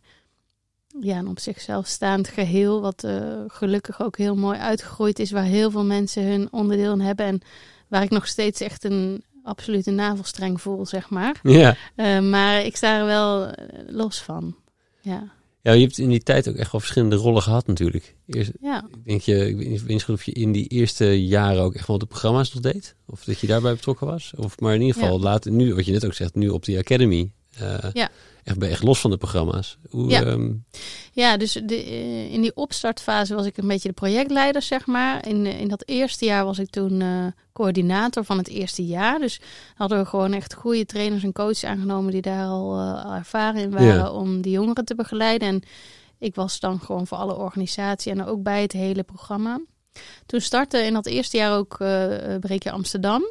[1.01, 2.81] ja, een op zichzelf staand geheel.
[2.81, 5.31] Wat uh, gelukkig ook heel mooi uitgegroeid is.
[5.31, 7.27] Waar heel veel mensen hun onderdeel in hebben.
[7.27, 7.41] En
[7.89, 11.41] waar ik nog steeds echt een absolute navelstreng voel, zeg maar.
[11.43, 11.77] Ja.
[11.97, 13.53] Uh, maar ik sta er wel uh,
[13.87, 14.57] los van.
[15.01, 15.33] Ja.
[15.63, 18.15] Ja, je hebt in die tijd ook echt wel verschillende rollen gehad natuurlijk.
[18.27, 18.85] Eerst, Ja.
[18.93, 21.75] Ik denk je, ik weet niet, weet niet of je in die eerste jaren ook
[21.75, 22.95] echt wel de programma's nog deed.
[23.07, 24.33] Of dat je daarbij betrokken was.
[24.37, 25.23] Of maar in ieder geval Ja.
[25.25, 27.31] later, nu, wat je net ook zegt, nu op die Academy.
[27.59, 28.11] eh, Ja.
[28.45, 29.79] Echt, ben je echt los van de programma's.
[29.91, 30.23] Hoe, Ja.
[30.23, 30.53] ehm,
[31.13, 35.29] Ja, dus de, eh, in die opstartfase was ik een beetje de projectleider, zeg maar.
[35.29, 39.19] In, eh, in dat eerste jaar was ik toen eh, coördinator van het eerste jaar.
[39.19, 39.41] Dus
[39.75, 43.71] hadden we gewoon echt goede trainers en coaches aangenomen die daar al eh, ervaren in
[43.71, 44.11] waren Ja.
[44.11, 45.49] om die jongeren te begeleiden.
[45.49, 45.63] En
[46.19, 49.61] ik was dan gewoon voor alle organisatie en ook bij het hele programma.
[50.27, 51.77] Toen startte in dat eerste jaar ook
[52.41, 53.23] Breek je Amsterdam.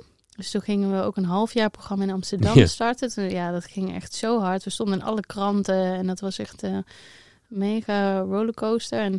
[0.42, 2.66] Dus toen gingen we ook een halfjaar programma in Amsterdam Ja.
[2.66, 3.10] starten.
[3.14, 4.64] Toen- Ja, dat ging echt zo hard.
[4.64, 6.78] We stonden in alle kranten en dat was echt eh,
[7.48, 9.00] mega rollercoaster.
[9.00, 9.12] En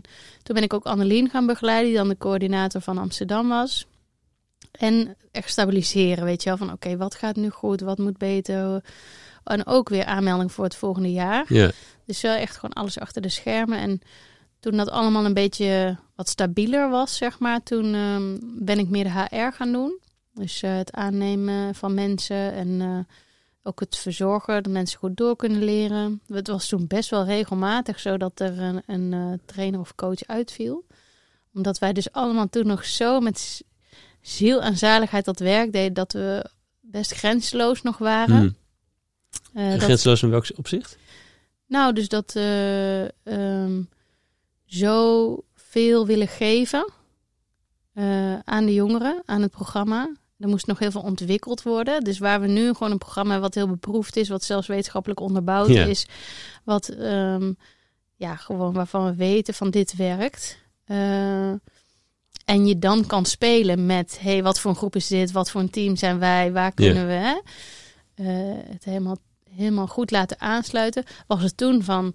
[0.43, 3.87] toen ben ik ook Annelien gaan begeleiden, die dan de coördinator van Amsterdam was.
[4.73, 8.85] En echt stabiliseren, weet je wel, van oké, wat gaat nu goed, wat moet beter.
[9.45, 11.45] En ook weer aanmelding voor het volgende jaar.
[11.49, 11.71] ja.
[12.07, 13.79] Dus wel echt gewoon alles achter de schermen.
[13.79, 14.01] En
[14.61, 19.05] toen dat allemaal een beetje wat stabieler was, zeg maar, toen ehm, ben ik meer
[19.05, 19.99] de HR gaan doen.
[20.35, 22.99] Dus eh, het aannemen van mensen en eh,
[23.63, 26.21] ook het verzorgen dat mensen goed door kunnen leren.
[26.27, 30.27] Het was toen best wel regelmatig zo dat er een, een eh, trainer of coach
[30.27, 30.85] uitviel.
[31.55, 33.63] Omdat wij dus allemaal toen nog zo met
[34.21, 38.37] ziel en zaligheid dat werk deden, dat we best grenzeloos nog waren.
[38.37, 38.57] Hmm.
[39.71, 40.97] Dat- Grenzeloos in welk opzicht?
[41.67, 43.83] nou, dus dat ehm,
[44.65, 46.93] zo veel willen geven
[48.45, 50.11] aan de jongeren, aan het programma.
[50.43, 52.05] Er moest nog heel veel ontwikkeld worden.
[52.05, 55.69] Dus waar we nu gewoon een programma wat heel beproefd is, wat zelfs wetenschappelijk onderbouwd
[55.69, 55.85] Ja.
[55.85, 56.07] is,
[56.65, 57.53] wat ehm,
[58.17, 60.59] ja, gewoon waarvan we weten van dit werkt.
[60.85, 61.49] Eh,
[62.45, 65.33] en je dan kan spelen met, hey, wat voor een groep is dit?
[65.33, 66.53] Wat voor een team zijn wij?
[66.53, 67.35] Waar kunnen we hè?
[68.15, 69.17] Eh, het helemaal,
[69.51, 71.05] helemaal goed laten aansluiten?
[71.27, 72.15] Was het toen van,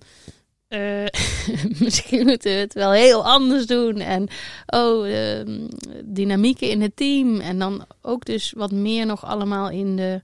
[0.68, 1.06] eh,
[1.86, 4.00] misschien moeten we het wel heel anders doen.
[4.00, 4.28] En
[4.66, 5.68] oh, ehm,
[6.04, 7.40] dynamieken in het team.
[7.40, 10.22] En dan ook dus wat meer nog allemaal in de,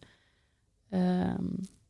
[0.90, 1.44] ehm,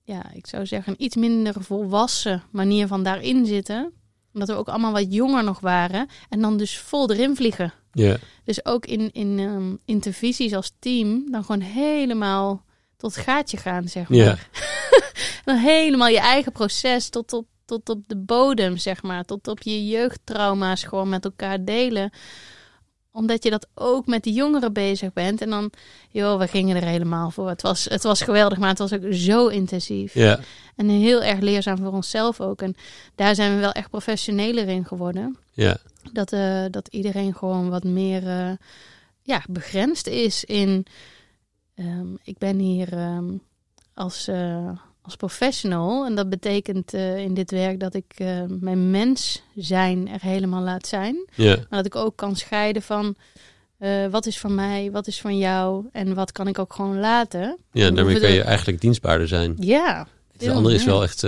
[0.04, 3.92] ja, ik zou zeggen, een iets minder volwassen manier van daarin zitten.
[4.34, 6.08] Omdat we ook allemaal wat jonger nog waren.
[6.30, 7.74] En dan dus vol erin vliegen.
[7.92, 8.17] Ja.
[8.43, 12.63] Dus ook in, in ehm, intervisies als team, dan gewoon helemaal
[12.97, 14.50] tot gaatje gaan, zeg maar.
[15.46, 19.23] Dan helemaal je eigen proces tot op, tot op de bodem, zeg maar.
[19.23, 22.11] Tot op je jeugdtrauma's gewoon met elkaar delen.
[23.11, 25.41] Omdat je dat ook met de jongeren bezig bent.
[25.41, 25.71] En dan,
[26.09, 27.49] joh, we gingen er helemaal voor.
[27.49, 30.13] Het was, het was geweldig, maar het was ook zo intensief.
[30.13, 30.39] Ja.
[30.75, 32.61] En heel erg leerzaam voor onszelf ook.
[32.61, 32.75] En
[33.15, 35.37] daar zijn we wel echt professioneler in geworden.
[35.51, 35.77] Ja.
[36.11, 38.51] Dat, eh, dat iedereen gewoon wat meer eh,
[39.21, 40.85] ja, begrensd is in.
[41.75, 43.33] ehm, ik ben hier ehm,
[43.93, 44.69] als, eh,
[45.04, 46.05] als professional.
[46.05, 50.62] En dat betekent eh, in dit werk dat ik eh, mijn mens zijn er helemaal
[50.62, 51.25] laat zijn.
[51.36, 51.55] Ja.
[51.55, 53.16] Maar dat ik ook kan scheiden van
[53.78, 57.00] eh, wat is van mij, wat is van jou en wat kan ik ook gewoon
[57.00, 57.58] laten.
[57.71, 59.55] Ja, daarmee kan je eigenlijk dienstbaarder zijn.
[59.59, 60.08] Ja.
[60.38, 61.25] De andere is wel echt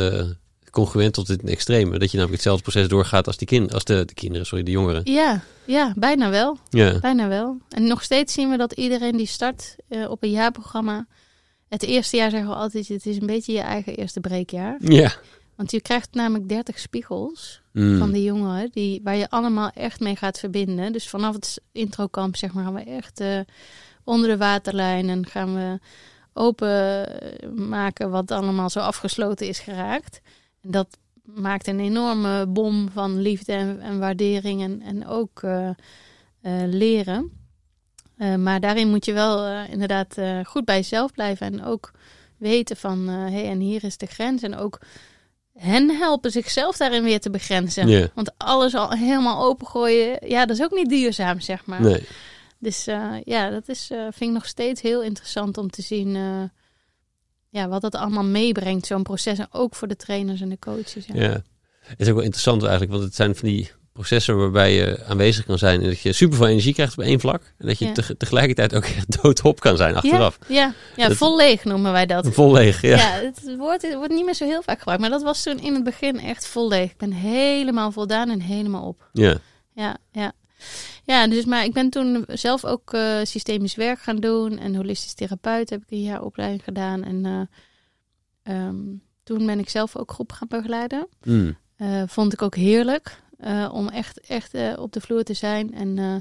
[0.69, 1.99] congruent tot het extreme.
[1.99, 4.72] Dat je namelijk hetzelfde proces doorgaat als, die kind, als de, de kinderen, sorry, de
[4.72, 5.02] jongeren.
[5.03, 6.57] Ja, ja, bijna wel.
[6.69, 7.57] Ja, Bijna wel.
[7.69, 9.76] En nog steeds zien we dat iedereen die start
[10.07, 11.07] op een jaarprogramma.
[11.69, 14.77] Het eerste jaar zeggen we altijd: het is een beetje je eigen eerste breekjaar.
[14.79, 15.11] ja.
[15.55, 17.97] Want je krijgt namelijk 30 spiegels Mm.
[17.97, 20.91] van die jongeren die, waar je allemaal echt mee gaat verbinden.
[20.93, 23.39] Dus vanaf het introkamp zeg maar, gaan we echt eh,
[24.03, 25.79] onder de waterlijn en gaan we
[26.33, 30.21] open eh, maken wat allemaal zo afgesloten is geraakt.
[30.61, 35.69] En dat maakt een enorme bom van liefde en, en waardering en, en ook eh,
[36.65, 37.31] leren.
[38.17, 41.91] Eh, maar daarin moet je wel eh, inderdaad eh, goed bij jezelf blijven en ook
[42.37, 44.41] weten van hé, hey, en hier is de grens.
[44.41, 44.79] En ook
[45.53, 48.11] hen helpen zichzelf daarin weer te begrenzen.
[48.13, 51.81] Want alles al helemaal opengooien, ja, dat is ook niet duurzaam, zeg maar.
[51.81, 52.07] Nee.
[52.59, 52.83] Dus
[53.23, 56.15] ja, dat is, vind ik nog steeds heel interessant om te zien
[57.49, 59.39] ja, wat dat allemaal meebrengt, zo'n proces.
[59.39, 61.05] En ook voor de trainers en de coaches.
[61.05, 61.21] Ja.
[61.21, 61.41] Ja.
[61.79, 65.45] Het is ook wel interessant eigenlijk, want het zijn van die processen waarbij je aanwezig
[65.45, 67.41] kan zijn en dat je super veel energie krijgt op één vlak.
[67.57, 68.03] En dat je Ja.
[68.17, 70.38] tegelijkertijd ook echt doodop kan zijn achteraf.
[70.47, 72.27] Ja, ja, ja Dat- vol leeg noemen wij dat.
[72.31, 72.95] Vol leeg, ja.
[72.97, 75.01] Ja, het woord het wordt niet meer zo heel vaak gebruikt.
[75.01, 76.91] Maar dat was toen in het begin echt vol leeg.
[76.91, 79.09] Ik ben helemaal voldaan en helemaal op.
[79.13, 79.38] Ja.
[79.73, 80.31] Ja, ja.
[81.03, 84.57] Ja, dus maar ik ben toen zelf ook eh, systemisch werk gaan doen.
[84.59, 87.03] En holistisch therapeut heb ik een jaar opleiding gedaan.
[87.03, 88.76] En eh, ehm,
[89.23, 91.07] toen ben ik zelf ook groep gaan begeleiden.
[91.23, 91.57] Mm.
[91.76, 95.73] Eh, vond ik ook heerlijk eh, om echt, echt eh, op de vloer te zijn.
[95.73, 96.15] En eh,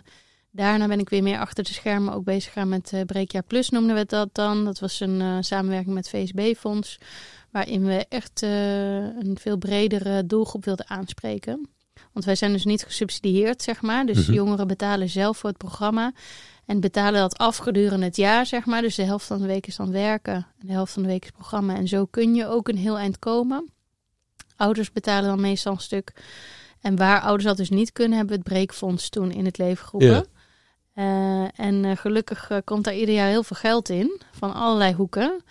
[0.51, 3.97] daarna ben ik weer meer achter de schermen ook bezig gaan met Breekjaar Plus noemden
[3.97, 4.65] we dat dan.
[4.65, 6.99] Dat was een samenwerking met VSB-fonds.
[7.51, 11.69] Waarin we echt een veel bredere doelgroep wilden aanspreken.
[12.13, 14.07] Want wij zijn dus niet gesubsidieerd, zeg maar.
[14.07, 14.33] Dus Mhm.
[14.33, 16.13] jongeren betalen zelf voor het programma.
[16.67, 18.83] En betalen dat af gedurende het jaar, zeg maar.
[18.83, 20.35] Dus de helft van de week is dan werken.
[20.35, 21.77] En de helft van de week is programma.
[21.77, 23.73] En zo kun je ook een heel eind komen.
[24.57, 26.13] Ouders betalen dan meestal een stuk.
[26.85, 29.87] En waar ouders dat dus niet kunnen, hebben we het breekfonds toen in het leven
[29.87, 30.09] geroepen.
[30.09, 30.25] Ja.
[30.95, 34.95] Eh, en eh, gelukkig eh, komt daar ieder jaar heel veel geld in, van allerlei
[34.95, 35.43] hoeken.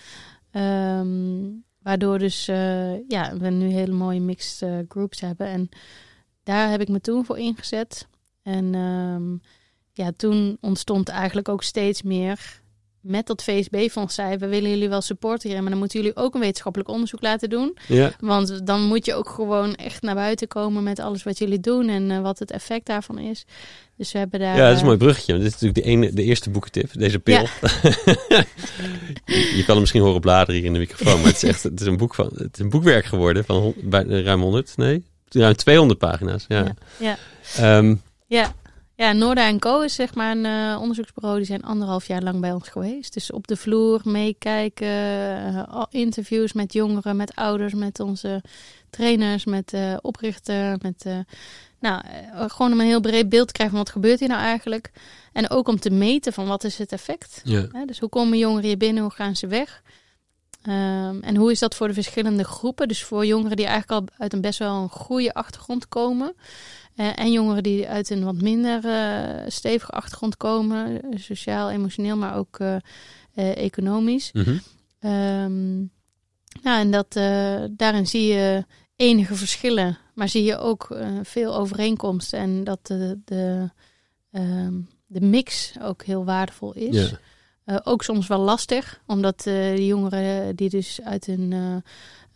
[0.51, 1.41] Ehm,
[1.81, 2.45] waardoor dus,
[3.07, 5.47] ja, we nu hele mooie mixed groups hebben.
[5.47, 5.69] En
[6.43, 8.07] daar heb ik me toen voor ingezet.
[8.43, 9.37] En ehm,
[9.93, 12.61] ja, toen ontstond eigenlijk ook steeds meer
[13.03, 16.33] met dat VSB-fonds zei, we willen jullie wel supporten hierin, maar dan moeten jullie ook
[16.33, 17.77] een wetenschappelijk onderzoek laten doen.
[17.87, 18.11] Ja.
[18.19, 21.89] Want dan moet je ook gewoon echt naar buiten komen met alles wat jullie doen
[21.89, 23.45] en eh, wat het effect daarvan is.
[23.97, 24.55] Dus we hebben daar.
[24.57, 25.33] ja, dat is een eh, mooi bruggetje.
[25.37, 27.41] Dit is natuurlijk de, ene, de eerste boekentip, deze pil.
[29.25, 31.63] je, je kan hem misschien horen bladeren hier in de microfoon, maar het is echt
[31.63, 35.03] het is een, boek van, het is een boekwerk geworden van bij- ruim 100, nee,
[35.29, 36.45] ruim 200 pagina's.
[36.47, 36.63] Ja.
[36.63, 36.73] Ja.
[36.99, 37.17] Ja.
[37.77, 37.95] Ehm,
[38.27, 38.53] Ja.
[38.95, 41.37] Ja, Noorda en Co is zeg maar een eh, onderzoeksbureau.
[41.37, 43.13] Die zijn anderhalf jaar lang bij ons geweest.
[43.13, 48.43] Dus op de vloer meekijken, al interviews met jongeren, met ouders, met onze
[48.89, 51.05] trainers, met eh oprichter, met
[51.79, 52.01] nou
[52.49, 54.91] gewoon om een heel breed beeld te krijgen van wat gebeurt hier nou eigenlijk.
[55.33, 57.41] En ook om te meten van wat is het effect.
[57.43, 57.67] ja.
[57.71, 59.81] Hè, dus hoe komen jongeren hier binnen, hoe gaan ze weg?
[60.63, 62.87] Ehm, en hoe is dat voor de verschillende groepen?
[62.87, 66.35] Dus voor jongeren die eigenlijk al uit een best wel een goede achtergrond komen.
[66.95, 71.01] Eh, en jongeren die uit een wat minder eh, stevige achtergrond komen.
[71.01, 72.59] eh, Sociaal, emotioneel, maar ook
[73.35, 74.31] economisch.
[74.31, 74.57] Mhm.
[74.99, 75.77] Ehm,
[76.61, 77.13] nou, en dat,
[77.77, 78.65] daarin zie je
[78.95, 79.97] enige verschillen.
[80.13, 82.39] Maar zie je ook veel overeenkomsten.
[82.39, 83.69] En dat de, de,
[84.31, 84.73] ehm,
[85.07, 87.13] de mix ook heel waardevol is.
[87.83, 91.83] Ook soms wel lastig, omdat de jongeren die dus uit een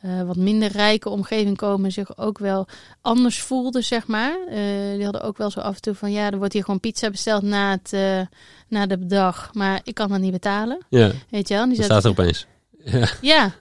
[0.01, 2.67] eh, wat minder rijke omgeving komen, zich ook wel
[3.01, 4.37] anders voelden, zeg maar.
[4.49, 6.79] Eh, die hadden ook wel zo af en toe van, ja, er wordt hier gewoon
[6.79, 8.21] pizza besteld na, het, eh,
[8.67, 11.67] na de dag, maar ik kan dat niet betalen, ja, weet je wel.
[11.67, 12.45] Die dat staat er opeens.
[12.83, 13.07] Ja.
[13.21, 13.53] ja,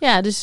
[0.00, 0.40] ja dus,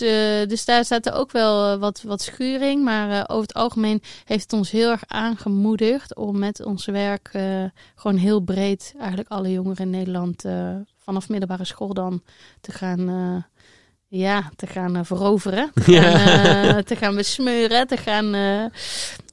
[0.47, 2.83] dus daar staat er ook wel wat, wat schuring.
[2.83, 7.29] Maar over het algemeen heeft het ons heel erg aangemoedigd om met ons werk
[7.95, 10.43] gewoon heel breed eigenlijk alle jongeren in Nederland
[10.97, 12.21] vanaf middelbare school dan
[12.61, 13.45] te gaan,
[14.13, 15.71] ja, te gaan eh, veroveren.
[15.75, 18.65] Te gaan, eh, te gaan besmeuren, te gaan, eh,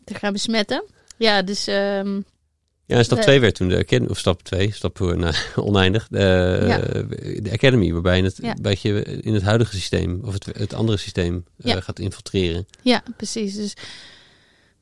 [0.05, 0.85] te gaan besmetten.
[1.17, 2.21] Ja, dus ehm,
[2.87, 5.35] Ja, en stap De- 2 werd toen de Academy, of stap 2, stap voor nou,
[5.71, 6.19] oneindig, de,
[6.67, 6.79] Ja.
[7.41, 8.55] de Academy, waarbij je het Ja.
[8.63, 12.67] beetje in het huidige systeem, of het, het andere systeem, gaat infiltreren.
[12.83, 13.55] Ja, precies.
[13.55, 13.75] Dus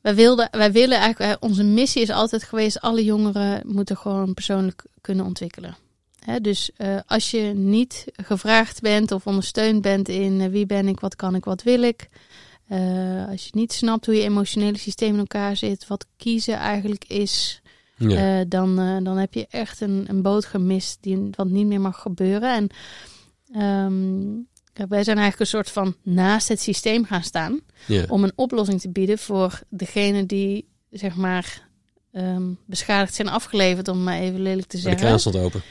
[0.01, 4.85] wij, wilden, wij willen eigenlijk, onze missie is altijd geweest, alle jongeren moeten gewoon persoonlijk
[5.01, 5.77] kunnen ontwikkelen.
[6.27, 10.89] Hè, dus uh, als je niet gevraagd bent of ondersteund bent in uh, wie ben
[10.89, 12.09] ik, wat kan ik, wat wil ik.
[12.69, 17.05] Uh, als je niet snapt hoe je emotionele systeem in elkaar zit, wat kiezen eigenlijk
[17.05, 17.63] is,
[17.97, 18.45] ja.
[18.45, 22.55] dan, dan heb je echt een, een boot gemist die wat niet meer mag gebeuren.
[22.55, 22.69] En
[23.63, 24.47] um,
[24.89, 28.05] wij zijn eigenlijk een soort van naast het systeem gaan staan ja.
[28.09, 31.69] om een oplossing te bieden voor degene die zeg maar
[32.13, 34.91] um, beschadigd zijn afgeleverd, om maar even lelijk te zeggen.
[34.91, 35.63] Maar de kraan stond open.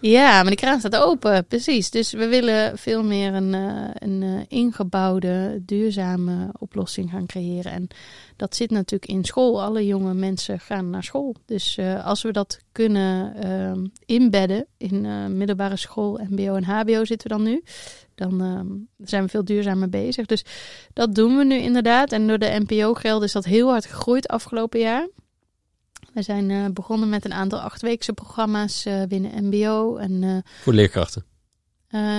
[0.00, 1.90] Ja, maar de kraan staat open, precies.
[1.90, 7.72] Dus we willen veel meer een, uh, een uh, ingebouwde, duurzame oplossing gaan creëren.
[7.72, 7.88] En
[8.36, 9.62] dat zit natuurlijk in school.
[9.62, 11.34] Alle jonge mensen gaan naar school.
[11.44, 17.36] Dus uh, als we dat kunnen inbedden in middelbare school, MBO en HBO zitten we
[17.36, 17.62] dan nu.
[18.14, 20.26] Dan um, zijn we veel duurzamer bezig.
[20.26, 20.44] Dus
[20.92, 22.12] dat doen we nu inderdaad.
[22.12, 25.08] En door de NPO-geld is dat heel hard gegroeid afgelopen jaar.
[26.18, 29.96] We zijn uh, begonnen met een aantal achtweekse programma's uh, binnen MBO.
[29.96, 31.24] En, uh, voor leerkrachten?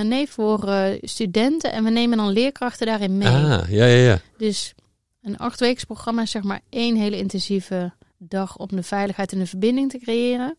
[0.03, 0.69] nee, voor
[1.01, 1.71] studenten.
[1.71, 3.27] En we nemen dan leerkrachten daarin mee.
[3.27, 4.19] Ah, ja, ja, ja.
[4.37, 4.73] Dus
[5.21, 9.45] een achtweekse programma is zeg maar één hele intensieve dag om de veiligheid en de
[9.45, 10.57] verbinding te creëren.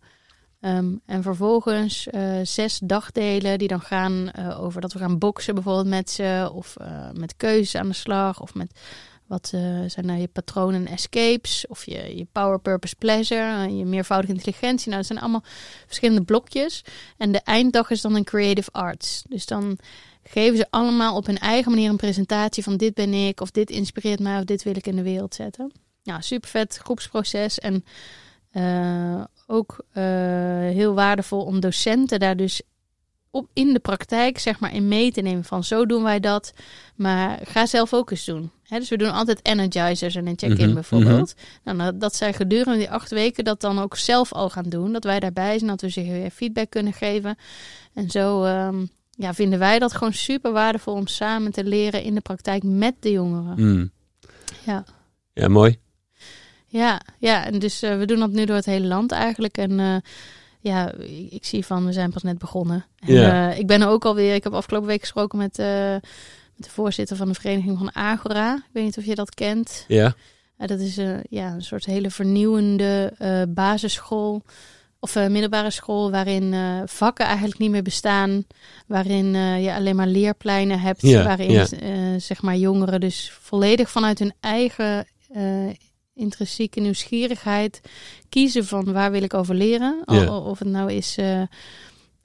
[0.61, 2.09] Um, en vervolgens
[2.43, 6.51] zes dagdelen die dan gaan over dat we gaan boksen bijvoorbeeld met ze.
[6.55, 6.77] Of
[7.13, 8.41] met keuzes aan de slag.
[8.41, 8.81] Of met
[9.31, 11.67] wat uh, zijn nou je patronen en escapes?
[11.67, 14.87] Of je, je power, purpose, pleasure, je meervoudige intelligentie.
[14.87, 15.43] Nou, dat zijn allemaal
[15.87, 16.85] verschillende blokjes.
[17.17, 19.23] En de einddag is dan een creative arts.
[19.29, 19.79] Dus dan
[20.23, 23.71] geven ze allemaal op hun eigen manier een presentatie van dit ben ik, of dit
[23.71, 25.73] inspireert mij, of dit wil ik in de wereld zetten.
[26.03, 27.59] Nou, super vet groepsproces.
[27.59, 27.85] En
[28.53, 30.05] uh, ook uh,
[30.75, 32.63] heel waardevol om docenten daar dus
[33.31, 36.53] op in de praktijk zeg maar in mee te nemen van zo doen wij dat,
[36.95, 38.51] maar ga zelf ook eens doen.
[38.71, 41.35] He, dus we doen altijd energizers en een check-in Mhm, bijvoorbeeld.
[41.65, 44.93] Nou, dat- zij gedurende die acht weken dat dan ook zelf al gaan doen.
[44.93, 47.37] Dat wij daarbij zijn, dat we ze weer feedback kunnen geven.
[47.95, 52.15] En zo ehm, ja, vinden wij dat gewoon super waardevol om samen te leren in
[52.15, 53.55] de praktijk met de jongeren.
[53.67, 53.91] Mm.
[54.65, 54.85] Ja.
[55.33, 55.79] Ja, mooi.
[56.67, 59.59] Ja, ja, en dus eh, we doen dat nu door het hele land eigenlijk.
[59.59, 59.97] En eh,
[60.61, 62.85] ja, ik, ik zie van, we zijn pas net begonnen.
[62.99, 63.51] En, Ja.
[63.51, 66.03] eh, ik ben er ook alweer, ik heb afgelopen week gesproken met, met
[66.63, 68.55] de voorzitter van de vereniging van Agora.
[68.55, 69.85] Ik weet niet of je dat kent.
[69.89, 70.15] Ja.
[70.59, 74.43] Ja, dat is eh, ja, een soort hele vernieuwende eh, basisschool
[74.99, 78.45] of eh, middelbare school waarin eh, vakken eigenlijk niet meer bestaan,
[78.87, 81.67] waarin eh, je alleen maar leerpleinen hebt, Ja, waarin ja.
[81.69, 85.69] eh, zeg maar jongeren dus volledig vanuit hun eigen eh,
[86.15, 87.81] intrinsieke nieuwsgierigheid
[88.29, 90.25] kiezen van waar wil ik over leren, Ja.
[90.25, 91.17] al- of het nou is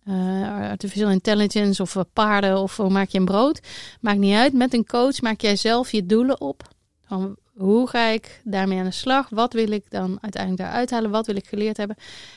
[0.06, 3.60] eh, eh, artificial intelligence of eh, paarden of hoe maak je een brood,
[4.02, 4.54] maakt niet uit.
[4.54, 6.64] Met een coach maak jij zelf je doelen op.
[7.08, 9.30] Van hoe ga ik daarmee aan de slag?
[9.30, 11.12] Wat wil ik dan uiteindelijk daaruit halen?
[11.12, 11.96] Wat wil ik geleerd hebben?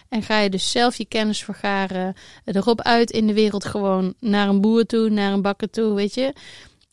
[0.09, 2.15] En ga je dus zelf je kennis vergaren,
[2.45, 6.15] erop uit in de wereld gewoon naar een boer toe, naar een bakker toe, weet
[6.15, 6.33] je?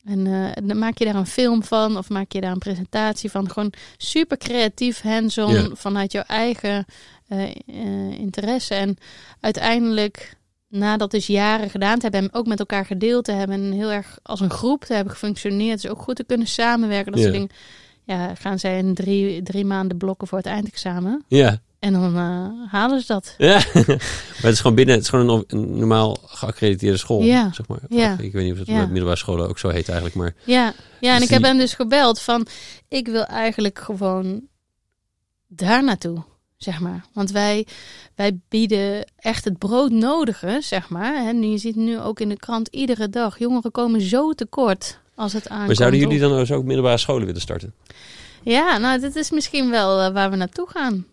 [0.05, 3.31] En eh, dan maak je daar een film van of maak je daar een presentatie
[3.31, 3.49] van.
[3.49, 6.85] Gewoon super creatief, hands-on, vanuit jouw eigen
[7.27, 8.73] eh, eh, interesse.
[8.73, 8.97] En
[9.39, 10.34] uiteindelijk,
[10.67, 13.71] na dat dus jaren gedaan te hebben en ook met elkaar gedeeld te hebben en
[13.71, 17.21] heel erg als een groep te hebben gefunctioneerd, dus ook goed te kunnen samenwerken, dat
[17.21, 17.27] Ja.
[17.27, 17.55] soort dingen.
[18.03, 21.23] Ja, gaan zij in drie, drie maanden blokken voor het eindexamen.
[21.27, 21.59] Ja.
[21.79, 23.35] En dan eh, halen ze dat.
[23.37, 23.53] ja.
[23.73, 23.85] maar
[24.41, 27.21] het is gewoon binnen, het is gewoon een, een normaal geaccrediteerde school.
[27.21, 27.51] Ja.
[27.53, 27.79] Zeg maar.
[27.89, 28.15] Ja.
[28.19, 28.77] Ik weet niet of het Ja.
[28.77, 31.57] met middelbare scholen ook zo heet eigenlijk, maar Ja, ja en Dus ik heb hem
[31.57, 32.47] dus gebeld van,
[32.87, 34.41] ik wil eigenlijk gewoon
[35.47, 36.23] daar naartoe,
[36.57, 37.05] zeg maar.
[37.13, 37.67] Want wij,
[38.15, 41.15] wij bieden echt het broodnodige, zeg maar.
[41.15, 45.33] En je ziet nu ook in de krant iedere dag, jongeren komen zo tekort als
[45.33, 45.67] het aankomt.
[45.67, 47.73] Maar zouden jullie dan dus ook middelbare scholen willen starten?
[48.43, 51.05] Ja, nou, dit is misschien wel eh, waar we naartoe gaan.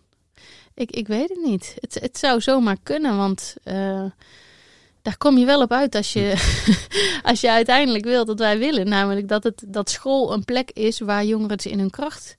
[0.73, 1.75] Ik, ik weet het niet.
[1.79, 4.03] Het, het zou zomaar kunnen, want eh,
[5.01, 6.33] daar kom je wel op uit als je,
[7.29, 8.89] als je uiteindelijk wilt dat wij willen.
[8.89, 12.35] Namelijk dat, het, dat school een plek is waar jongeren in hun kracht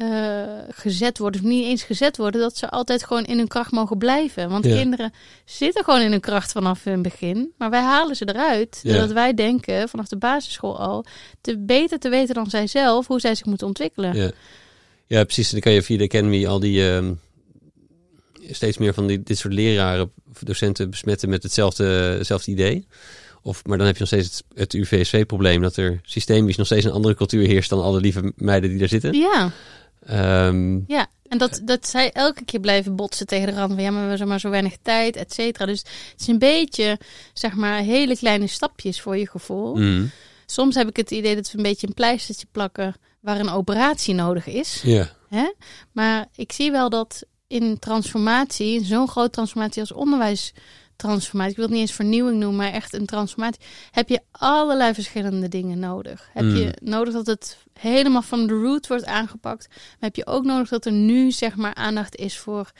[0.00, 1.40] eh, gezet worden.
[1.40, 4.50] Of niet eens gezet worden, dat ze altijd gewoon in hun kracht mogen blijven.
[4.50, 4.76] Want Ja.
[4.76, 5.12] kinderen
[5.44, 7.52] zitten gewoon in hun kracht vanaf hun begin.
[7.58, 8.80] Maar wij halen ze eruit.
[8.82, 8.90] Ja.
[8.92, 11.04] Doordat wij denken, vanaf de basisschool al,
[11.40, 14.14] te beter te weten dan zij zelf hoe zij zich moeten ontwikkelen.
[14.16, 14.30] Ja.
[15.06, 15.46] ja, precies.
[15.46, 17.12] En dan kan je via de Academy al die ehm,
[18.50, 22.86] steeds meer van die, dit soort leraren of docenten besmetten met hetzelfde, hetzelfde idee.
[23.42, 26.84] Of, maar dan heb je nog steeds het, het UVSV-probleem dat er systemisch nog steeds
[26.84, 29.12] een andere cultuur heerst dan alle lieve meiden die daar zitten.
[29.14, 29.50] Ja,
[30.00, 31.06] Ehm, ja.
[31.28, 34.08] En dat, dat zij elke keer blijven botsen tegen de rand van ja, maar we
[34.08, 35.66] hebben maar zo weinig tijd, et cetera.
[35.66, 35.78] Dus
[36.10, 36.98] het is een beetje,
[37.32, 39.76] zeg maar, hele kleine stapjes voor je gevoel.
[39.76, 40.10] mm,
[40.46, 44.14] Soms heb ik het idee dat we een beetje een pleistertje plakken waar een operatie
[44.14, 44.82] nodig is.
[44.82, 45.52] ja, Hè?
[45.92, 50.52] Maar ik zie wel dat in transformatie, zo'n grote transformatie als onderwijs
[51.00, 53.60] transformatie, ik wil het niet eens vernieuwing noemen, maar echt een transformatie,
[53.90, 56.28] heb je allerlei verschillende dingen nodig.
[56.32, 56.88] Heb je Mm.
[56.90, 60.84] nodig dat het helemaal van de root wordt aangepakt, maar heb je ook nodig dat
[60.86, 62.72] er nu zeg maar aandacht is voor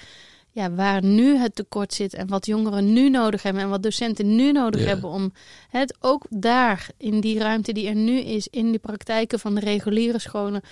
[0.52, 4.36] ja, waar nu het tekort zit en wat jongeren nu nodig hebben en wat docenten
[4.36, 4.86] nu nodig Ja.
[4.86, 5.32] hebben om
[5.68, 9.60] het ook daar in die ruimte die er nu is, in die praktijken van de
[9.60, 10.62] reguliere scholen,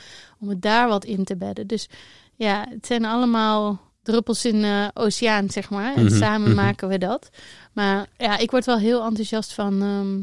[0.41, 1.67] om het daar wat in te bedden.
[1.67, 1.89] Dus
[2.35, 5.95] ja, het zijn allemaal druppels in de oceaan, zeg maar.
[5.95, 6.61] En Mhm, samen mhm.
[6.61, 7.29] maken we dat.
[7.73, 10.21] Maar ja, ik word wel heel enthousiast van, ehm,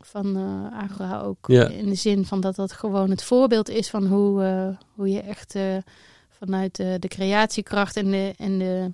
[0.00, 1.46] van eh, Agora ook.
[1.46, 1.68] Ja.
[1.68, 5.20] In de zin van dat dat gewoon het voorbeeld is van hoe, eh, hoe je
[5.20, 5.76] echt eh,
[6.28, 8.92] vanuit de, de creatiekracht en de, en de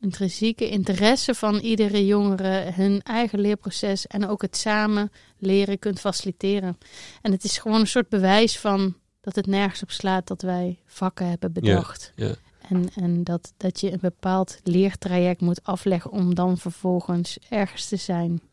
[0.00, 6.78] intrinsieke interesse van iedere jongere hun eigen leerproces en ook het samen leren kunt faciliteren.
[7.22, 10.78] En het is gewoon een soort bewijs van dat het nergens op slaat dat wij
[10.86, 12.12] vakken hebben bedacht.
[12.16, 12.34] ja.
[12.68, 17.96] En, en dat, dat je een bepaald leertraject moet afleggen om dan vervolgens ergens te
[17.96, 18.40] zijn.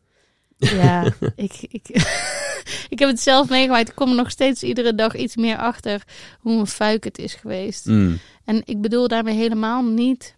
[0.57, 1.87] Ja, ik, ik,
[2.89, 3.89] ik heb het zelf meegemaakt.
[3.89, 6.03] Ik kom er nog steeds iedere dag iets meer achter
[6.39, 7.85] hoe een fuik het is geweest.
[7.85, 8.19] Mm.
[8.45, 10.35] En ik bedoel daarmee helemaal niet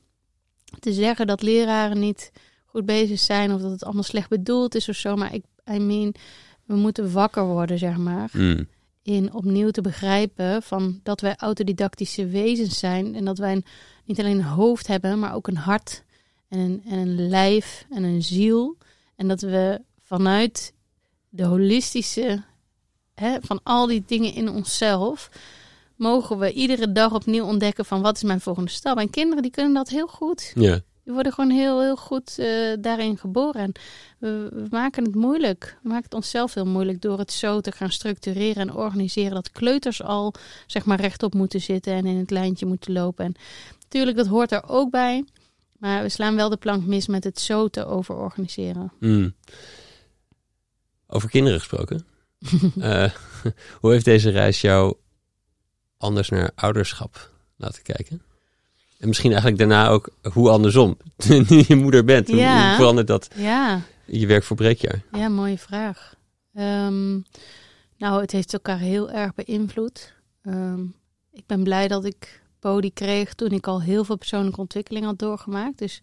[0.79, 2.31] te zeggen dat leraren niet
[2.65, 5.15] goed bezig zijn of dat het allemaal slecht bedoeld is of zo.
[5.15, 6.13] Maar ik, I mean,
[6.65, 8.67] we moeten wakker worden, zeg maar, Mm.
[9.03, 13.65] In opnieuw te begrijpen van dat wij autodidactische wezens zijn en dat wij een-
[14.05, 16.03] niet alleen een hoofd hebben, maar ook een hart
[16.49, 18.77] en een, en een lijf en een ziel.
[19.15, 20.73] En dat we vanuit
[21.29, 22.43] de holistische,
[23.13, 25.29] hè, van al die dingen in onszelf,
[25.95, 28.97] mogen we iedere dag opnieuw ontdekken van wat is mijn volgende stap.
[28.97, 30.51] En kinderen die kunnen dat heel goed.
[30.55, 30.79] Ja.
[31.03, 33.61] Die worden gewoon heel, heel goed eh, daarin geboren.
[33.61, 33.71] En
[34.19, 35.77] we, we maken het moeilijk.
[35.81, 39.33] We maken het onszelf heel moeilijk door het zo te gaan structureren en organiseren.
[39.33, 40.33] Dat kleuters al
[40.67, 43.25] zeg maar rechtop moeten zitten en in het lijntje moeten lopen.
[43.25, 43.35] En
[43.81, 45.23] natuurlijk, dat hoort er ook bij.
[45.77, 48.91] Maar we slaan wel de plank mis met het zo te overorganiseren.
[48.99, 49.33] Mm.
[51.07, 52.05] Over kinderen gesproken.
[52.79, 53.11] Eh,
[53.79, 54.95] hoe heeft deze reis jou
[55.97, 58.21] anders naar ouderschap laten kijken?
[59.03, 60.97] En misschien eigenlijk daarna ook hoe andersom.
[61.67, 62.67] Je moeder bent, hoe- Ja.
[62.67, 65.01] hoe verandert dat Ja, je werk voor breekjaar?
[65.11, 66.13] ja mooie vraag.
[66.53, 67.11] Ehm,
[67.97, 70.13] nou, het heeft elkaar heel erg beïnvloed.
[70.43, 70.81] Ehm,
[71.31, 75.19] ik ben blij dat ik Podi kreeg toen ik al heel veel persoonlijke ontwikkeling had
[75.19, 75.77] doorgemaakt.
[75.77, 76.01] Dus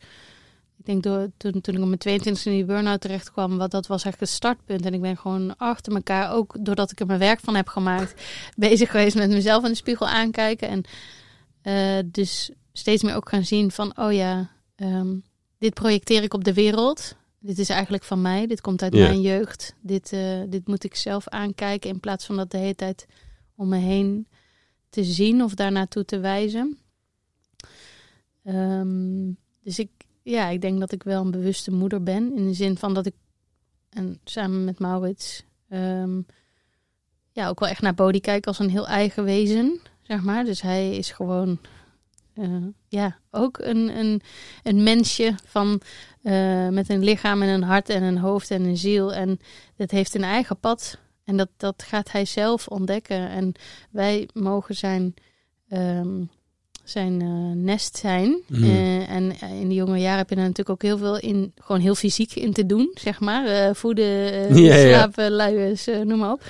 [0.79, 3.71] ik denk door, toen, toen ik op mijn 22 in die burn-out terecht kwam, wat
[3.71, 4.87] dat was eigenlijk het startpunt.
[4.87, 8.23] En ik ben gewoon achter elkaar, ook doordat ik er mijn werk van heb gemaakt,
[8.57, 10.69] bezig geweest met mezelf in de spiegel aankijken.
[10.69, 10.83] En
[11.63, 15.17] eh, dus steeds meer ook gaan zien van, oh ja, ehm,
[15.59, 17.17] dit projecteer ik op de wereld.
[17.39, 19.75] Dit is eigenlijk van mij, dit komt uit mijn jeugd.
[19.81, 23.07] Dit, eh, dit moet ik zelf aankijken in plaats van dat de hele tijd
[23.57, 24.27] om me heen
[24.89, 26.79] te zien of daar naartoe te wijzen.
[28.45, 29.33] Ehm,
[29.63, 29.91] dus ik,
[30.23, 32.37] ja, ik denk dat ik wel een bewuste moeder ben.
[32.37, 33.15] In de zin van dat ik,
[33.91, 36.21] en samen met Maurits, ehm,
[37.33, 40.45] ja, ook wel echt naar Bodhi kijk als een heel eigen wezen, zeg maar.
[40.45, 41.59] Dus hij is gewoon,
[42.89, 44.23] ja, ook een, een,
[44.63, 45.81] een mensje van,
[46.23, 49.15] eh, met een lichaam en een hart en een hoofd en een ziel.
[49.15, 49.41] En
[49.77, 50.99] dat heeft een eigen pad.
[51.25, 53.29] En dat, dat gaat hij zelf ontdekken.
[53.31, 53.53] En
[53.91, 55.15] wij mogen zijn,
[55.69, 56.23] ehm,
[56.85, 57.29] zijn eh,
[57.65, 58.43] nest zijn.
[58.49, 58.65] Mhm.
[58.65, 61.81] Eh, en in de jonge jaren heb je er natuurlijk ook heel veel in, gewoon
[61.81, 63.47] heel fysiek in te doen, zeg maar.
[63.47, 64.89] Eh, voeden, eh, Ja, ja.
[64.89, 66.45] slapen, luiers, eh, noem maar op.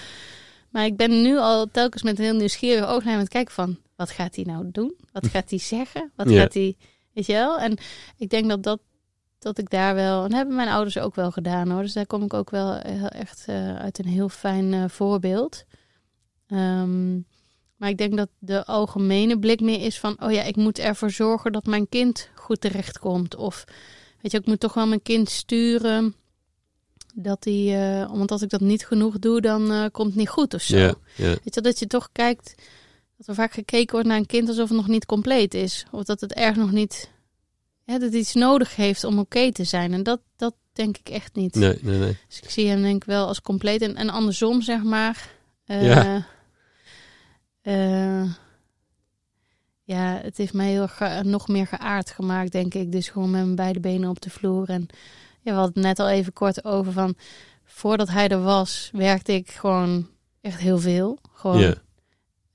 [0.71, 3.29] Maar ik ben nu al telkens met een heel nieuwsgierig oog naar hem aan het
[3.29, 3.79] kijken van...
[4.01, 4.95] wat gaat hij nou doen?
[5.13, 6.11] Wat gaat hij zeggen?
[6.17, 6.41] Wat Ja.
[6.41, 6.77] gaat hij...
[7.13, 7.59] Weet je wel?
[7.59, 7.79] En
[8.17, 8.81] ik denk dat, dat,
[9.39, 10.17] dat ik daar wel...
[10.23, 11.83] En dat hebben mijn ouders ook wel gedaan hoor.
[11.83, 15.65] Dus daar kom ik ook wel heel- echt eh, uit een heel fijn eh, voorbeeld.
[16.47, 17.15] Ehm,
[17.77, 20.23] maar ik denk dat de algemene blik meer is van...
[20.23, 23.35] oh ja, ik moet ervoor zorgen dat mijn kind goed terechtkomt.
[23.37, 23.65] Of
[24.21, 26.15] weet je, ik moet toch wel mijn kind sturen...
[27.15, 30.29] Dat hij, eh, want als ik dat niet genoeg doe, dan eh, komt het niet
[30.29, 30.93] goed of zo.
[31.45, 32.55] Weet je, dat je toch kijkt,
[33.27, 35.87] dat er vaak gekeken wordt naar een kind alsof het nog niet compleet is.
[35.91, 37.11] Of dat het erg nog niet,
[37.85, 39.93] dat het iets nodig heeft om oké te zijn.
[39.93, 41.55] En dat, dat denk ik echt niet.
[41.55, 42.17] Nee, nee, nee.
[42.29, 43.83] Dus ik zie hem denk ik wel als compleet.
[43.83, 45.29] En, en andersom, zeg maar.
[45.65, 46.27] eh, Ja.
[47.63, 48.23] eh,
[49.83, 52.93] ja, het heeft mij heel ge- nog meer geaard gemaakt, denk ik.
[52.93, 54.69] Dus gewoon met mijn beide benen op de vloer.
[54.69, 54.87] En
[55.41, 57.15] ja, we hadden het net al even kort over van...
[57.65, 60.09] Voordat hij er was, werkte ik gewoon
[60.41, 61.19] echt heel veel.
[61.33, 61.75] Gewoon Ja.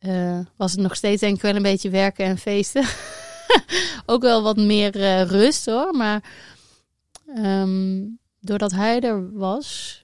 [0.08, 2.84] Eh, was het nog steeds denk ik wel een beetje werken en feesten.
[4.06, 5.94] ook wel wat meer eh, rust hoor.
[5.96, 6.24] Maar
[7.36, 8.04] ehm,
[8.40, 10.04] doordat hij er was,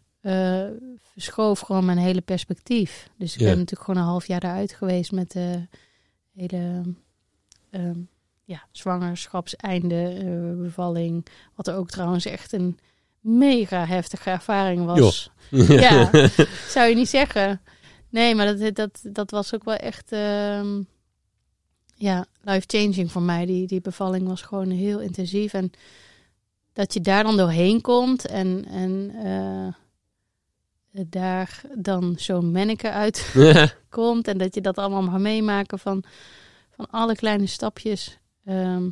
[1.13, 3.09] verschoof gewoon mijn hele perspectief.
[3.17, 3.45] Dus ik Ja.
[3.45, 5.67] ben natuurlijk gewoon een half jaar daaruit geweest met de
[6.35, 6.81] hele
[7.71, 7.99] ehm,
[8.43, 11.25] ja, zwangerschapseinde, eh, bevalling.
[11.55, 12.79] Wat er ook trouwens echt een
[13.19, 15.29] mega heftige ervaring was.
[15.49, 16.09] Ja,
[16.75, 17.61] zou je niet zeggen.
[18.11, 20.81] Nee, maar dat, dat, dat was ook wel echt ehm,
[21.95, 23.45] ja, life-changing voor mij.
[23.45, 25.53] Die, die bevalling was gewoon heel intensief.
[25.53, 25.71] En
[26.73, 29.73] dat je daar dan doorheen komt en, en uh,
[31.07, 33.33] daar dan zo'n manneke uit
[33.89, 34.27] komt.
[34.27, 36.03] En dat je dat allemaal mag meemaken van,
[36.75, 38.89] van alle kleine stapjes ehm,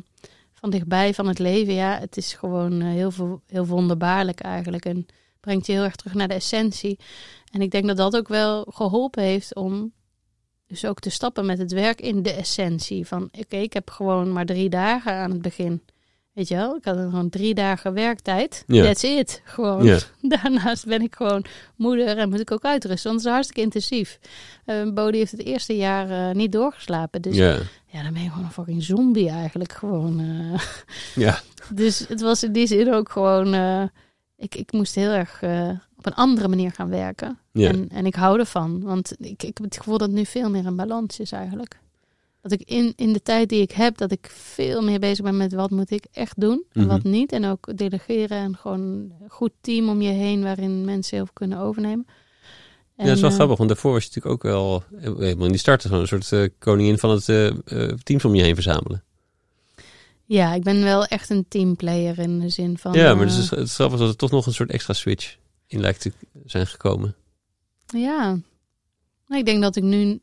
[0.52, 1.74] van dichtbij van het leven.
[1.74, 4.84] Ja, het is gewoon uh, heel, heel wonderbaarlijk eigenlijk.
[4.84, 5.06] En
[5.40, 6.98] brengt je heel erg terug naar de essentie.
[7.50, 9.92] En ik denk dat dat ook wel geholpen heeft om
[10.66, 13.06] dus ook te stappen met het werk in de essentie.
[13.06, 15.82] Van oké, ik heb gewoon maar drie dagen aan het begin.
[16.32, 18.64] Weet je wel, ik had gewoon drie dagen werktijd.
[18.66, 19.40] That's it.
[19.44, 19.98] Gewoon.
[20.22, 21.44] Daarnaast ben ik gewoon
[21.76, 23.10] moeder en moet ik ook uitrusten.
[23.10, 24.18] Want het is hartstikke intensief.
[24.66, 27.22] Uh, Bodie heeft het eerste jaar uh, niet doorgeslapen.
[27.22, 27.60] Dus yeah.
[27.86, 29.72] ja, dan ben je gewoon een fucking zombie eigenlijk.
[29.72, 30.20] Gewoon.
[30.20, 30.60] Uh.
[31.14, 31.40] Ja.
[31.74, 33.54] Dus het was in die zin ook gewoon.
[34.36, 35.42] ik, ik moest heel erg
[36.00, 37.38] op een andere manier gaan werken.
[37.52, 38.82] En, en ik hou ervan.
[38.82, 41.80] Want ik, ik heb het gevoel dat het nu veel meer een balans is eigenlijk.
[42.42, 45.36] Dat ik in, in de tijd die ik heb, dat ik veel meer bezig ben
[45.36, 47.10] met wat moet ik echt doen en wat mhm.
[47.10, 47.32] niet.
[47.32, 51.34] En ook delegeren en gewoon een goed team om je heen waarin mensen heel veel
[51.34, 52.06] kunnen overnemen.
[52.96, 54.82] En, ja, dat is wel uh, grappig, want daarvoor was je natuurlijk ook wel
[55.18, 58.54] helemaal in die start een soort uh, koningin van het uh, teams om je heen
[58.54, 59.02] verzamelen.
[60.24, 62.92] Ja, ik ben wel echt een teamplayer in de zin van.
[62.92, 65.38] Ja, maar dus het is grappig dat er toch nog een soort extra switch
[65.70, 66.12] in lijkt te
[66.44, 67.14] zijn gekomen.
[67.86, 68.38] Ja,
[69.28, 70.20] ik denk dat ik nu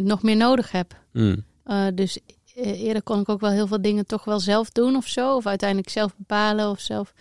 [0.00, 1.00] nog meer nodig heb.
[1.12, 1.44] Mm.
[1.66, 2.18] Uh, dus
[2.56, 5.36] eh, eerder kon ik ook wel heel veel dingen toch wel zelf doen of zo.
[5.36, 7.12] Of uiteindelijk zelf bepalen of zelf.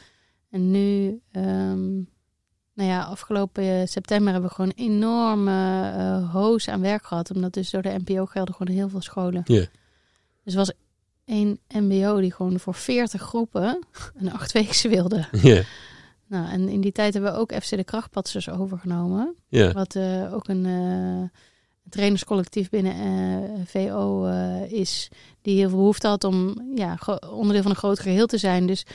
[0.50, 2.10] En nu, um,
[2.74, 5.52] nou ja, afgelopen september hebben we gewoon een enorme
[5.98, 7.32] uh, hoos aan werk gehad.
[7.32, 9.42] Omdat dus door de NPO gelden gewoon heel veel scholen.
[9.46, 9.66] Yeah.
[10.44, 10.72] Dus was
[11.26, 13.80] één MBO die gewoon voor 40 groepen
[14.16, 15.28] een achtweekse wilde.
[15.32, 15.66] Yeah.
[16.28, 19.36] Nou, en in die tijd hebben we ook FC de Krachtpatsers overgenomen.
[19.48, 19.74] Yeah.
[19.74, 20.66] Wat uh, ook een
[21.90, 25.10] trainerscollectief binnen uh, eh, VO eh, is,
[25.42, 26.98] die heel veel behoefte had om ja,
[27.32, 28.66] onderdeel van een groot geheel te zijn.
[28.66, 28.86] Dus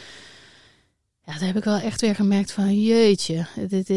[1.24, 3.89] ja, daar heb ik wel echt weer gemerkt van jeetje, dit,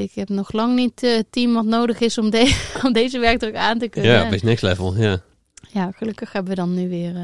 [0.00, 3.56] ik heb nog lang niet het team wat nodig is om, de om deze werkdruk
[3.56, 4.12] aan te kunnen.
[4.12, 5.20] Ja, best next level, ja.
[5.70, 7.14] Ja, gelukkig hebben we dan nu weer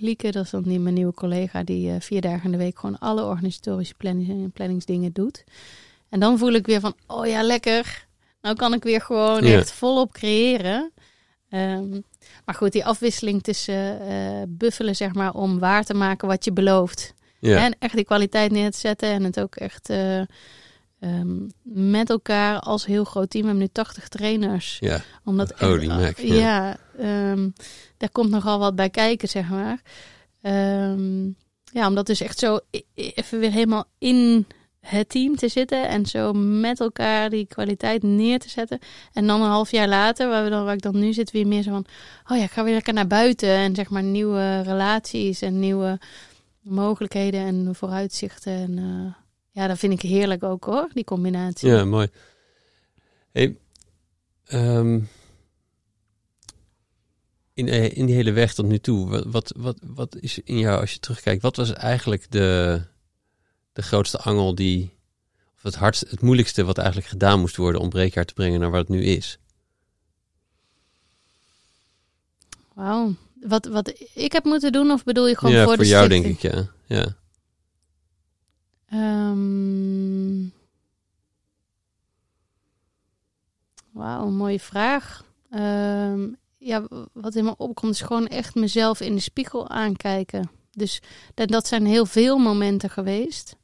[0.00, 3.24] Lieke, dat is dan mijn nieuwe collega, die vier dagen in de week gewoon alle
[3.24, 5.44] organisatorische planning, planningsdingen doet.
[6.08, 8.08] En dan voel ik weer van, oh ja, lekker
[8.40, 10.92] nou kan ik weer gewoon echt volop creëren.
[11.50, 12.04] Um,
[12.44, 16.52] maar goed, die afwisseling tussen uh, buffelen, zeg maar, om waar te maken wat je
[16.52, 17.14] belooft.
[17.38, 17.64] Ja.
[17.64, 19.90] En echt die kwaliteit neer te zetten en het ook echt
[21.00, 23.42] um, met elkaar als heel groot team.
[23.42, 24.76] We hebben nu 80 trainers.
[24.80, 25.52] Ja, Omdat
[26.00, 26.20] echt.
[26.20, 27.52] Ja, ja um,
[28.00, 29.80] daar komt nogal wat bij kijken, zeg maar.
[30.42, 31.36] Um,
[31.72, 32.58] ja, omdat dus echt zo
[32.94, 34.46] even weer helemaal in
[34.80, 38.78] het team te zitten en zo met elkaar die kwaliteit neer te zetten.
[39.12, 41.46] En dan een half jaar later, waar, we dan, waar ik dan nu zit, weer
[41.46, 41.86] meer zo van:
[42.28, 45.98] oh ja, ik ga weer lekker naar buiten en zeg maar nieuwe relaties en nieuwe
[46.60, 48.52] mogelijkheden en vooruitzichten.
[48.52, 49.12] En uh,
[49.50, 51.68] ja, dat vind ik heerlijk ook hoor, die combinatie.
[51.68, 52.08] Ja, mooi.
[53.32, 53.56] Hey,
[54.52, 55.08] um,
[57.60, 60.80] in, eh, in die hele weg tot nu toe, wat, wat, wat is in jou,
[60.80, 62.80] als je terugkijkt, wat was eigenlijk de
[63.72, 64.98] de grootste angel die,
[65.56, 68.70] of het hardste, het moeilijkste wat eigenlijk gedaan moest worden om breekjaar te brengen naar
[68.70, 69.38] wat het nu is?
[72.74, 73.14] Wauw.
[73.40, 76.08] Wat, wat ik heb moeten doen, of bedoel je gewoon ja, voor, voor de jou
[76.08, 76.70] denk ik, ja.
[76.86, 77.16] ja.
[79.30, 80.52] Um,
[83.90, 85.24] Wauw, mooie vraag.
[85.54, 90.50] Um, ja, wat in me opkomt is gewoon echt mezelf in de spiegel aankijken.
[90.70, 91.02] Dus
[91.34, 93.56] dat, dat zijn heel veel momenten geweest.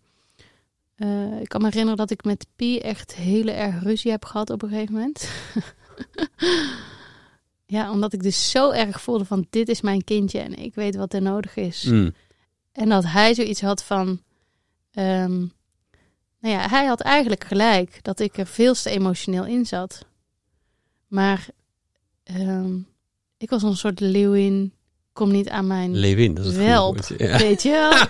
[0.97, 4.51] Uh, ik kan me herinneren dat ik met Pi echt hele erg ruzie heb gehad
[4.51, 5.31] op een gegeven moment.
[7.77, 10.97] ja, omdat ik dus zo erg voelde van dit is mijn kindje en ik weet
[10.97, 11.85] wat er nodig is.
[11.85, 12.15] Mm.
[12.73, 14.09] En dat hij zoiets had van,
[14.93, 15.53] um,
[16.41, 20.07] nou ja, hij had eigenlijk gelijk dat ik er veel te emotioneel in zat.
[21.07, 21.49] Maar
[22.31, 22.87] um,
[23.37, 24.73] ik was een soort leeuwin
[25.17, 28.07] kom niet aan mijn Lewin, dat is welp, weet je wel.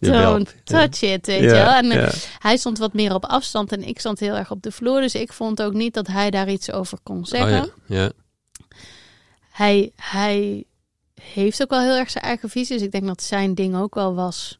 [0.12, 1.72] Don't touch it, weet je wel.
[1.72, 4.72] En eh, hij stond wat meer op afstand en ik stond heel erg op de
[4.72, 5.00] vloer.
[5.00, 7.64] Dus ik vond ook niet dat hij daar iets over kon zeggen.
[7.64, 8.12] Oh, ja.
[9.50, 10.64] Hij, hij
[11.20, 12.76] heeft ook wel heel erg zijn eigen visie.
[12.76, 14.58] Dus ik denk dat zijn ding ook wel was...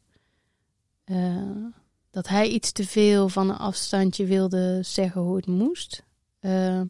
[1.07, 1.37] Uh,
[2.11, 6.03] dat hij iets te veel van een afstandje wilde zeggen hoe het moest.
[6.41, 6.81] Uh,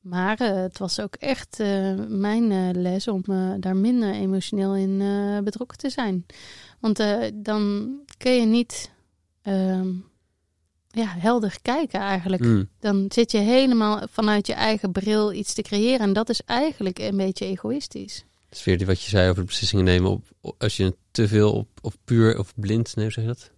[0.00, 3.22] maar uh, het was ook echt uh, mijn uh, les om
[3.60, 5.02] daar minder emotioneel in
[5.44, 6.26] betrokken te zijn.
[6.80, 7.02] Want
[7.34, 8.90] dan kun je niet
[9.42, 9.88] ehm,
[10.90, 12.42] ja, helder kijken eigenlijk.
[12.42, 12.68] Mm.
[12.80, 16.00] Dan zit je helemaal vanuit je eigen bril iets te creëren.
[16.00, 18.24] En dat is eigenlijk een beetje egoïstisch.
[18.48, 20.10] Dat is weer wat je zei over beslissingen nemen.
[20.10, 23.50] Op, als je te veel op, op puur of blind, nee, hoe zeg je dat?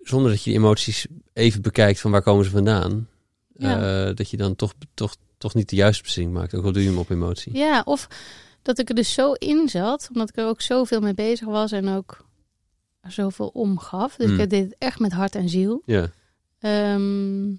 [0.00, 3.08] Zonder dat je die emoties even bekijkt van waar komen ze vandaan.
[3.56, 4.06] Ja.
[4.08, 6.54] eh, dat je dan toch, toch, toch niet de juiste beslissing maakt.
[6.54, 7.56] Ook al doe je hem op emotie.
[7.56, 8.08] Ja, of
[8.62, 11.72] dat ik er dus zo in zat, omdat ik er ook zoveel mee bezig was
[11.72, 12.26] en ook
[13.08, 14.16] zoveel omgaf.
[14.16, 14.38] Dus Mm.
[14.40, 15.82] ik deed het echt met hart en ziel.
[15.86, 16.10] Ja,
[16.58, 17.54] Ehm,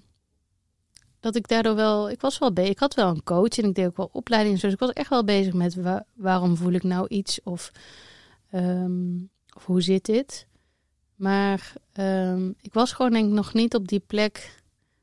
[1.20, 2.70] dat ik daardoor wel, ik was wel bezig.
[2.70, 4.60] Ik had wel een coach en ik deed ook wel opleidingen.
[4.60, 7.70] Dus ik was echt wel bezig met wa- waarom voel ik nou iets of,
[8.50, 9.16] ehm,
[9.56, 10.46] of hoe zit dit.
[11.14, 14.62] Maar ehm, ik was gewoon denk ik nog niet op die plek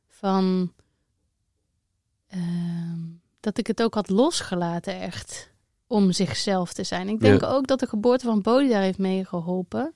[0.10, 0.74] van
[2.32, 3.00] ehm,
[3.40, 5.50] dat ik het ook had losgelaten echt
[5.88, 7.10] om zichzelf te zijn.
[7.10, 7.48] Ik denk Ja.
[7.48, 9.94] ook dat de geboorte van Bodhi daar heeft meegeholpen.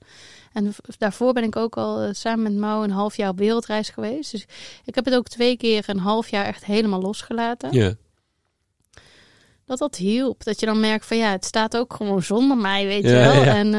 [0.52, 3.88] En daarvoor ben ik ook al eh, samen met Mau een half jaar op wereldreis
[3.88, 4.30] geweest.
[4.30, 4.46] Dus
[4.84, 7.72] ik heb het ook twee keer een half jaar echt helemaal losgelaten.
[7.72, 7.94] ja.
[9.64, 10.44] Dat dat hielp.
[10.44, 13.32] Dat je dan merkt van ja, het staat ook gewoon zonder mij, weet je wel.
[13.32, 13.54] ja.
[13.54, 13.74] En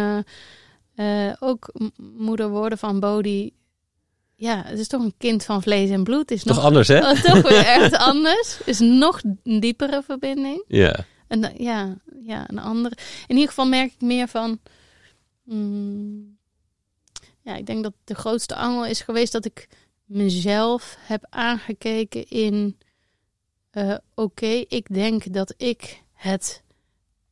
[0.96, 1.74] eh, eh, ook
[2.18, 3.50] moeder worden van Bodhi.
[4.40, 6.32] Ja, het is toch een kind van vlees en bloed.
[6.32, 7.00] Is Toch nog, anders, hè?
[7.10, 8.60] Oh, toch weer echt anders.
[8.66, 10.64] Is nog een diepere verbinding.
[10.68, 11.06] Ja.
[11.28, 12.98] En ja, ja, een andere.
[13.28, 14.60] In ieder geval merk ik meer van.
[15.44, 16.38] mm,
[17.42, 19.68] ja, ik denk dat de grootste angel is geweest dat ik
[20.06, 22.78] mezelf heb aangekeken in.
[23.72, 26.64] eh, Oké, ik denk dat ik het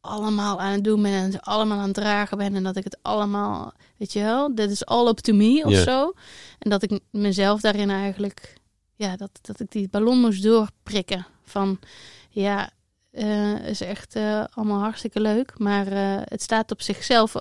[0.06, 2.84] allemaal aan het doen ben en het allemaal aan het dragen ben en dat ik
[2.84, 6.14] het allemaal, weet je wel, dit is all up to me of zo.
[6.60, 8.54] En dat ik mezelf daarin eigenlijk,
[8.96, 11.80] ja, dat, dat ik die ballon moest doorprikken van,
[12.30, 12.70] ja,
[13.16, 15.60] eh, is echt eh, allemaal hartstikke leuk.
[15.60, 17.36] Maar eh, het staat op zichzelf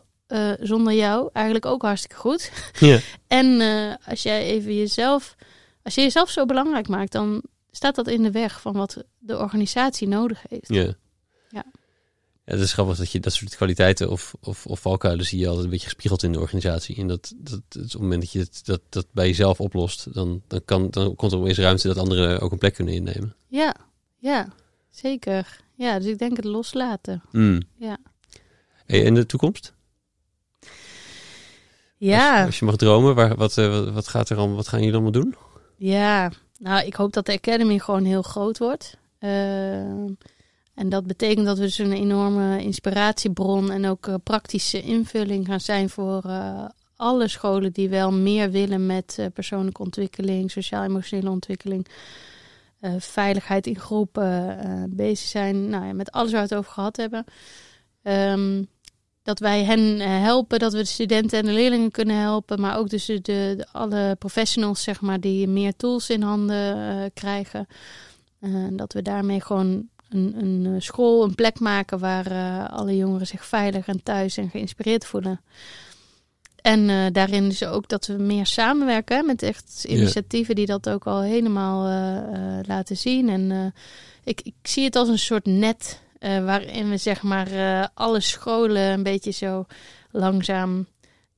[0.60, 2.52] zonder jou eigenlijk ook hartstikke goed.
[2.78, 2.98] Ja.
[3.26, 3.60] En
[4.06, 5.34] als jij even jezelf,
[5.82, 9.38] als je jezelf zo belangrijk maakt, dan staat dat in de weg van wat de
[9.38, 10.68] organisatie nodig heeft.
[10.68, 10.94] Ja.
[11.48, 11.64] Ja.
[12.44, 15.64] Het is grappig dat je dat soort kwaliteiten of, of, of valkuilen zie je altijd
[15.64, 16.96] een beetje gespiegeld in de organisatie.
[16.96, 20.14] En dat, dat, dat op het moment dat je het, dat, dat bij jezelf oplost,
[20.14, 23.34] dan, dan, kan, dan komt er opeens ruimte dat anderen ook een plek kunnen innemen.
[23.48, 23.74] Ja,
[24.18, 24.48] ja,
[24.90, 25.60] zeker.
[25.74, 27.22] Ja, dus ik denk het loslaten.
[27.30, 27.62] Mm.
[27.76, 27.98] Ja.
[28.86, 29.74] Hey, en de toekomst?
[31.96, 34.68] Ja, Als, als je mag dromen, waar, wat, eh, wat, wat, gaat er allemaal, wat
[34.68, 35.34] gaan jullie allemaal doen?
[35.76, 36.32] ja.
[36.58, 38.96] Nou, ik hoop dat de Academy gewoon heel groot wordt.
[39.18, 40.04] Eh,
[40.74, 45.60] en dat betekent dat we dus een enorme inspiratiebron en ook eh, praktische invulling gaan
[45.60, 46.64] zijn voor eh,
[46.96, 51.86] alle scholen die wel meer willen met eh, persoonlijke ontwikkeling, sociaal-emotionele ontwikkeling,
[52.98, 57.24] veiligheid in groepen, bezig zijn nou ja, met alles waar we het over gehad hebben.
[58.02, 58.62] Ehm,
[59.22, 62.88] dat wij hen helpen, dat we de studenten en de leerlingen kunnen helpen, maar ook
[62.88, 67.66] dus de, de, alle professionals, zeg maar, die meer tools in handen krijgen.
[68.70, 73.26] Dat we daarmee gewoon een, een eh, school, een plek maken waar eh, alle jongeren
[73.26, 75.40] zich veilig en thuis en geïnspireerd voelen.
[76.62, 80.88] En eh, daarin is ook dat we meer samenwerken hè, met echt initiatieven die dat
[80.88, 81.82] ook al helemaal
[82.66, 83.28] laten zien.
[83.28, 83.74] En
[84.24, 87.48] ik, ik zie het als een soort net waarin we zeg maar
[87.94, 89.66] alle scholen een beetje zo
[90.10, 90.86] langzaam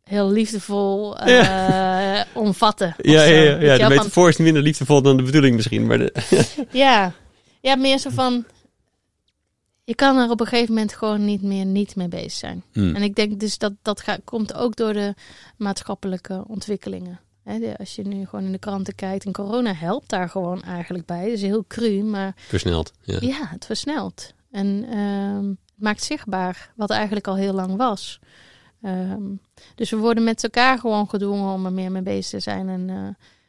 [0.05, 1.17] heel liefdevol
[2.45, 2.95] omvatten.
[2.99, 3.89] Ja, ja, ja, ja.
[3.89, 5.87] de metafoor is minder liefdevol dan de bedoeling misschien.
[5.87, 6.15] Maar de,
[6.71, 7.13] ja.
[7.61, 8.45] ja, meer zo van.
[9.87, 12.63] Je kan er op een gegeven moment gewoon niet meer niet mee bezig zijn.
[12.73, 12.95] Mm.
[12.95, 15.15] En ik denk dus dat dat gaat, komt ook door de
[15.57, 17.21] maatschappelijke ontwikkelingen.
[17.43, 20.63] Hè, de- als je nu gewoon in de kranten kijkt en corona helpt daar gewoon
[20.63, 21.23] eigenlijk bij.
[21.25, 22.93] Dat is heel cru, maar Versneld.
[23.03, 23.17] Ja.
[23.21, 24.33] ja, het versnelt.
[24.51, 28.19] En ehm, het maakt zichtbaar wat eigenlijk al heel lang was.
[28.83, 29.23] Ehm,
[29.75, 32.69] dus we worden met elkaar gewoon gedwongen om er meer mee bezig te zijn.
[32.69, 32.97] En, eh,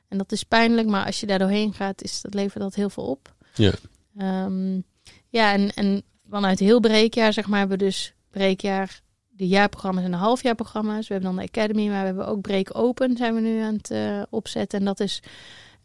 [0.07, 2.89] en dat is pijnlijk, maar als je daar doorheen gaat, is, dat levert dat heel
[2.89, 3.33] veel op.
[3.53, 3.73] Ja.
[4.17, 4.75] Ehm,
[5.29, 9.01] ja, en, en vanuit heel breekjaar, zeg maar, hebben we dus breekjaar
[9.37, 11.07] de jaarprogramma's en de halfjaarprogramma's.
[11.07, 13.73] We hebben dan de Academy, maar we hebben ook Break Open zijn we nu aan
[13.75, 14.79] het eh, opzetten.
[14.79, 15.21] En dat is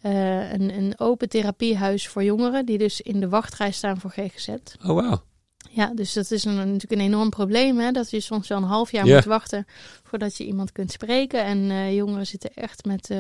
[0.01, 4.49] eh, een, een open therapiehuis voor jongeren die dus in de wachtrij staan voor GGZ.
[4.49, 5.23] Oh, wauw.
[5.71, 8.65] Ja, dus dat is een, natuurlijk een enorm probleem, hè, dat je soms wel een
[8.65, 9.15] half jaar Ja.
[9.15, 9.67] moet wachten
[10.03, 11.45] voordat je iemand kunt spreken.
[11.45, 13.11] En eh, jongeren zitten echt met,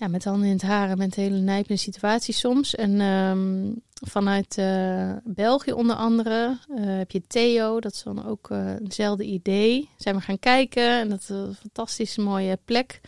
[0.00, 2.74] ja, met handen in het haar en met hele nijpende situaties soms.
[2.74, 3.72] En ehm,
[4.10, 9.24] vanuit eh, België onder andere eh, heb je Theo, dat is dan ook eh, eenzelfde
[9.24, 9.88] idee.
[9.96, 13.00] Zijn we gaan kijken en dat is een fantastisch mooie plek.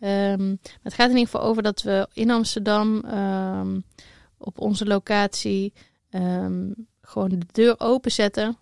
[0.00, 3.80] Ehm, het gaat in ieder geval over dat we in Amsterdam ehm,
[4.38, 5.72] op onze locatie
[7.00, 8.56] gewoon de deur openzetten.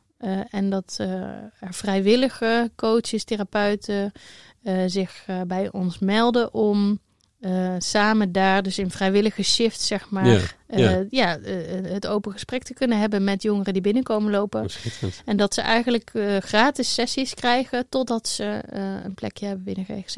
[0.51, 4.12] en dat er vrijwillige coaches, therapeuten
[4.86, 7.01] zich bij ons melden om
[7.40, 11.04] eh, samen daar, dus in vrijwillige shift, zeg maar, Ja, eh, ja.
[11.10, 11.54] ja, eh,
[11.92, 14.68] het open gesprek te kunnen hebben met jongeren die binnenkomen lopen.
[15.24, 16.10] En dat ze eigenlijk
[16.40, 18.62] gratis sessies krijgen totdat ze
[19.04, 20.16] een plekje hebben binnen GGZ.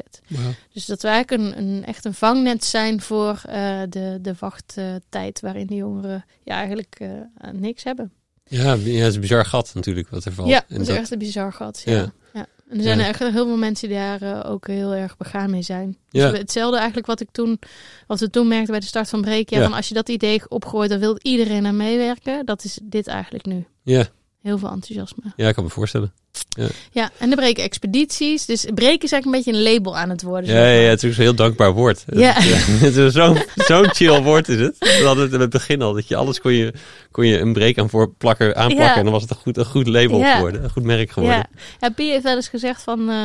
[0.73, 3.41] Dus dat we eigenlijk een, een, echt een vangnet zijn voor
[3.89, 6.99] de, de wachttijd waarin de jongeren ja, eigenlijk
[7.51, 8.11] niks hebben.
[8.45, 10.49] Ja, ja, het is een bizar gat natuurlijk wat er valt.
[10.49, 11.81] Ja, En dat is echt een bizar gat.
[11.85, 11.93] Ja.
[11.93, 12.13] Ja.
[12.69, 13.05] En er zijn Ja.
[13.07, 15.97] echt heel veel mensen die daar eh, ook heel erg begaan mee zijn.
[16.09, 16.29] Ja.
[16.29, 17.59] Dus hetzelfde eigenlijk wat ik toen,
[18.07, 19.49] wat we toen merkten bij de start van Breek.
[19.49, 19.63] Ja, Ja.
[19.63, 22.45] van als je dat idee opgooit, dan wil iedereen aan meewerken.
[22.45, 23.65] Dat is dit eigenlijk nu.
[23.83, 24.05] Ja,
[24.41, 25.23] Heel veel enthousiasme.
[25.35, 26.13] ja, ik kan me voorstellen.
[26.91, 28.45] Ja, en de breken expedities.
[28.45, 30.49] Dus breken is eigenlijk een beetje een label aan het worden.
[30.49, 30.81] Ja, zeg ja, maar.
[30.83, 32.03] ja, het is een heel dankbaar woord.
[32.13, 32.33] Ja.
[32.85, 34.75] Het is zo'n zo'n chill woord is het.
[34.79, 36.73] We hadden het in het begin al, dat je alles kon je,
[37.11, 38.85] kon je een break aan voor plakken, aanplakken.
[38.85, 38.95] Ja.
[38.95, 40.35] En dan was het een goed, een goed label Ja.
[40.35, 41.37] geworden, een goed merk geworden.
[41.51, 43.09] Ja, ja Pie heeft wel eens gezegd van...
[43.09, 43.15] eh,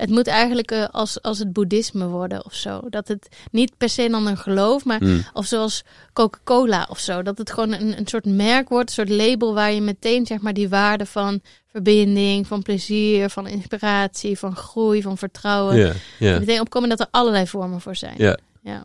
[0.00, 2.80] het moet eigenlijk eh, als, als het boeddhisme worden of zo.
[2.88, 5.24] Dat het niet per se dan een geloof, maar Mm.
[5.32, 5.82] of zoals
[6.12, 7.22] Coca-Cola of zo.
[7.22, 10.40] Dat het gewoon een, een soort merk wordt, een soort label waar je meteen zeg
[10.40, 15.96] maar die waarde van verbinding, van plezier, van inspiratie, van groei, van vertrouwen.
[16.18, 18.14] Meteen opkomen dat er allerlei vormen voor zijn.
[18.16, 18.38] ja.
[18.62, 18.84] Ja.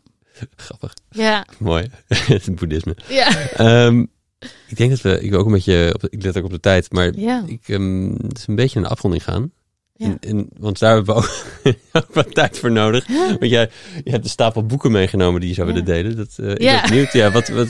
[0.56, 0.94] Grappig.
[1.10, 1.90] Ja, Mooi.
[2.08, 2.96] het boeddhisme.
[3.08, 3.48] ja.
[3.50, 4.04] Ehm,
[4.66, 6.92] ik denk dat we, ik ook een beetje, op ik let ook op de tijd,
[6.92, 7.42] maar ja.
[7.46, 9.50] ik, ehm, het is een beetje een afronding gaan.
[9.98, 10.06] Ja.
[10.06, 13.06] En, en, want daar hebben we ook, ook wat tijd voor nodig.
[13.06, 13.70] Want jij
[14.04, 15.72] je hebt een stapel boeken meegenomen die je zou Ja.
[15.74, 16.16] willen delen.
[16.16, 16.80] Dat, ik Ja.
[16.80, 17.12] ben benieuwd.
[17.12, 17.68] Ja, wat, wat,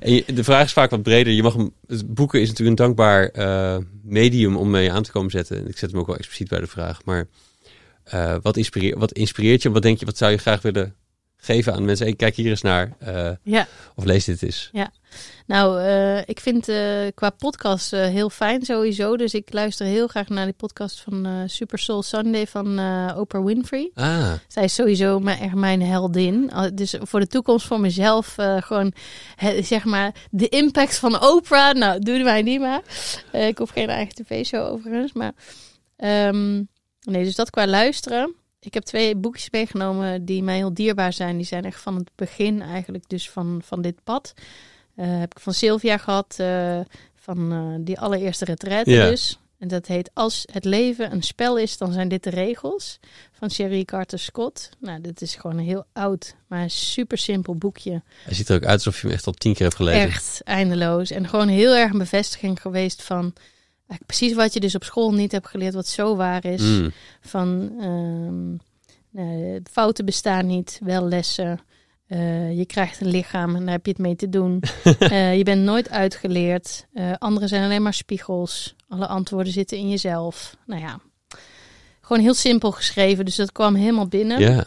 [0.00, 1.32] en je- de vraag is vaak wat breder.
[1.32, 5.10] Je mag hem, het boeken is natuurlijk een dankbaar eh, medium om mee aan te
[5.12, 5.56] komen zetten.
[5.56, 7.04] En Ik zet hem ook wel expliciet bij de vraag.
[7.04, 7.26] Maar
[8.04, 9.70] eh, wat, inspireert, wat inspireert je?
[9.70, 10.94] Wat denk je, wat zou je graag willen
[11.36, 12.06] geven aan mensen?
[12.06, 12.96] Hey, kijk hier eens naar.
[13.42, 13.68] ja.
[13.94, 14.70] of lees dit eens.
[15.50, 19.16] Nou, eh, ik vind eh, qua podcast eh, heel fijn sowieso.
[19.16, 22.66] Dus ik luister heel graag naar die podcast van Super Soul Sunday van
[23.16, 23.90] Oprah Winfrey.
[23.94, 26.52] Ah, Zij is sowieso mijn, echt mijn heldin.
[26.52, 28.92] Al- Dus voor de toekomst voor mezelf gewoon,
[29.60, 31.74] zeg maar, de impact van Oprah.
[31.74, 32.82] Nou, doe mij niet maar.
[33.32, 35.12] Ik hoef geen eigen tv-show overigens.
[35.12, 35.32] Maar
[35.96, 36.54] ehm,
[37.00, 38.34] nee, dus dat qua luisteren.
[38.60, 41.36] Ik heb twee boekjes meegenomen die mij heel dierbaar zijn.
[41.36, 44.34] Die zijn echt van het begin eigenlijk dus van, van dit pad.
[45.00, 46.80] Eh, heb ik van Sylvia gehad, eh,
[47.14, 49.38] van eh, die allereerste retraite dus.
[49.58, 52.98] En dat heet Als het leven een spel is, dan zijn dit de regels.
[53.32, 54.70] Van Sherry Carter Scott.
[54.78, 58.02] Nou, dit is gewoon een heel oud, maar super simpel boekje.
[58.24, 60.00] hij ziet er ook uit alsof je hem echt al tien keer hebt gelezen.
[60.00, 61.10] Echt eindeloos.
[61.10, 63.32] En gewoon heel erg een bevestiging geweest van...
[64.06, 66.62] precies wat je dus op school niet hebt geleerd, wat zo waar is.
[66.62, 66.92] Mm.
[67.20, 68.54] Van ehm,
[69.22, 71.60] eh, fouten bestaan niet, wel lessen.
[72.10, 74.62] Eh, je krijgt een lichaam en daar heb je het mee te doen.
[74.98, 76.86] Eh, je bent nooit uitgeleerd.
[76.92, 78.74] Eh, anderen zijn alleen maar spiegels.
[78.88, 80.56] Alle antwoorden zitten in jezelf.
[80.66, 81.00] Nou ja,
[82.00, 83.24] gewoon heel simpel geschreven.
[83.24, 84.40] Dus dat kwam helemaal binnen.
[84.40, 84.64] Ja.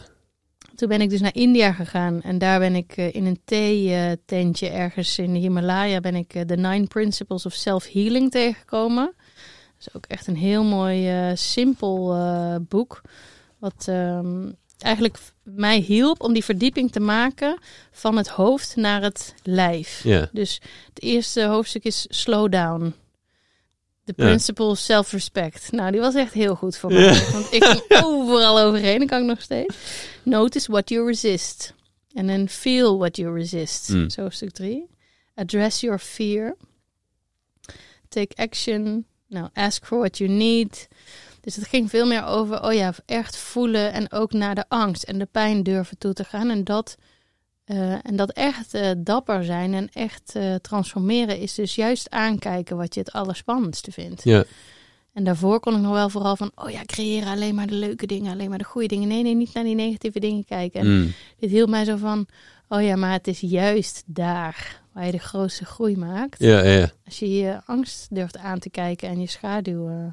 [0.74, 2.22] Toen ben ik dus naar India gegaan.
[2.22, 6.00] En daar ben ik in een thee-tentje ergens in de Himalaya...
[6.00, 9.12] ben ik de Nine Principles of Self-Healing tegengekomen.
[9.76, 12.16] Dat is ook echt een heel mooi, simpel
[12.68, 13.00] boek.
[13.58, 17.58] Wat ehm, eigenlijk mij hielp om die verdieping te maken...
[17.92, 20.00] van het hoofd naar het lijf.
[20.02, 20.28] Ja.
[20.32, 22.94] Dus het eerste hoofdstuk is Slow Down.
[24.04, 24.24] The Ja.
[24.24, 25.72] Principle Self-Respect.
[25.72, 27.30] Nou, die was echt heel goed voor mij.
[27.32, 28.98] Want ik ging overal overheen.
[28.98, 29.76] Dat kan ik nog steeds.
[30.22, 31.74] Notice what you resist.
[32.12, 33.88] En then feel what you resist.
[33.88, 34.10] Mm.
[34.10, 34.86] Zo stuk drie.
[35.34, 36.56] Address your fear.
[38.08, 39.06] Take action.
[39.28, 40.88] Nou, ask for what you need.
[41.44, 45.02] Dus het ging veel meer over, oh ja, echt voelen en ook naar de angst
[45.02, 46.50] en de pijn durven toe te gaan.
[46.50, 46.96] En dat,
[47.64, 52.76] eh, en dat echt eh, dapper zijn en echt eh, transformeren is dus juist aankijken
[52.76, 54.24] wat je het allerspannendste vindt.
[54.24, 54.44] Ja.
[55.12, 58.06] En daarvoor kon ik nog wel vooral van, oh ja, creëren alleen maar de leuke
[58.06, 59.08] dingen, alleen maar de goede dingen.
[59.08, 60.80] Nee, nee, niet naar die negatieve dingen kijken.
[60.80, 61.12] En Mm.
[61.38, 62.26] dit hield mij zo van,
[62.68, 66.38] oh ja, maar het is juist daar waar je de grootste groei maakt.
[66.38, 66.90] Ja, ja, ja.
[67.04, 70.12] Als je je angst durft aan te kijken en je schaduw.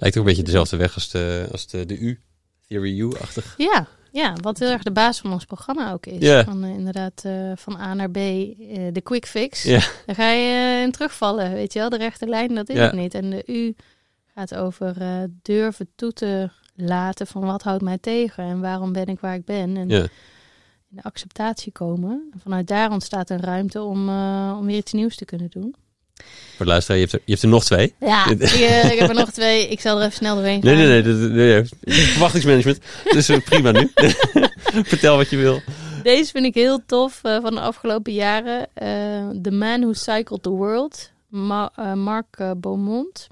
[0.00, 2.20] Lijkt ook een beetje dezelfde weg als de, als de, de U.
[2.66, 3.54] Theory U-achtig.
[3.56, 6.44] Ja, ja, wat heel erg de basis van ons programma ook is.
[6.44, 8.52] Van, eh, inderdaad, eh, van A naar B, eh,
[8.92, 9.62] de quick fix.
[10.06, 11.88] Daar ga je in terugvallen, weet je wel.
[11.88, 13.14] De rechte lijn, dat is het niet.
[13.14, 13.74] En de U
[14.34, 14.94] gaat over
[15.42, 19.44] durven toe te laten van wat houdt mij tegen en waarom ben ik waar ik
[19.44, 19.76] ben.
[19.76, 20.08] En in
[20.96, 22.30] de acceptatie komen.
[22.32, 24.08] En vanuit daar ontstaat een ruimte om,
[24.58, 25.74] om weer iets nieuws te kunnen doen.
[26.56, 27.94] Voor de luisteraar, je hebt er, je hebt er nog twee.
[28.00, 29.68] Ja, ik, eh, ik heb er nog twee.
[29.68, 30.74] Ik zal er even snel doorheen gaan.
[30.76, 31.20] Nee, nee, nee.
[31.20, 32.04] dat- nee, nee.
[32.06, 32.78] Verwachtingsmanagement.
[33.14, 33.90] Dus eh, prima nu.
[34.92, 35.60] Vertel wat je wil.
[36.02, 38.68] Deze vind ik heel tof eh, van de afgelopen jaren.
[39.42, 41.10] The Man Who Cycled the World.
[41.28, 43.26] Ma- Mark Beaumont.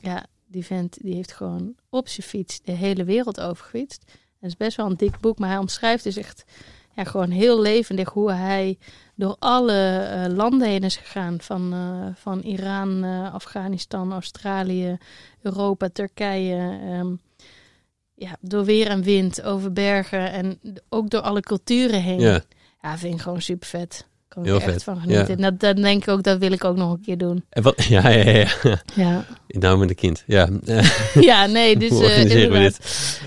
[0.00, 4.02] Ja, die vent die heeft gewoon op zijn fiets de hele wereld overfietst.
[4.40, 6.44] Het is best wel een dik boek, maar hij omschrijft dus echt
[6.94, 8.78] ja, gewoon heel levendig hoe hij
[9.14, 11.36] door alle eh, landen heen is gegaan.
[11.40, 14.98] Van, eh, van Iran, eh, Afghanistan, Australië,
[15.42, 16.78] Europa, Turkije.
[16.82, 17.06] ehm,
[18.14, 22.20] ja, door weer en wind, over bergen en ook door alle culturen heen.
[22.20, 22.42] Ja,
[22.82, 24.06] Ja, vind ik gewoon super vet.
[24.28, 25.26] Kan ik Heel echt vet, van genieten.
[25.26, 25.34] ja.
[25.34, 27.44] En dat, dat denk ik ook, dat wil ik ook nog een keer doen.
[27.48, 28.46] en wat, ja, ja, ja.
[28.62, 28.82] ja.
[28.94, 30.24] Ja, Nou met een kind.
[30.26, 30.48] Ja,
[31.20, 32.78] ja nee, dus hoe dit?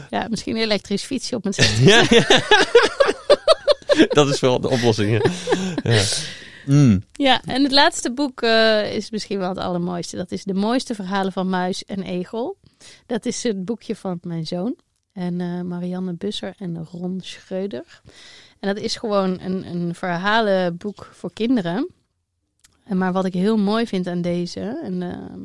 [0.09, 2.03] Ja, misschien een elektrisch fietsje op mijn ja.
[4.09, 5.11] dat is wel de oplossing.
[5.11, 5.31] Ja.
[5.91, 6.03] Ja.
[6.65, 7.03] Mm.
[7.45, 10.15] En het laatste boek eh, is misschien wel het allermooiste.
[10.15, 12.57] Dat is De mooiste verhalen van Muis en Egel.
[13.05, 14.75] Dat is het boekje van mijn zoon.
[15.13, 18.01] En eh, Marianne Busser en Ron Schreuder.
[18.59, 21.89] En dat is gewoon een, een verhalenboek voor kinderen.
[22.83, 24.79] En maar wat ik heel mooi vind aan deze...
[24.83, 25.41] En, ehm,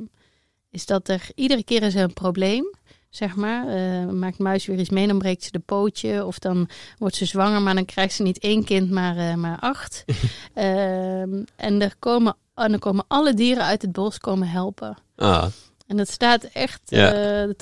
[0.70, 2.74] is dat er iedere keer is er een probleem...
[3.12, 6.24] Zeg maar, Eh, maakt muis weer iets mee, dan breekt ze de pootje.
[6.26, 6.68] Of dan
[6.98, 10.04] wordt ze zwanger, maar dan krijgt ze niet één kind, maar, eh, maar acht.
[10.54, 14.96] Ehm, en, er komen, en er komen alle dieren uit het bos komen helpen.
[15.16, 15.46] Ah,
[15.86, 17.12] En dat staat echt, Ja.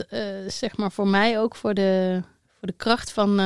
[0.08, 0.18] eh,
[0.48, 2.20] zeg maar, voor mij ook voor de,
[2.58, 3.40] voor de kracht van,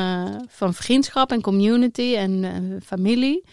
[0.48, 3.44] van vriendschap en community en familie.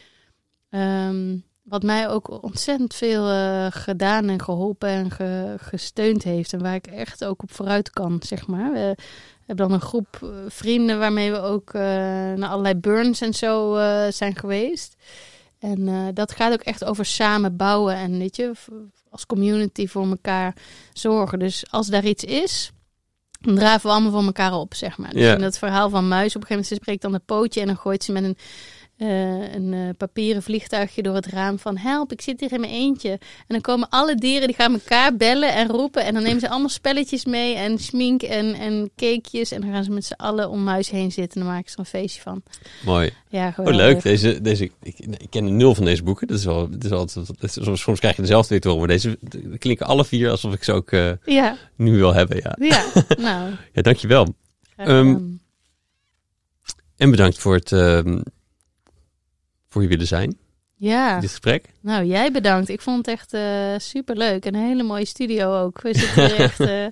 [0.70, 1.38] Ehm,
[1.72, 6.54] wat mij ook ontzettend veel eh, gedaan en geholpen en ge- gesteund heeft.
[6.54, 8.72] En waar ik echt ook op vooruit kan, zeg maar.
[8.72, 8.96] We
[9.46, 11.82] hebben dan een groep eh, vrienden waarmee we ook eh,
[12.34, 13.76] naar allerlei burns en zo
[14.10, 14.96] zijn geweest.
[15.60, 18.52] En dat gaat ook echt over samen bouwen en weet je,
[19.10, 20.56] als community voor elkaar
[20.94, 21.40] zorgen.
[21.40, 22.72] Dus als daar iets is,
[23.42, 25.12] dan draven we allemaal voor elkaar op, zeg maar.
[25.12, 25.34] Dus Ja.
[25.34, 27.68] in dat verhaal van Muis, op een gegeven moment ze spreekt dan een pootje en
[27.68, 28.38] dan gooit ze met een,
[29.02, 32.72] eh, een eh, papieren vliegtuigje door het raam van help, ik zit hier in mijn
[32.74, 33.10] eentje.
[33.10, 36.50] En dan komen alle dieren, die gaan elkaar bellen en roepen en dan nemen ze
[36.52, 39.52] allemaal spelletjes mee en smink en, en cakejes.
[39.52, 41.74] En dan gaan ze met z'n allen om Muis heen zitten en dan maken ze
[41.76, 42.44] er een feestje van.
[42.86, 43.14] mooi.
[43.30, 44.02] Ja, Oh, leuk.
[44.02, 46.28] Deze, deze, ik, ik ken nul van deze boeken.
[46.28, 48.68] Dat is wel, dat is wel, dat is- soms, soms krijg je dezelfde weer te
[48.70, 48.88] horen.
[48.88, 49.18] Maar deze
[49.58, 52.38] klinken alle vier alsof ik ze ook eh, Ja, nu wil hebben.
[52.38, 52.86] Ja, ja,
[53.18, 53.52] nou.
[53.74, 54.36] ja dankjewel.
[54.78, 55.40] gedaan.
[56.98, 58.22] En bedankt voor het ehm,
[59.72, 60.38] voor je willen zijn.
[60.76, 61.20] ja.
[61.20, 61.66] Dit gesprek.
[61.82, 62.70] Nou, jij bedankt.
[62.70, 64.46] Ik vond het echt eh super leuk.
[64.46, 65.82] Een hele mooie studio ook.
[65.82, 66.86] We zitten hier echt eh,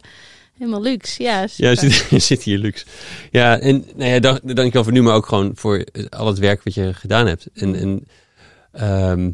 [0.57, 1.23] helemaal luxe.
[1.23, 1.69] Ja, Ja, super.
[1.69, 2.85] je zit, je zit hier luxe.
[3.31, 6.63] Ja, en nou ja, dank, dankjewel voor nu, maar ook gewoon voor al het werk
[6.63, 7.47] wat je gedaan hebt.
[7.53, 8.07] En, en
[8.71, 9.31] ehm,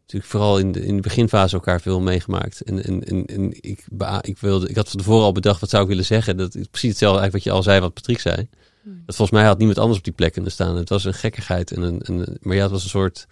[0.00, 2.60] natuurlijk vooral in de, in de beginfase elkaar veel meegemaakt.
[2.60, 3.84] En, en, en, en ik,
[4.20, 6.36] ik, wilde, ik had van tevoren al bedacht, wat zou ik willen zeggen?
[6.36, 8.48] Dat is precies hetzelfde eigenlijk wat je al zei, wat Patrick zei.
[8.84, 9.02] Hmm.
[9.06, 10.76] Dat volgens mij had niemand anders op die plek kunnen staan.
[10.76, 11.70] Het was een gekkigheid.
[11.72, 13.26] En een, een, maar ja, het was een soort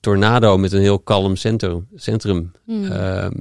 [0.00, 1.88] tornado met een heel kalm centrum.
[1.94, 2.84] centrum Hmm.
[2.84, 3.32] ehm,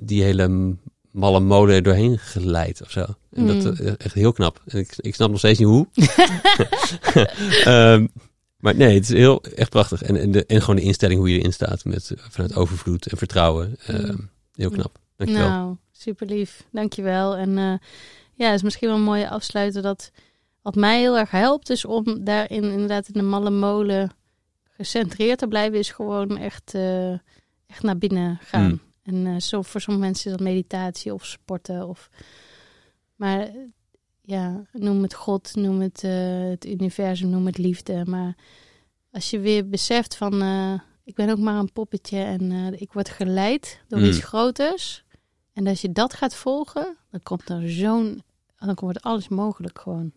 [0.00, 0.76] die hele
[1.10, 3.04] malle molen er doorheen geleid of zo.
[3.32, 3.72] En dat Mm.
[3.86, 4.62] eh, echt heel knap.
[4.66, 5.86] En ik, ik snap nog steeds niet hoe.
[7.64, 8.06] Ehm,
[8.58, 10.02] maar nee, het is heel echt prachtig.
[10.02, 13.16] En, en, de, en gewoon de instelling hoe je erin staat met vanuit overvloed en
[13.18, 13.76] vertrouwen.
[13.86, 14.28] Ehm, Mm.
[14.54, 14.98] Heel knap.
[15.16, 15.48] Dankjewel.
[15.48, 16.64] Nou, super lief.
[16.72, 17.36] Dankjewel.
[17.36, 17.72] En eh,
[18.34, 20.10] ja, het is misschien wel een mooie afsluiter dat
[20.68, 24.10] wat mij heel erg helpt is om daarin inderdaad in de malle molen
[24.62, 27.12] gecentreerd te blijven, is gewoon echt, eh,
[27.66, 28.70] echt naar binnen gaan.
[28.70, 28.80] Mm.
[29.02, 31.88] En eh, zo, voor sommige mensen is dat meditatie of sporten.
[31.88, 32.08] Of...
[33.16, 33.50] Maar
[34.22, 38.04] ja, noem het God, noem het eh, het universum, noem het liefde.
[38.06, 38.36] Maar
[39.10, 40.42] als je weer beseft van,
[41.04, 44.04] ik ben ook maar een poppetje en ik word geleid door Mm.
[44.04, 45.04] iets groters.
[45.52, 48.22] En als je dat gaat volgen, dan komt er zo'n,
[48.56, 50.12] dan wordt alles mogelijk gewoon.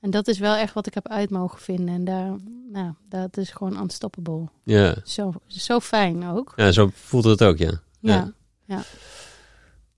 [0.00, 1.94] En dat is wel echt wat ik heb uit mogen vinden.
[1.94, 2.36] En daar,
[2.72, 4.48] nou, dat is gewoon unstoppable.
[4.64, 4.94] Ja.
[5.04, 6.52] Zo, zo fijn ook.
[6.56, 7.80] ja, zo voelt het ook, ja.
[8.00, 8.32] Ja.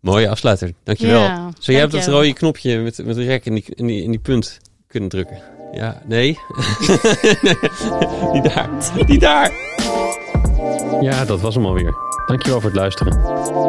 [0.00, 0.72] Mooie afsluiter.
[0.82, 1.20] Dankjewel.
[1.20, 4.02] Ja, Zo, jij hebt dat rode knopje met, met de rek in die, in, die,
[4.02, 5.40] in die punt kunnen drukken.
[5.72, 6.24] Ja, nee.
[8.32, 8.68] die daar.
[9.06, 9.52] Die daar.
[11.00, 11.94] Ja, dat was hem alweer.
[12.26, 13.22] Dankjewel voor het luisteren.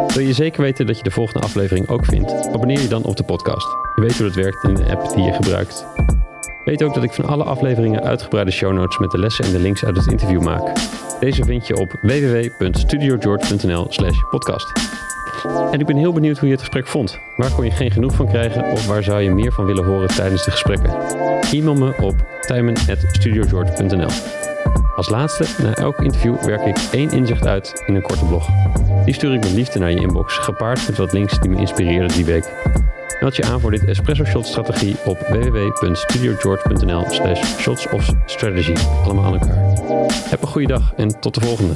[0.08, 2.32] Wil je zeker weten dat je de volgende aflevering ook vindt?
[2.48, 3.68] Abonneer je dan op de podcast.
[3.96, 5.86] Je weet hoe dat werkt in de app die je gebruikt.
[6.66, 9.60] Weet ook dat ik van alle afleveringen uitgebreide show notes met de lessen en de
[9.60, 10.72] links uit het interview maak.
[11.20, 14.72] Deze vind je op www.studiogeorge.nl slash podcast.
[15.72, 17.20] En ik ben heel benieuwd hoe je het gesprek vond.
[17.38, 20.08] Waar kon je geen genoeg van krijgen of waar zou je meer van willen horen
[20.08, 20.94] tijdens de gesprekken?
[21.52, 24.10] E-mail me op tijmen.studiogeorge.nl
[24.96, 28.50] Als laatste, na elk interview werk ik één inzicht uit in een korte blog.
[29.06, 32.16] Die stuur ik met liefde naar je inbox, gepaard met wat links die me inspireerden
[32.16, 32.52] die week.
[33.24, 38.74] Meld je aan voor dit Espresso Shot strategie op www.studiogeorge.nl slash shots of strategy.
[39.04, 39.74] Allemaal aan elkaar.
[40.30, 41.74] Heb een goede dag en tot de volgende.